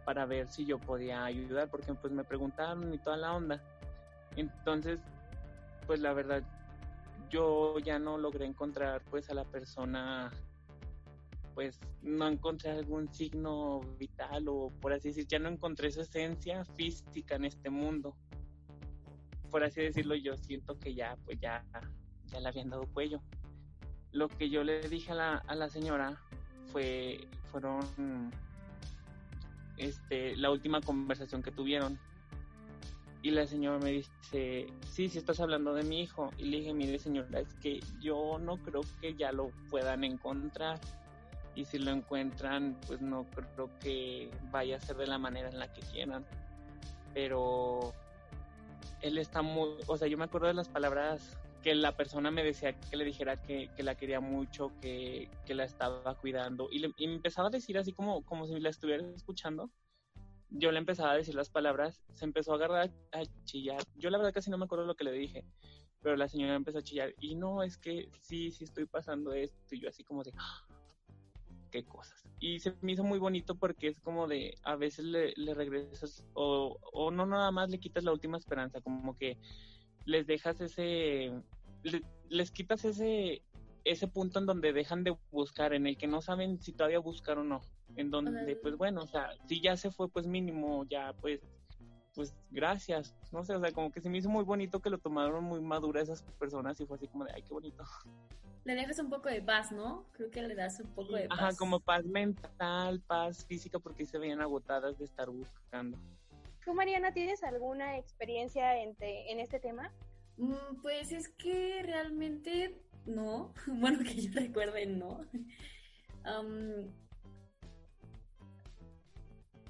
para 0.05 0.25
ver 0.27 0.49
si 0.49 0.65
yo 0.65 0.79
podía 0.79 1.25
ayudar, 1.25 1.69
porque 1.69 1.93
pues 1.95 2.13
me 2.13 2.25
preguntaron 2.25 2.93
y 2.93 2.99
toda 2.99 3.17
la 3.17 3.33
onda. 3.33 3.61
Entonces, 4.37 4.99
pues 5.87 6.01
la 6.01 6.13
verdad, 6.13 6.43
yo 7.31 7.79
ya 7.79 7.99
no 7.99 8.19
logré 8.19 8.47
encontrar 8.47 9.03
pues 9.11 9.31
a 9.31 9.35
la 9.35 9.45
persona, 9.45 10.31
pues 11.57 11.81
no 12.03 12.29
encontré 12.29 12.71
algún 12.71 13.11
signo 13.15 13.81
vital 13.99 14.47
o 14.47 14.71
por 14.79 14.93
así 14.93 15.09
decir, 15.09 15.27
ya 15.27 15.39
no 15.39 15.49
encontré 15.49 15.89
esa 15.89 16.03
esencia 16.03 16.67
física 16.77 17.37
en 17.37 17.47
este 17.47 17.71
mundo. 17.71 18.15
Por 19.51 19.65
así 19.65 19.81
decirlo, 19.81 20.15
yo 20.17 20.37
siento 20.37 20.79
que 20.79 20.95
ya, 20.95 21.17
pues 21.25 21.41
ya, 21.41 21.65
ya 22.27 22.41
le 22.41 22.49
habían 22.49 22.69
dado 22.69 22.85
cuello. 22.93 23.23
Lo 24.13 24.29
que 24.29 24.51
yo 24.51 24.65
le 24.65 24.87
dije 24.87 25.13
a 25.13 25.15
la, 25.15 25.37
a 25.37 25.55
la 25.55 25.71
señora 25.71 26.21
fue, 26.67 27.27
fueron 27.51 28.31
este, 29.79 30.37
la 30.37 30.51
última 30.51 30.83
conversación 30.83 31.43
que 31.43 31.53
tuvieron. 31.53 31.99
Y 33.23 33.31
la 33.31 33.47
señora 33.47 33.79
me 33.79 33.93
dice, 33.93 34.67
sí, 34.91 35.09
si 35.09 35.17
estás 35.17 35.41
hablando 35.41 35.73
de 35.73 35.85
mi 35.85 36.03
hijo. 36.03 36.29
Y 36.37 36.45
le 36.45 36.59
dije, 36.59 36.75
mire 36.75 36.99
señora, 36.99 37.41
es 37.41 37.55
que 37.55 37.81
yo 37.99 38.39
no 38.39 38.59
creo 38.59 38.83
que 39.01 39.15
ya 39.15 39.33
lo 39.33 39.49
puedan 39.71 40.05
encontrar. 40.05 40.79
Y 41.57 41.65
si 41.65 41.79
lo 41.79 41.91
encuentran, 41.91 42.77
pues 42.87 43.01
no 43.01 43.25
creo 43.25 43.71
que 43.81 44.31
vaya 44.53 44.77
a 44.77 44.81
ser 44.81 44.97
de 44.97 45.07
la 45.07 45.19
manera 45.19 45.49
en 45.49 45.59
la 45.59 45.73
que 45.73 45.81
quieran. 45.81 46.25
Pero 47.15 47.95
él 49.01 49.19
está 49.19 49.41
muy, 49.43 49.71
o 49.87 49.97
sea, 49.97 50.07
yo 50.07 50.19
me 50.19 50.25
acuerdo 50.25 50.49
de 50.49 50.55
las 50.55 50.69
palabras 50.69 51.39
que 51.63 51.75
la 51.75 51.97
persona 51.97 52.31
me 52.31 52.45
decía 52.45 52.79
que 52.79 52.97
le 52.97 53.05
dijera 53.05 53.43
que, 53.43 53.71
que 53.75 53.83
la 53.83 53.97
quería 53.97 54.21
mucho, 54.21 54.71
que, 54.81 55.29
que 55.47 55.55
la 55.55 55.65
estaba 55.65 56.15
cuidando. 56.17 56.69
Y, 56.71 56.79
le, 56.79 56.93
y, 56.97 57.09
me 57.09 57.15
empezaba 57.15 57.49
a 57.49 57.51
decir 57.51 57.77
así 57.79 57.93
como, 57.93 58.25
como 58.25 58.47
si 58.47 58.61
la 58.61 58.69
estuviera 58.69 59.05
escuchando. 59.15 59.71
Yo 60.51 60.71
le 60.71 60.79
empezaba 60.79 61.13
a 61.13 61.17
decir 61.17 61.35
las 61.35 61.51
palabras, 61.51 62.05
se 62.15 62.25
empezó 62.25 62.53
a 62.53 62.57
agarrar 62.57 62.93
a 63.13 63.23
chillar. 63.45 63.83
Yo 63.97 64.11
la 64.11 64.19
verdad 64.19 64.33
casi 64.33 64.51
no 64.51 64.59
me 64.59 64.67
acuerdo 64.67 64.85
lo 64.87 64.95
que 64.95 65.05
le 65.05 65.11
dije, 65.11 65.45
pero 66.03 66.17
la 66.17 66.29
señora 66.29 66.55
empezó 66.55 66.79
a 66.79 66.83
chillar. 66.83 67.15
Y 67.19 67.35
no, 67.35 67.63
es 67.65 67.77
que 67.79 68.11
sí, 68.21 68.53
sí 68.53 68.63
estoy 68.63 68.87
pasando 68.87 69.33
esto. 69.33 69.75
Y 69.75 69.81
yo 69.81 69.89
así 69.89 70.05
como 70.05 70.23
de, 70.23 70.33
¡Ah! 70.37 70.76
Qué 71.71 71.85
cosas. 71.85 72.25
Y 72.41 72.59
se 72.61 72.75
me 72.81 72.93
hizo 72.93 73.05
muy 73.05 73.19
bonito 73.19 73.55
porque 73.55 73.89
es 73.89 74.01
como 74.01 74.27
de, 74.27 74.55
a 74.63 74.77
veces 74.77 75.05
le, 75.05 75.33
le 75.37 75.55
regresas 75.55 76.25
o, 76.35 76.77
o 76.93 77.11
no 77.11 77.27
nada 77.27 77.51
más 77.51 77.71
le 77.71 77.79
quitas 77.79 78.05
la 78.05 78.13
última 78.13 78.39
esperanza, 78.39 78.81
como 78.81 79.17
que 79.17 79.39
les 80.05 80.27
dejas 80.27 80.61
ese, 80.61 81.33
les 82.29 82.51
quitas 82.51 82.85
ese, 82.85 83.43
ese 83.85 84.09
punto 84.09 84.39
en 84.39 84.47
donde 84.47 84.73
dejan 84.73 85.05
de 85.05 85.17
buscar, 85.31 85.73
en 85.73 85.87
el 85.87 85.97
que 85.97 86.07
no 86.07 86.21
saben 86.23 86.61
si 86.61 86.73
todavía 86.73 86.99
buscar 86.99 87.39
o 87.39 87.45
no, 87.45 87.61
en 87.97 88.11
donde 88.11 88.57
pues 88.57 88.77
bueno, 88.77 89.03
o 89.03 89.07
sea, 89.07 89.31
si 89.47 89.61
ya 89.61 89.77
se 89.77 89.91
fue 89.91 90.09
pues 90.09 90.27
mínimo, 90.27 90.85
ya 90.85 91.13
pues, 91.21 91.41
pues 92.17 92.35
gracias, 92.51 93.15
no 93.31 93.45
sé, 93.45 93.55
o 93.55 93.61
sea, 93.61 93.71
como 93.73 93.93
que 93.93 94.01
se 94.01 94.09
me 94.09 94.17
hizo 94.19 94.31
muy 94.31 94.43
bonito 94.43 94.81
que 94.81 94.89
lo 94.89 94.97
tomaron 94.97 95.45
muy 95.45 95.61
madura 95.61 96.01
esas 96.01 96.23
personas 96.39 96.81
y 96.81 96.87
fue 96.87 96.97
así 96.97 97.07
como 97.07 97.27
de, 97.27 97.33
ay, 97.35 97.43
qué 97.43 97.53
bonito. 97.53 97.85
Le 98.65 98.75
dejas 98.75 98.99
un 98.99 99.11
poco 99.11 99.29
de 99.29 99.43
paz, 99.43 99.71
¿no? 99.71 100.07
Creo 100.13 100.31
que 100.31 100.43
le 100.43 100.55
das 100.55 100.81
un 100.81 100.89
poco 100.95 101.15
de 101.15 101.29
paz. 101.29 101.39
Ajá, 101.39 101.57
como 101.57 101.79
paz 101.79 102.05
mental, 102.07 103.01
paz 103.07 103.45
física, 103.45 103.79
porque 103.79 104.07
se 104.07 104.19
veían 104.19 104.41
agotadas 104.41 104.99
de 104.99 105.05
estar 105.05 105.29
buscando. 105.29 105.99
¿Tú, 106.65 106.75
Mariana, 106.75 107.13
tienes 107.13 107.45
alguna 107.45 107.97
experiencia 107.97 108.83
en, 108.83 108.97
en 108.99 109.39
este 109.39 109.61
tema? 109.61 109.93
Mm, 110.39 110.81
pues 110.83 111.13
es 111.13 111.29
que 111.29 111.83
realmente 111.85 112.83
no. 113.05 113.53
Bueno, 113.67 113.99
que 114.01 114.15
yo 114.21 114.33
recuerde, 114.33 114.87
no. 114.87 115.21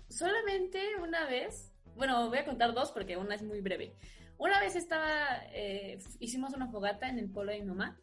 solamente 0.08 0.96
una 1.02 1.26
vez, 1.26 1.72
bueno, 1.96 2.28
voy 2.28 2.38
a 2.38 2.44
contar 2.44 2.74
dos 2.74 2.92
porque 2.92 3.16
una 3.16 3.34
es 3.34 3.42
muy 3.42 3.60
breve. 3.60 3.94
Una 4.38 4.60
vez 4.60 4.76
estaba, 4.76 5.42
eh, 5.52 5.98
hicimos 6.20 6.52
una 6.54 6.68
fogata 6.68 7.08
en 7.08 7.18
el 7.18 7.30
pueblo 7.30 7.52
de 7.52 7.60
mi 7.60 7.66
mamá 7.66 7.98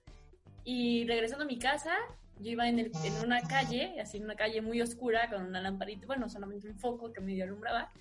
y 0.64 1.06
regresando 1.06 1.46
a 1.46 1.48
mi 1.48 1.60
casa, 1.60 1.96
yo 2.39 2.52
iba 2.52 2.68
en, 2.68 2.91
una 3.24 3.41
calle, 3.41 4.00
así 4.02 4.18
en 4.18 4.24
una 4.24 4.36
calle 4.36 4.62
muy 4.62 4.82
oscura 4.82 5.30
con 5.30 5.44
una 5.44 5.62
lamparita, 5.62 6.08
bueno, 6.08 6.28
solamente 6.30 6.68
un 6.68 6.78
foco 6.78 7.14
que 7.14 7.22
medio 7.22 7.44
alumbraba 7.44 7.91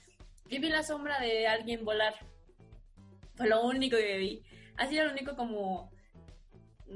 y 0.49 0.59
vi 0.59 0.71
la 0.71 0.83
sombra 0.83 1.21
de 1.21 1.47
alguien 1.47 1.85
volar. 1.85 2.15
Fue 3.35 3.49
lo 3.49 3.65
único 3.65 3.97
que 3.97 4.17
vi. 4.17 4.43
Ha 4.77 4.87
sido 4.87 5.05
lo 5.05 5.13
único 5.13 5.37
como 5.37 5.91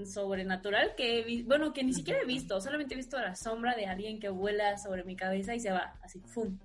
sobrenatural 0.04 0.94
que 0.94 1.20
he 1.20 1.22
visto, 1.22 1.48
bueno, 1.48 1.72
que 1.72 1.84
ni 1.84 1.92
siquiera 1.92 2.20
he 2.20 2.26
visto, 2.26 2.60
solamente 2.60 2.94
he 2.94 2.96
visto 2.96 3.18
la 3.18 3.34
sombra 3.34 3.74
de 3.74 3.86
alguien 3.86 4.20
que 4.20 4.28
vuela 4.28 4.76
sobre 4.78 5.04
mi 5.04 5.16
cabeza 5.16 5.54
y 5.54 5.60
se 5.60 5.70
va, 5.70 5.98
así, 6.02 6.20
¡fum! 6.20 6.58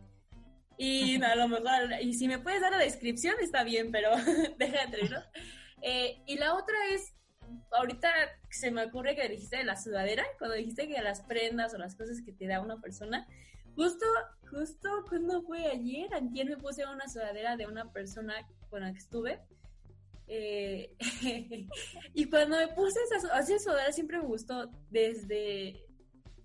Y 0.78 1.22
a 1.22 1.36
lo 1.36 1.48
mejor, 1.48 1.70
y 2.02 2.14
si 2.14 2.28
me 2.28 2.40
puedes 2.40 2.62
dar 2.62 2.72
la 2.72 2.80
descripción 2.80 3.36
está 3.42 3.64
bien, 3.64 3.92
pero 3.92 4.12
déjate, 4.58 5.10
¿no? 5.10 5.20
Eh, 5.82 6.22
y 6.26 6.38
la 6.38 6.56
otra 6.56 6.76
es, 6.92 7.14
ahorita 7.72 8.10
se 8.50 8.72
me 8.72 8.86
ocurre 8.86 9.16
que 9.16 9.28
dijiste 9.30 9.58
de 9.58 9.64
la 9.64 9.78
sudadera, 9.78 10.24
cuando 10.38 10.56
dijiste 10.56 10.88
que 10.88 11.02
las 11.02 11.22
prendas 11.22 11.74
o 11.74 11.78
las 11.78 11.96
cosas 11.96 12.22
que 12.24 12.32
te 12.32 12.48
da 12.48 12.62
una 12.62 12.80
persona, 12.80 13.28
justo, 13.76 14.06
justo 14.50 15.06
cuando 15.10 15.42
fue 15.44 15.66
ayer, 15.68 16.14
ayer 16.14 16.50
me 16.50 16.58
puse 16.58 16.86
una 16.86 17.08
sudadera 17.08 17.58
de 17.58 17.68
una 17.68 17.92
persona 17.92 18.36
con 18.70 18.82
la 18.82 18.92
que 18.92 19.00
estuve. 19.00 19.40
Eh, 20.28 20.96
y 22.14 22.30
cuando 22.30 22.58
me 22.58 22.70
puse 22.70 23.00
esa, 23.04 23.40
esa 23.40 23.60
sudadera 23.60 23.92
siempre 23.92 24.18
me 24.18 24.26
gustó 24.26 24.72
desde, 24.90 25.86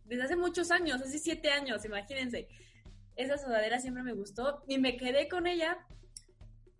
desde 0.04 0.22
hace 0.24 0.36
muchos 0.36 0.70
años, 0.70 1.00
hace 1.00 1.18
siete 1.18 1.50
años, 1.50 1.84
imagínense. 1.84 2.48
Esa 3.16 3.38
sudadera 3.38 3.78
siempre 3.78 4.02
me 4.02 4.12
gustó 4.12 4.62
y 4.68 4.78
me 4.78 4.96
quedé 4.96 5.28
con 5.28 5.46
ella 5.46 5.78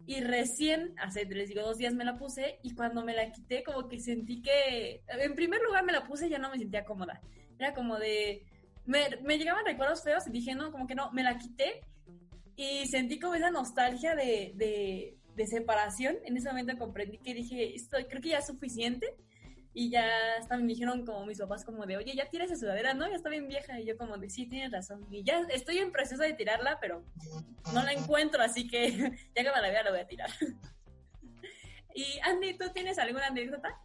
y 0.07 0.21
recién, 0.21 0.95
hace, 0.99 1.25
les 1.25 1.49
digo, 1.49 1.63
dos 1.63 1.79
días 1.79 1.95
me 1.95 2.05
la 2.05 2.17
puse 2.17 2.59
y 2.63 2.75
cuando 2.75 3.05
me 3.05 3.15
la 3.15 3.33
quité 3.33 3.65
como 3.65 3.89
que 3.89 3.99
sentí 3.99 4.41
que, 4.41 5.03
en 5.09 5.35
primer 5.35 5.61
lugar 5.63 5.85
me 5.85 5.93
la 5.93 6.05
puse 6.05 6.27
y 6.27 6.31
ya 6.31 6.39
no 6.39 6.51
me 6.51 6.59
sentía 6.59 6.85
cómoda. 6.85 7.21
Era 7.59 7.75
como 7.75 7.99
de, 7.99 8.45
me, 8.85 9.01
me 9.23 9.37
llegaban 9.37 9.65
recuerdos 9.65 10.05
feos 10.05 10.27
y 10.29 10.31
dije, 10.31 10.55
no, 10.55 10.71
como 10.71 10.87
que 10.87 10.95
no, 10.95 11.11
me 11.11 11.25
la 11.25 11.39
quité 11.39 11.81
y 12.55 12.87
sentí 12.87 13.19
como 13.19 13.35
esa 13.35 13.51
nostalgia 13.51 14.15
de, 14.15 14.53
de, 14.55 15.17
de 15.35 15.47
separación. 15.47 16.17
En 16.25 16.37
ese 16.37 16.49
momento 16.49 16.79
comprendí 16.79 17.19
que 17.19 17.35
dije, 17.35 17.75
esto 17.75 17.97
creo 18.09 18.23
que 18.23 18.31
ya 18.31 18.39
es 18.39 18.47
suficiente 18.47 19.17
y 19.79 19.91
ya 19.91 20.09
hasta 20.39 20.57
me 20.57 20.69
dijeron 20.69 21.05
como 21.05 21.27
mis 21.27 21.39
papás 21.39 21.63
como 21.63 21.85
de, 21.85 21.99
oye, 21.99 22.17
ya 22.17 22.31
tira 22.31 22.47
esa 22.47 22.57
sudadera, 22.57 22.95
¿no? 22.95 23.07
Ya 23.11 23.15
está 23.15 23.29
bien 23.29 23.47
vieja. 23.47 23.79
Y 23.79 23.85
yo 23.85 23.99
como 23.99 24.17
de, 24.17 24.31
sí, 24.31 24.47
tienes 24.47 24.73
razón. 24.73 25.07
Y 25.11 25.23
ya 25.23 25.43
estoy 25.51 25.77
en 25.77 25.93
proceso 25.93 26.23
de 26.23 26.33
tirarla, 26.33 26.79
pero 26.81 27.05
no 27.75 27.83
la 27.83 27.93
encuentro, 27.93 28.43
así 28.43 28.67
que 28.67 28.89
ya 29.37 29.43
que 29.43 29.53
me 29.55 29.61
la 29.61 29.69
vea 29.69 29.83
la 29.83 29.91
voy 29.91 30.01
a 30.01 30.07
tirar. 30.07 30.31
y 31.95 32.19
Andy, 32.23 32.57
¿tú 32.57 32.71
tienes 32.73 32.99
alguna 32.99 33.27
anécdota? 33.27 33.79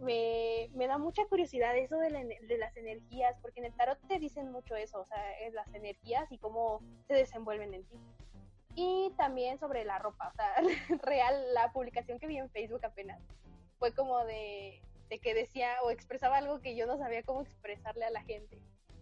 Me, 0.00 0.68
me 0.74 0.88
da 0.88 0.98
mucha 0.98 1.24
curiosidad 1.26 1.78
eso 1.78 1.96
de, 1.98 2.10
de, 2.48 2.58
las 2.58 2.76
energías, 2.76 3.36
porque 3.40 3.60
en 3.60 3.66
el 3.66 3.72
tarot 3.74 4.00
te 4.08 4.18
dicen 4.18 4.50
mucho 4.50 4.74
eso, 4.74 5.02
o 5.02 5.06
sea, 5.06 5.22
las 5.52 5.72
energías 5.74 6.26
y 6.32 6.38
cómo 6.38 6.80
se 7.06 7.14
desenvuelven 7.14 7.72
en 7.72 7.84
ti. 7.84 7.96
Y 8.74 9.12
también 9.16 9.60
sobre 9.60 9.84
la 9.84 10.00
ropa, 10.00 10.32
o 10.32 10.34
sea, 10.34 10.54
real, 11.04 11.54
la 11.54 11.70
publicación 11.72 12.18
que 12.18 12.26
vi 12.26 12.38
en 12.38 12.50
Facebook 12.50 12.84
apenas 12.84 13.22
fue 13.78 13.94
como 13.94 14.24
de 14.24 14.82
que 15.18 15.34
decía 15.34 15.76
o 15.82 15.90
expresaba 15.90 16.38
algo 16.38 16.60
que 16.60 16.76
yo 16.76 16.86
no 16.86 16.98
sabía 16.98 17.22
cómo 17.22 17.42
expresarle 17.42 18.04
a 18.04 18.10
la 18.10 18.22
gente. 18.22 18.58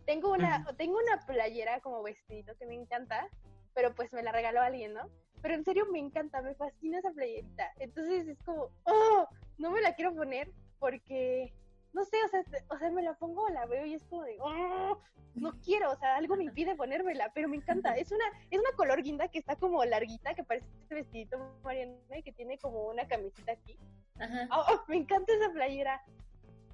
Tengo 0.06 0.32
una, 0.32 0.64
tengo 0.76 0.98
una 0.98 1.24
playera 1.26 1.80
como 1.80 2.02
vestidito 2.02 2.56
que 2.56 2.66
me 2.66 2.74
encanta, 2.74 3.28
pero 3.74 3.94
pues 3.94 4.12
me 4.12 4.22
la 4.22 4.32
regaló 4.32 4.60
alguien, 4.60 4.94
¿no? 4.94 5.08
Pero 5.40 5.54
en 5.54 5.64
serio 5.64 5.86
me 5.90 5.98
encanta, 5.98 6.42
me 6.42 6.54
fascina 6.54 6.98
esa 6.98 7.12
playerita. 7.12 7.70
Entonces 7.78 8.28
es 8.28 8.42
como, 8.42 8.68
oh, 8.84 9.26
no 9.58 9.70
me 9.70 9.80
la 9.80 9.94
quiero 9.94 10.14
poner 10.14 10.50
porque, 10.78 11.52
no 11.92 12.04
sé, 12.04 12.16
o 12.24 12.28
sea, 12.28 12.42
o 12.68 12.78
sea, 12.78 12.90
me 12.90 13.02
la 13.02 13.14
pongo, 13.14 13.48
la 13.48 13.66
veo 13.66 13.86
y 13.86 13.94
es 13.94 14.04
como 14.04 14.22
de, 14.22 14.36
oh, 14.40 14.98
no 15.34 15.52
quiero, 15.64 15.90
o 15.90 15.96
sea, 15.96 16.16
algo 16.16 16.36
me 16.36 16.44
impide 16.44 16.74
ponérmela, 16.74 17.30
pero 17.34 17.48
me 17.48 17.56
encanta. 17.56 17.96
Es 17.96 18.12
una, 18.12 18.24
es 18.50 18.58
una 18.58 18.72
color 18.76 19.02
guinda 19.02 19.28
que 19.28 19.38
está 19.38 19.56
como 19.56 19.84
larguita, 19.84 20.34
que 20.34 20.44
parece 20.44 20.66
este 20.80 20.94
vestidito 20.94 21.38
Mariana, 21.62 21.96
que 22.24 22.32
tiene 22.32 22.58
como 22.58 22.88
una 22.88 23.06
camisita 23.06 23.52
aquí. 23.52 23.78
Oh, 24.50 24.84
me 24.88 24.96
encanta 24.96 25.32
esa 25.32 25.52
playera. 25.52 26.02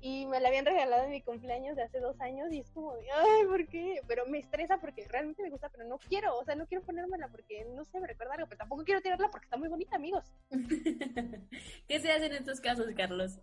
Y 0.00 0.26
me 0.26 0.38
la 0.38 0.48
habían 0.48 0.64
regalado 0.64 1.04
en 1.04 1.10
mi 1.10 1.22
cumpleaños 1.22 1.74
de 1.74 1.82
hace 1.82 1.98
dos 1.98 2.20
años 2.20 2.52
y 2.52 2.60
es 2.60 2.70
como 2.70 2.94
de, 2.94 3.10
ay, 3.10 3.46
¿por 3.46 3.66
qué? 3.66 4.00
Pero 4.06 4.26
me 4.26 4.38
estresa 4.38 4.78
porque 4.78 5.08
realmente 5.08 5.42
me 5.42 5.50
gusta, 5.50 5.68
pero 5.70 5.88
no 5.88 5.98
quiero, 5.98 6.38
o 6.38 6.44
sea, 6.44 6.54
no 6.54 6.66
quiero 6.66 6.84
ponérmela 6.84 7.26
porque, 7.28 7.64
no 7.74 7.84
sé, 7.84 7.98
me 7.98 8.06
recuerda 8.06 8.34
algo, 8.34 8.46
pero 8.46 8.58
tampoco 8.58 8.84
quiero 8.84 9.00
tirarla 9.00 9.28
porque 9.28 9.46
está 9.46 9.56
muy 9.56 9.68
bonita, 9.68 9.96
amigos. 9.96 10.24
¿Qué 11.88 12.00
se 12.00 12.12
hacen 12.12 12.32
en 12.32 12.34
estos 12.34 12.60
casos, 12.60 12.86
Carlos? 12.96 13.40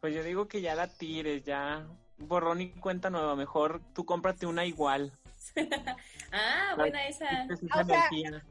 Pues 0.00 0.12
yo 0.12 0.24
digo 0.24 0.48
que 0.48 0.60
ya 0.60 0.74
la 0.74 0.88
tires, 0.88 1.44
ya 1.44 1.86
borrón 2.18 2.60
y 2.60 2.70
cuenta 2.70 3.10
nueva, 3.10 3.36
mejor 3.36 3.80
tú 3.94 4.04
cómprate 4.04 4.46
una 4.46 4.64
igual. 4.64 5.12
ah, 6.32 6.74
buena 6.76 7.06
esa. 7.06 7.46
O 7.48 7.84
sea, 7.84 8.42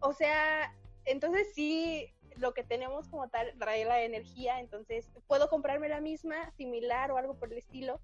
o 0.00 0.12
sea, 0.12 0.72
entonces 1.04 1.48
sí, 1.54 2.12
lo 2.36 2.54
que 2.54 2.64
tenemos 2.64 3.08
como 3.08 3.28
tal 3.28 3.52
trae 3.58 3.84
la 3.84 4.02
energía, 4.02 4.60
entonces 4.60 5.08
puedo 5.26 5.48
comprarme 5.48 5.88
la 5.88 6.00
misma, 6.00 6.50
similar 6.52 7.10
o 7.10 7.16
algo 7.16 7.34
por 7.34 7.52
el 7.52 7.58
estilo, 7.58 8.00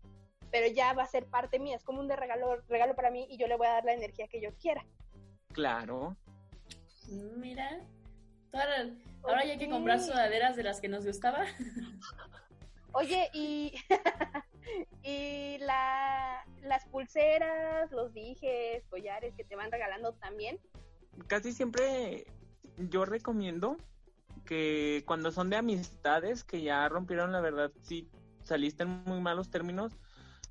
pero 0.51 0.67
ya 0.67 0.93
va 0.93 1.03
a 1.03 1.07
ser 1.07 1.27
parte 1.27 1.59
mía, 1.59 1.77
es 1.77 1.85
como 1.85 2.01
un 2.01 2.09
de 2.09 2.17
regalo, 2.17 2.57
regalo 2.69 2.95
para 2.95 3.11
mí 3.11 3.27
y 3.31 3.37
yo 3.37 3.47
le 3.47 3.57
voy 3.57 3.67
a 3.67 3.73
dar 3.73 3.85
la 3.85 3.95
energía 3.95 4.29
que 4.29 4.41
yo 4.41 4.55
quiera. 4.55 4.85
Claro. 5.53 6.17
Mira, 7.09 7.81
ahora 9.23 9.45
ya 9.45 9.53
hay 9.53 9.59
que 9.59 9.69
comprar 9.69 10.01
sudaderas 10.01 10.57
de 10.57 10.63
las 10.63 10.81
que 10.81 10.89
nos 10.89 11.07
gustaba. 11.07 11.45
Oye, 12.93 13.31
y, 13.33 13.75
y 15.03 15.59
la, 15.59 16.45
las 16.63 16.87
pulseras, 16.87 17.91
los 17.93 18.13
dijes, 18.13 18.85
collares 18.89 19.35
que 19.35 19.45
te 19.45 19.57
van 19.57 19.71
regalando 19.71 20.13
también. 20.15 20.59
Casi 21.27 21.53
siempre 21.53 22.27
yo 22.77 23.05
recomiendo 23.05 23.77
que 24.49 25.05
cuando 25.07 25.31
son 25.31 25.51
de 25.51 25.57
amistades 25.57 26.43
que 26.43 26.63
ya 26.63 26.89
rompieron, 26.89 27.33
la 27.33 27.43
verdad, 27.43 27.71
si 27.83 28.09
saliste 28.45 28.83
en 28.83 29.05
muy 29.05 29.21
malos 29.21 29.51
términos, 29.51 29.93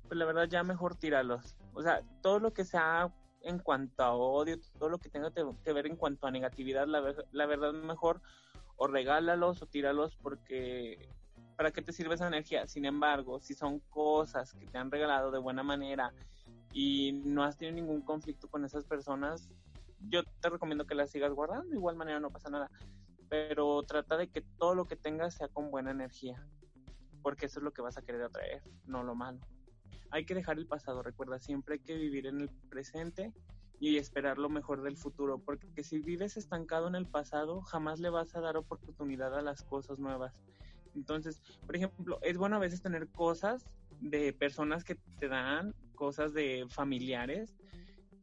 pues 0.06 0.16
la 0.16 0.24
verdad 0.24 0.46
ya 0.48 0.62
mejor 0.62 0.94
tíralos. 0.94 1.56
O 1.74 1.82
sea, 1.82 2.02
todo 2.22 2.38
lo 2.38 2.52
que 2.52 2.64
sea 2.64 3.12
en 3.42 3.58
cuanto 3.58 4.04
a 4.04 4.14
odio, 4.14 4.56
todo 4.78 4.88
lo 4.88 4.98
que 4.98 5.08
tenga 5.08 5.32
que 5.32 5.72
ver 5.72 5.86
en 5.88 5.96
cuanto 5.96 6.28
a 6.28 6.30
negatividad, 6.30 6.86
la, 6.86 7.12
la 7.32 7.46
verdad 7.46 7.72
mejor 7.72 8.22
o 8.76 8.86
regálalos 8.86 9.62
o 9.62 9.66
tíralos 9.66 10.14
porque 10.22 11.08
para 11.56 11.72
qué 11.72 11.82
te 11.82 11.92
sirve 11.92 12.14
esa 12.14 12.28
energía. 12.28 12.68
Sin 12.68 12.84
embargo, 12.84 13.40
si 13.40 13.54
son 13.54 13.80
cosas 13.90 14.54
que 14.54 14.66
te 14.66 14.78
han 14.78 14.92
regalado 14.92 15.32
de 15.32 15.40
buena 15.40 15.64
manera 15.64 16.12
y 16.72 17.20
no 17.24 17.42
has 17.42 17.56
tenido 17.56 17.74
ningún 17.74 18.02
conflicto 18.02 18.48
con 18.48 18.64
esas 18.64 18.84
personas, 18.84 19.50
yo 20.08 20.22
te 20.22 20.50
recomiendo 20.50 20.86
que 20.86 20.94
las 20.94 21.10
sigas 21.10 21.32
guardando. 21.32 21.68
De 21.68 21.76
igual 21.76 21.96
manera 21.96 22.20
no 22.20 22.30
pasa 22.30 22.48
nada 22.48 22.70
pero 23.28 23.82
trata 23.82 24.16
de 24.16 24.28
que 24.28 24.42
todo 24.58 24.74
lo 24.74 24.86
que 24.86 24.96
tengas 24.96 25.34
sea 25.34 25.48
con 25.48 25.70
buena 25.70 25.90
energía, 25.90 26.46
porque 27.22 27.46
eso 27.46 27.60
es 27.60 27.64
lo 27.64 27.72
que 27.72 27.82
vas 27.82 27.98
a 27.98 28.02
querer 28.02 28.22
atraer, 28.22 28.62
no 28.86 29.02
lo 29.02 29.14
malo. 29.14 29.40
Hay 30.10 30.24
que 30.24 30.34
dejar 30.34 30.58
el 30.58 30.66
pasado, 30.66 31.02
recuerda, 31.02 31.38
siempre 31.38 31.74
hay 31.74 31.80
que 31.80 31.96
vivir 31.96 32.26
en 32.26 32.40
el 32.40 32.48
presente 32.70 33.32
y 33.80 33.96
esperar 33.96 34.38
lo 34.38 34.48
mejor 34.48 34.82
del 34.82 34.96
futuro, 34.96 35.38
porque 35.38 35.84
si 35.84 35.98
vives 35.98 36.36
estancado 36.36 36.88
en 36.88 36.94
el 36.94 37.06
pasado, 37.06 37.60
jamás 37.62 38.00
le 38.00 38.10
vas 38.10 38.34
a 38.34 38.40
dar 38.40 38.56
oportunidad 38.56 39.36
a 39.36 39.42
las 39.42 39.62
cosas 39.62 39.98
nuevas. 39.98 40.34
Entonces, 40.94 41.40
por 41.64 41.76
ejemplo, 41.76 42.18
es 42.22 42.36
bueno 42.38 42.56
a 42.56 42.60
veces 42.60 42.82
tener 42.82 43.08
cosas 43.08 43.66
de 44.00 44.32
personas 44.32 44.84
que 44.84 44.96
te 45.18 45.28
dan, 45.28 45.74
cosas 45.94 46.32
de 46.32 46.66
familiares, 46.68 47.54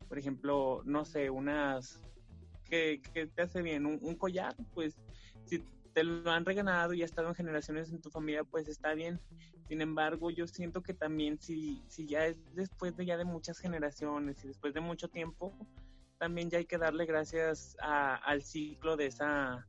por 0.08 0.20
ejemplo, 0.20 0.82
no 0.86 1.06
sé, 1.06 1.30
unas 1.30 2.02
que, 2.66 3.02
te 3.34 3.42
hace 3.42 3.62
bien. 3.62 3.86
Un, 3.86 4.16
collar, 4.16 4.56
pues 4.74 4.96
si 5.46 5.64
te 5.94 6.04
lo 6.04 6.30
han 6.32 6.46
regalado 6.46 6.94
y 6.94 7.02
ha 7.02 7.06
estado 7.06 7.30
en 7.30 7.36
generaciones 7.36 7.92
en 7.92 8.02
tu 8.02 8.10
familia, 8.10 8.44
pues 8.44 8.68
está 8.68 8.94
bien. 8.94 9.20
Sin 9.68 9.82
embargo, 9.82 10.30
yo 10.30 10.48
siento 10.48 10.84
que 10.84 10.94
también 10.94 11.40
si, 11.40 11.84
si 11.88 12.06
ya 12.06 12.26
es 12.26 12.38
después 12.54 12.96
de 12.98 13.06
ya 13.06 13.18
de 13.18 13.26
muchas 13.26 13.60
generaciones 13.60 14.44
y 14.44 14.50
después 14.50 14.74
de 14.74 14.82
mucho 14.82 15.08
tiempo, 15.08 15.56
también 16.18 16.50
ya 16.50 16.58
hay 16.58 16.66
que 16.66 16.78
darle 16.78 17.06
gracias 17.06 17.76
al 17.80 18.44
ciclo 18.44 18.98
de 18.98 19.08
esa, 19.08 19.68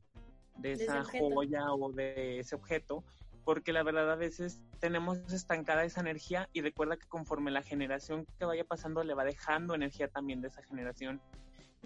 de 0.57 0.73
esa 0.73 1.03
joya 1.03 1.73
o 1.73 1.91
de 1.91 2.39
ese 2.39 2.55
objeto, 2.55 3.03
porque 3.43 3.73
la 3.73 3.83
verdad 3.83 4.11
a 4.11 4.15
veces 4.15 4.61
tenemos 4.79 5.17
estancada 5.31 5.83
esa 5.83 6.01
energía 6.01 6.49
y 6.53 6.61
recuerda 6.61 6.97
que 6.97 7.07
conforme 7.07 7.51
la 7.51 7.63
generación 7.63 8.25
que 8.37 8.45
vaya 8.45 8.63
pasando 8.63 9.03
le 9.03 9.13
va 9.13 9.23
dejando 9.23 9.75
energía 9.75 10.07
también 10.07 10.41
de 10.41 10.49
esa 10.49 10.63
generación. 10.63 11.21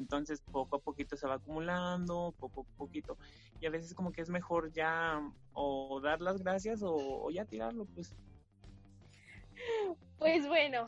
Entonces 0.02 0.41
poco 0.41 0.78
a 0.78 0.80
poquito 0.80 1.16
se 1.16 1.28
va 1.28 1.36
acumulando, 1.36 2.34
poco 2.39 2.62
a 2.62 2.78
poquito. 2.78 3.18
Y 3.60 3.68
a 3.68 3.70
veces 3.70 3.93
como 3.93 4.12
que 4.12 4.22
es 4.22 4.30
mejor 4.30 4.72
ya 4.72 5.22
o 5.54 6.02
dar 6.02 6.22
las 6.22 6.41
gracias 6.41 6.82
o, 6.84 7.30
ya 7.32 7.45
tirarlo, 7.45 7.86
pues. 7.86 8.14
Pues 10.18 10.47
bueno, 10.47 10.86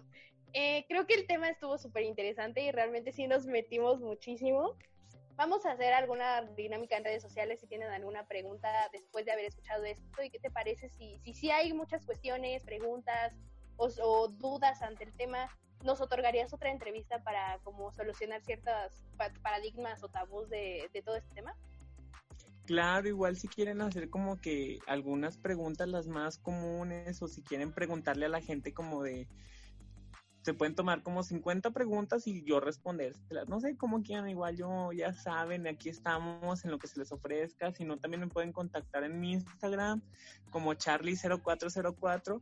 eh, 0.53 0.85
creo 0.87 1.05
que 1.05 1.13
el 1.13 1.27
tema 1.27 1.49
estuvo 1.49 1.77
súper 1.77 2.03
interesante 2.03 2.61
y 2.61 2.71
realmente 2.71 3.11
sí 3.11 3.27
nos 3.27 3.45
metimos 3.45 3.99
muchísimo. 3.99 4.75
Vamos 5.35 5.65
a 5.65 5.71
hacer 5.71 5.93
alguna 5.93 6.43
dinámica 6.55 6.97
en 6.97 7.03
redes 7.03 7.23
sociales 7.23 7.59
si 7.59 7.67
tienen 7.67 7.89
alguna 7.89 8.27
pregunta 8.27 8.69
después 8.91 9.25
de 9.25 9.31
haber 9.31 9.45
escuchado 9.45 9.83
esto 9.83 10.23
y 10.23 10.29
qué 10.29 10.39
te 10.39 10.51
parece 10.51 10.89
si 10.89 11.19
si, 11.23 11.33
si 11.33 11.49
hay 11.49 11.73
muchas 11.73 12.05
cuestiones, 12.05 12.63
preguntas 12.63 13.33
o, 13.77 14.27
dudas 14.27 14.81
ante 14.81 15.03
el 15.03 15.13
tema, 15.13 15.49
¿nos 15.83 16.01
otorgarías 16.01 16.53
otra 16.53 16.71
entrevista 16.71 17.23
para 17.23 17.59
como 17.63 17.91
solucionar 17.91 18.41
ciertos 18.43 19.05
paradigmas 19.41 20.03
o 20.03 20.09
tabús 20.09 20.49
de, 20.49 20.89
de 20.93 21.01
todo 21.01 21.15
este 21.15 21.33
tema? 21.35 21.55
Claro, 22.65 23.07
igual 23.09 23.35
si 23.35 23.49
quieren 23.49 23.81
hacer 23.81 24.09
como 24.09 24.39
que 24.39 24.79
algunas 24.87 25.37
preguntas 25.37 25.87
las 25.89 26.07
más 26.07 26.37
comunes 26.37 27.21
o 27.21 27.27
si 27.27 27.41
quieren 27.41 27.73
preguntarle 27.73 28.25
a 28.25 28.29
la 28.29 28.41
gente 28.41 28.73
como 28.73 29.03
de 29.03 29.27
se 30.43 30.53
pueden 30.53 30.75
tomar 30.75 31.03
como 31.03 31.23
50 31.23 31.71
preguntas 31.71 32.27
y 32.27 32.43
yo 32.43 32.59
respondérselas. 32.59 33.47
No 33.47 33.61
sé 33.61 33.77
cómo 33.77 34.03
quieran, 34.03 34.29
igual 34.29 34.57
yo 34.57 34.91
ya 34.91 35.13
saben, 35.13 35.67
aquí 35.67 35.89
estamos 35.89 36.65
en 36.65 36.71
lo 36.71 36.79
que 36.79 36.87
se 36.87 36.99
les 36.99 37.11
ofrezca. 37.11 37.71
Si 37.71 37.85
no, 37.85 37.97
también 37.97 38.21
me 38.21 38.27
pueden 38.27 38.51
contactar 38.51 39.05
en 39.05 39.19
mi 39.19 39.31
Instagram 39.31 40.01
como 40.49 40.73
charlie0404. 40.73 42.41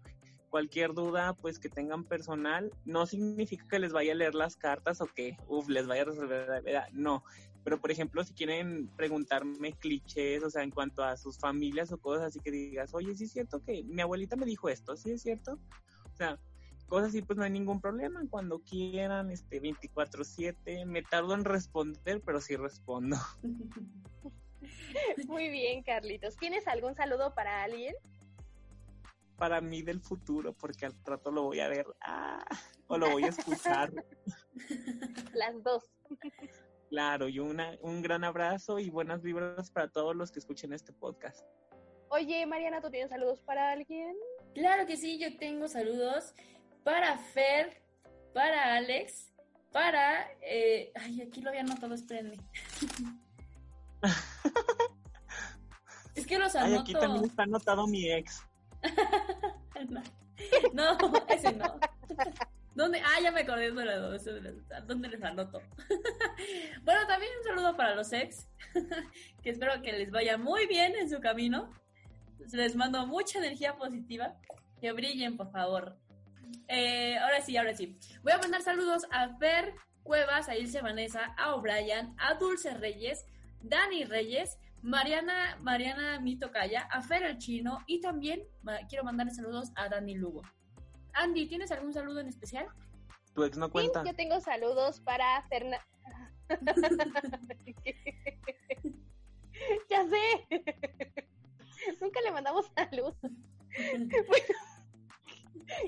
Cualquier 0.51 0.93
duda, 0.93 1.33
pues 1.33 1.59
que 1.59 1.69
tengan 1.69 2.03
personal, 2.03 2.73
no 2.83 3.05
significa 3.05 3.65
que 3.69 3.79
les 3.79 3.93
vaya 3.93 4.11
a 4.11 4.15
leer 4.15 4.35
las 4.35 4.57
cartas 4.57 4.99
o 4.99 5.05
que, 5.07 5.37
uff, 5.47 5.69
les 5.69 5.87
vaya 5.87 6.01
a 6.01 6.05
resolver 6.05 6.49
la 6.49 6.59
vida. 6.59 6.87
No, 6.91 7.23
pero 7.63 7.79
por 7.79 7.89
ejemplo, 7.89 8.21
si 8.25 8.33
quieren 8.33 8.89
preguntarme 8.97 9.71
clichés, 9.73 10.43
o 10.43 10.49
sea, 10.49 10.63
en 10.63 10.71
cuanto 10.71 11.05
a 11.05 11.15
sus 11.15 11.39
familias 11.39 11.93
o 11.93 11.97
cosas 11.97 12.25
así 12.25 12.41
que 12.41 12.51
digas, 12.51 12.93
oye, 12.93 13.15
sí 13.15 13.23
es 13.23 13.31
cierto 13.31 13.63
que 13.63 13.83
mi 13.85 14.01
abuelita 14.01 14.35
me 14.35 14.45
dijo 14.45 14.67
esto, 14.67 14.97
sí 14.97 15.11
es 15.11 15.21
cierto. 15.21 15.53
O 15.53 16.15
sea, 16.17 16.37
cosas 16.87 17.07
así, 17.07 17.21
pues 17.21 17.37
no 17.37 17.45
hay 17.45 17.51
ningún 17.51 17.79
problema. 17.79 18.21
Cuando 18.29 18.59
quieran, 18.59 19.31
este 19.31 19.61
24/7, 19.61 20.85
me 20.85 21.01
tardo 21.01 21.33
en 21.33 21.45
responder, 21.45 22.21
pero 22.25 22.41
sí 22.41 22.57
respondo. 22.57 23.15
Muy 25.27 25.49
bien, 25.49 25.81
Carlitos. 25.83 26.35
¿Tienes 26.35 26.67
algún 26.67 26.93
saludo 26.95 27.33
para 27.33 27.63
alguien? 27.63 27.95
Para 29.41 29.59
mí 29.59 29.81
del 29.81 29.99
futuro, 29.99 30.53
porque 30.53 30.85
al 30.85 30.93
rato 31.03 31.31
lo 31.31 31.45
voy 31.45 31.61
a 31.61 31.67
ver 31.67 31.87
ah, 32.01 32.45
o 32.85 32.95
lo 32.95 33.09
voy 33.09 33.23
a 33.23 33.29
escuchar. 33.29 33.91
Las 35.33 35.63
dos. 35.63 35.83
Claro, 36.91 37.27
y 37.27 37.39
una, 37.39 37.75
un 37.81 38.03
gran 38.03 38.23
abrazo 38.23 38.77
y 38.77 38.91
buenas 38.91 39.23
vibras 39.23 39.71
para 39.71 39.87
todos 39.87 40.15
los 40.15 40.31
que 40.31 40.37
escuchen 40.37 40.73
este 40.73 40.93
podcast. 40.93 41.43
Oye, 42.09 42.45
Mariana, 42.45 42.81
¿tú 42.81 42.91
tienes 42.91 43.09
saludos 43.09 43.41
para 43.41 43.71
alguien? 43.71 44.15
Claro 44.53 44.85
que 44.85 44.95
sí, 44.95 45.17
yo 45.17 45.35
tengo 45.39 45.67
saludos 45.67 46.35
para 46.83 47.17
Fer, 47.17 47.81
para 48.35 48.75
Alex, 48.75 49.33
para... 49.71 50.29
Eh, 50.41 50.91
ay, 50.93 51.23
aquí 51.23 51.41
lo 51.41 51.49
había 51.49 51.61
anotado, 51.61 51.95
espérenme. 51.95 52.37
es 56.13 56.27
que 56.27 56.37
los 56.37 56.55
anoto. 56.55 56.73
Ay, 56.73 56.81
aquí 56.81 56.93
también 56.93 57.25
está 57.25 57.41
anotado 57.41 57.87
mi 57.87 58.07
ex. 58.07 58.45
no, 60.73 60.97
ese 61.29 61.53
no. 61.53 61.79
¿Dónde? 62.73 63.01
Ah, 63.01 63.19
ya 63.21 63.31
me 63.31 63.41
acordé 63.41 63.71
de 63.71 64.61
¿Dónde 64.87 65.09
les 65.09 65.23
anoto? 65.23 65.61
bueno, 66.83 67.05
también 67.07 67.31
un 67.39 67.43
saludo 67.43 67.75
para 67.75 67.95
los 67.95 68.11
ex, 68.13 68.47
que 69.43 69.49
espero 69.49 69.81
que 69.81 69.91
les 69.91 70.09
vaya 70.09 70.37
muy 70.37 70.67
bien 70.67 70.95
en 70.95 71.09
su 71.09 71.19
camino. 71.19 71.69
Les 72.51 72.75
mando 72.75 73.05
mucha 73.05 73.39
energía 73.39 73.75
positiva. 73.75 74.35
Que 74.79 74.91
brillen, 74.93 75.37
por 75.37 75.51
favor. 75.51 75.97
Eh, 76.67 77.17
ahora 77.17 77.41
sí, 77.41 77.55
ahora 77.57 77.75
sí. 77.75 77.97
Voy 78.23 78.33
a 78.33 78.37
mandar 78.39 78.61
saludos 78.61 79.05
a 79.11 79.37
Fer 79.37 79.75
Cuevas, 80.03 80.49
a 80.49 80.55
Ilse 80.55 80.81
Vanessa, 80.81 81.35
a 81.37 81.53
O'Brien, 81.53 82.15
a 82.17 82.33
Dulce 82.35 82.73
Reyes, 82.73 83.25
Dani 83.61 84.05
Reyes, 84.05 84.57
Mariana, 84.81 85.57
Mariana 85.61 86.19
Mitocaya, 86.19 86.87
a 86.91 87.01
Fer 87.01 87.23
el 87.23 87.37
Chino 87.37 87.79
y 87.85 88.01
también 88.01 88.43
quiero 88.89 89.03
mandarle 89.03 89.33
saludos 89.33 89.71
a 89.75 89.89
Dani 89.89 90.15
Lugo. 90.15 90.41
Andy, 91.13 91.47
¿tienes 91.47 91.71
algún 91.71 91.93
saludo 91.93 92.19
en 92.19 92.27
especial? 92.27 92.67
Tu 93.33 93.43
ex 93.43 93.57
no 93.57 93.69
cuenta. 93.69 94.01
Sí, 94.01 94.07
yo 94.07 94.15
tengo 94.15 94.39
saludos 94.39 95.01
para 95.01 95.41
Fernanda. 95.43 95.85
ya 99.89 100.09
sé. 100.09 100.65
Nunca 102.01 102.21
le 102.21 102.31
mandamos 102.31 102.65
saludos. 102.75 103.15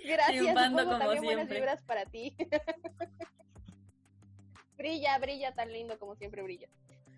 Gracias. 0.06 0.56
también 0.56 1.24
buenas 1.24 1.50
vibras 1.50 1.84
para 1.84 2.06
ti. 2.06 2.36
brilla, 4.78 5.18
brilla 5.20 5.54
tan 5.54 5.72
lindo 5.72 6.00
como 6.00 6.16
siempre 6.16 6.42
brilla. 6.44 6.70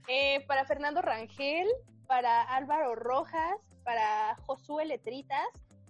Eh, 0.08 0.46
para 0.48 0.66
Fernando 0.66 1.02
Rangel, 1.02 1.68
para 2.08 2.44
Álvaro 2.44 2.96
Rojas, 2.96 3.58
para 3.84 4.36
Josué 4.46 4.86
Letritas, 4.86 5.48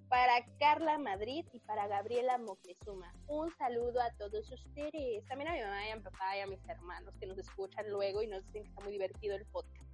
para 0.07 0.45
Carla 0.57 0.97
Madrid 0.97 1.45
y 1.51 1.59
para 1.59 1.87
Gabriela 1.87 2.37
Moctezuma. 2.37 3.13
Un 3.27 3.51
saludo 3.57 4.01
a 4.01 4.11
todos 4.11 4.49
ustedes. 4.49 5.25
También 5.27 5.49
a 5.49 5.53
mi 5.53 5.61
mamá 5.61 5.85
y 5.85 5.91
a 5.91 5.95
mi 5.97 6.01
papá 6.01 6.37
y 6.37 6.39
a 6.39 6.47
mis 6.47 6.69
hermanos 6.69 7.13
que 7.19 7.25
nos 7.25 7.37
escuchan 7.37 7.89
luego 7.89 8.23
y 8.23 8.27
nos 8.27 8.45
dicen 8.45 8.63
que 8.63 8.69
está 8.69 8.81
muy 8.81 8.93
divertido 8.93 9.35
el 9.35 9.45
podcast. 9.47 9.84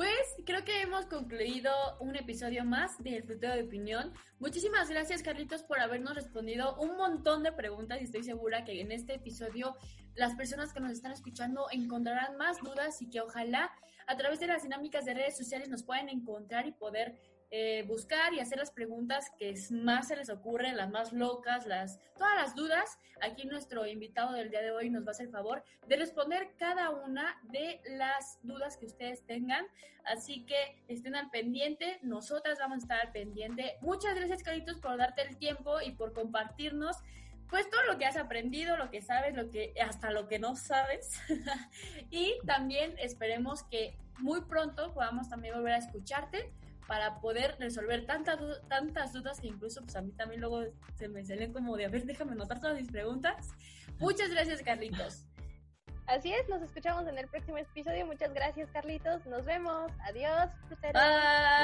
Pues 0.00 0.34
creo 0.46 0.64
que 0.64 0.80
hemos 0.80 1.04
concluido 1.04 1.70
un 2.00 2.16
episodio 2.16 2.64
más 2.64 2.96
del 3.02 3.22
Frutero 3.22 3.54
de 3.54 3.64
Opinión. 3.64 4.14
Muchísimas 4.38 4.88
gracias, 4.88 5.22
Carlitos, 5.22 5.62
por 5.62 5.78
habernos 5.78 6.14
respondido 6.14 6.74
un 6.76 6.96
montón 6.96 7.42
de 7.42 7.52
preguntas 7.52 8.00
y 8.00 8.04
estoy 8.04 8.24
segura 8.24 8.64
que 8.64 8.80
en 8.80 8.92
este 8.92 9.16
episodio 9.16 9.76
las 10.14 10.34
personas 10.36 10.72
que 10.72 10.80
nos 10.80 10.92
están 10.92 11.12
escuchando 11.12 11.66
encontrarán 11.70 12.38
más 12.38 12.56
dudas 12.60 13.02
y 13.02 13.10
que 13.10 13.20
ojalá 13.20 13.70
a 14.06 14.16
través 14.16 14.40
de 14.40 14.46
las 14.46 14.62
dinámicas 14.62 15.04
de 15.04 15.12
redes 15.12 15.36
sociales 15.36 15.68
nos 15.68 15.82
puedan 15.82 16.08
encontrar 16.08 16.66
y 16.66 16.72
poder 16.72 17.20
eh, 17.52 17.84
buscar 17.88 18.32
y 18.32 18.38
hacer 18.38 18.58
las 18.58 18.70
preguntas 18.70 19.32
que 19.36 19.54
más 19.70 20.06
se 20.06 20.16
les 20.16 20.30
ocurren, 20.30 20.76
las 20.76 20.88
más 20.88 21.12
locas, 21.12 21.66
las, 21.66 21.98
todas 22.16 22.36
las 22.36 22.54
dudas. 22.54 22.98
Aquí 23.20 23.44
nuestro 23.44 23.86
invitado 23.86 24.32
del 24.34 24.50
día 24.50 24.62
de 24.62 24.70
hoy 24.70 24.88
nos 24.88 25.04
va 25.04 25.08
a 25.08 25.10
hacer 25.10 25.26
el 25.26 25.32
favor 25.32 25.64
de 25.88 25.96
responder 25.96 26.54
cada 26.58 26.90
una 26.90 27.40
de 27.50 27.80
las 27.86 28.38
dudas 28.42 28.76
que 28.76 28.86
ustedes 28.86 29.26
tengan. 29.26 29.66
Así 30.04 30.46
que 30.46 30.80
estén 30.86 31.16
al 31.16 31.28
pendiente, 31.30 31.98
nosotras 32.02 32.58
vamos 32.60 32.76
a 32.76 32.78
estar 32.82 33.00
al 33.00 33.12
pendiente. 33.12 33.78
Muchas 33.80 34.14
gracias, 34.14 34.44
Caritos, 34.44 34.80
por 34.80 34.96
darte 34.96 35.22
el 35.22 35.36
tiempo 35.36 35.80
y 35.80 35.90
por 35.90 36.12
compartirnos 36.12 36.98
pues 37.48 37.68
todo 37.68 37.82
lo 37.82 37.98
que 37.98 38.06
has 38.06 38.16
aprendido, 38.16 38.76
lo 38.76 38.90
que 38.90 39.02
sabes, 39.02 39.34
lo 39.34 39.50
que 39.50 39.74
hasta 39.84 40.12
lo 40.12 40.28
que 40.28 40.38
no 40.38 40.54
sabes. 40.54 41.20
y 42.10 42.38
también 42.46 42.94
esperemos 42.98 43.64
que 43.64 43.98
muy 44.20 44.42
pronto 44.42 44.94
podamos 44.94 45.28
también 45.28 45.54
volver 45.54 45.72
a 45.72 45.78
escucharte 45.78 46.52
para 46.90 47.20
poder 47.20 47.54
resolver 47.60 48.04
tantas, 48.04 48.40
tantas 48.66 49.12
dudas 49.12 49.40
que 49.40 49.46
incluso 49.46 49.80
pues 49.80 49.94
a 49.94 50.02
mí 50.02 50.10
también 50.10 50.40
luego 50.40 50.64
se 50.96 51.06
me 51.06 51.24
salen 51.24 51.52
como 51.52 51.76
de, 51.76 51.84
a 51.84 51.88
ver, 51.88 52.04
déjame 52.04 52.32
anotar 52.32 52.58
todas 52.58 52.76
mis 52.76 52.90
preguntas. 52.90 53.50
Muchas 54.00 54.28
gracias, 54.30 54.60
Carlitos. 54.60 55.24
Así 56.08 56.32
es, 56.32 56.48
nos 56.48 56.60
escuchamos 56.62 57.06
en 57.06 57.16
el 57.16 57.28
próximo 57.28 57.58
episodio. 57.58 58.06
Muchas 58.06 58.34
gracias, 58.34 58.72
Carlitos. 58.72 59.24
Nos 59.26 59.44
vemos. 59.44 59.92
Adiós, 60.00 60.50
fruteros. 60.66 61.00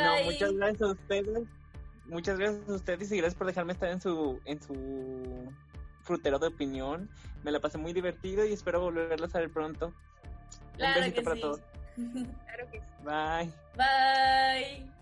No, 0.04 0.24
muchas 0.26 0.52
gracias 0.52 0.82
a 0.82 0.92
ustedes. 0.92 1.48
Muchas 2.04 2.38
gracias 2.38 2.68
a 2.68 2.74
ustedes 2.74 3.10
y 3.10 3.16
gracias 3.16 3.34
por 3.34 3.48
dejarme 3.48 3.72
estar 3.72 3.88
en 3.88 4.00
su 4.00 4.40
en 4.44 4.62
su 4.62 5.52
frutero 6.02 6.38
de 6.38 6.46
opinión. 6.46 7.10
Me 7.42 7.50
la 7.50 7.58
pasé 7.58 7.78
muy 7.78 7.92
divertido 7.92 8.46
y 8.46 8.52
espero 8.52 8.80
volverlos 8.80 9.34
a 9.34 9.40
ver 9.40 9.50
pronto. 9.50 9.92
Claro 10.76 11.00
Un 11.00 11.04
besito 11.04 11.22
para 11.24 11.40
todos. 11.40 11.60
Claro 11.96 12.70
que 12.70 12.78
sí. 12.78 12.86
Bye. 13.02 13.50
Bye. 13.74 14.95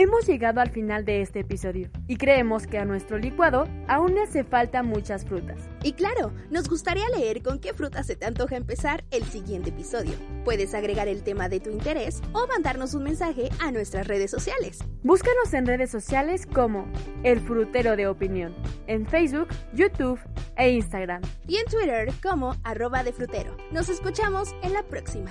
Hemos 0.00 0.26
llegado 0.26 0.62
al 0.62 0.70
final 0.70 1.04
de 1.04 1.20
este 1.20 1.40
episodio 1.40 1.90
y 2.08 2.16
creemos 2.16 2.66
que 2.66 2.78
a 2.78 2.86
nuestro 2.86 3.18
licuado 3.18 3.68
aún 3.86 4.14
le 4.14 4.22
hace 4.22 4.44
falta 4.44 4.82
muchas 4.82 5.26
frutas. 5.26 5.68
Y 5.82 5.92
claro, 5.92 6.32
nos 6.48 6.70
gustaría 6.70 7.06
leer 7.10 7.42
con 7.42 7.58
qué 7.58 7.74
frutas 7.74 8.06
se 8.06 8.16
te 8.16 8.24
antoja 8.24 8.56
empezar 8.56 9.04
el 9.10 9.24
siguiente 9.24 9.68
episodio. 9.68 10.14
Puedes 10.42 10.72
agregar 10.72 11.06
el 11.06 11.22
tema 11.22 11.50
de 11.50 11.60
tu 11.60 11.68
interés 11.68 12.22
o 12.32 12.46
mandarnos 12.46 12.94
un 12.94 13.02
mensaje 13.02 13.50
a 13.58 13.72
nuestras 13.72 14.06
redes 14.06 14.30
sociales. 14.30 14.78
Búscanos 15.02 15.52
en 15.52 15.66
redes 15.66 15.90
sociales 15.90 16.46
como 16.46 16.90
El 17.22 17.38
Frutero 17.38 17.94
de 17.94 18.06
Opinión, 18.06 18.56
en 18.86 19.06
Facebook, 19.06 19.48
YouTube 19.74 20.18
e 20.56 20.70
Instagram. 20.70 21.20
Y 21.46 21.58
en 21.58 21.66
Twitter 21.66 22.10
como 22.22 22.56
arroba 22.64 23.04
de 23.04 23.12
frutero. 23.12 23.54
Nos 23.70 23.90
escuchamos 23.90 24.54
en 24.62 24.72
la 24.72 24.82
próxima. 24.82 25.30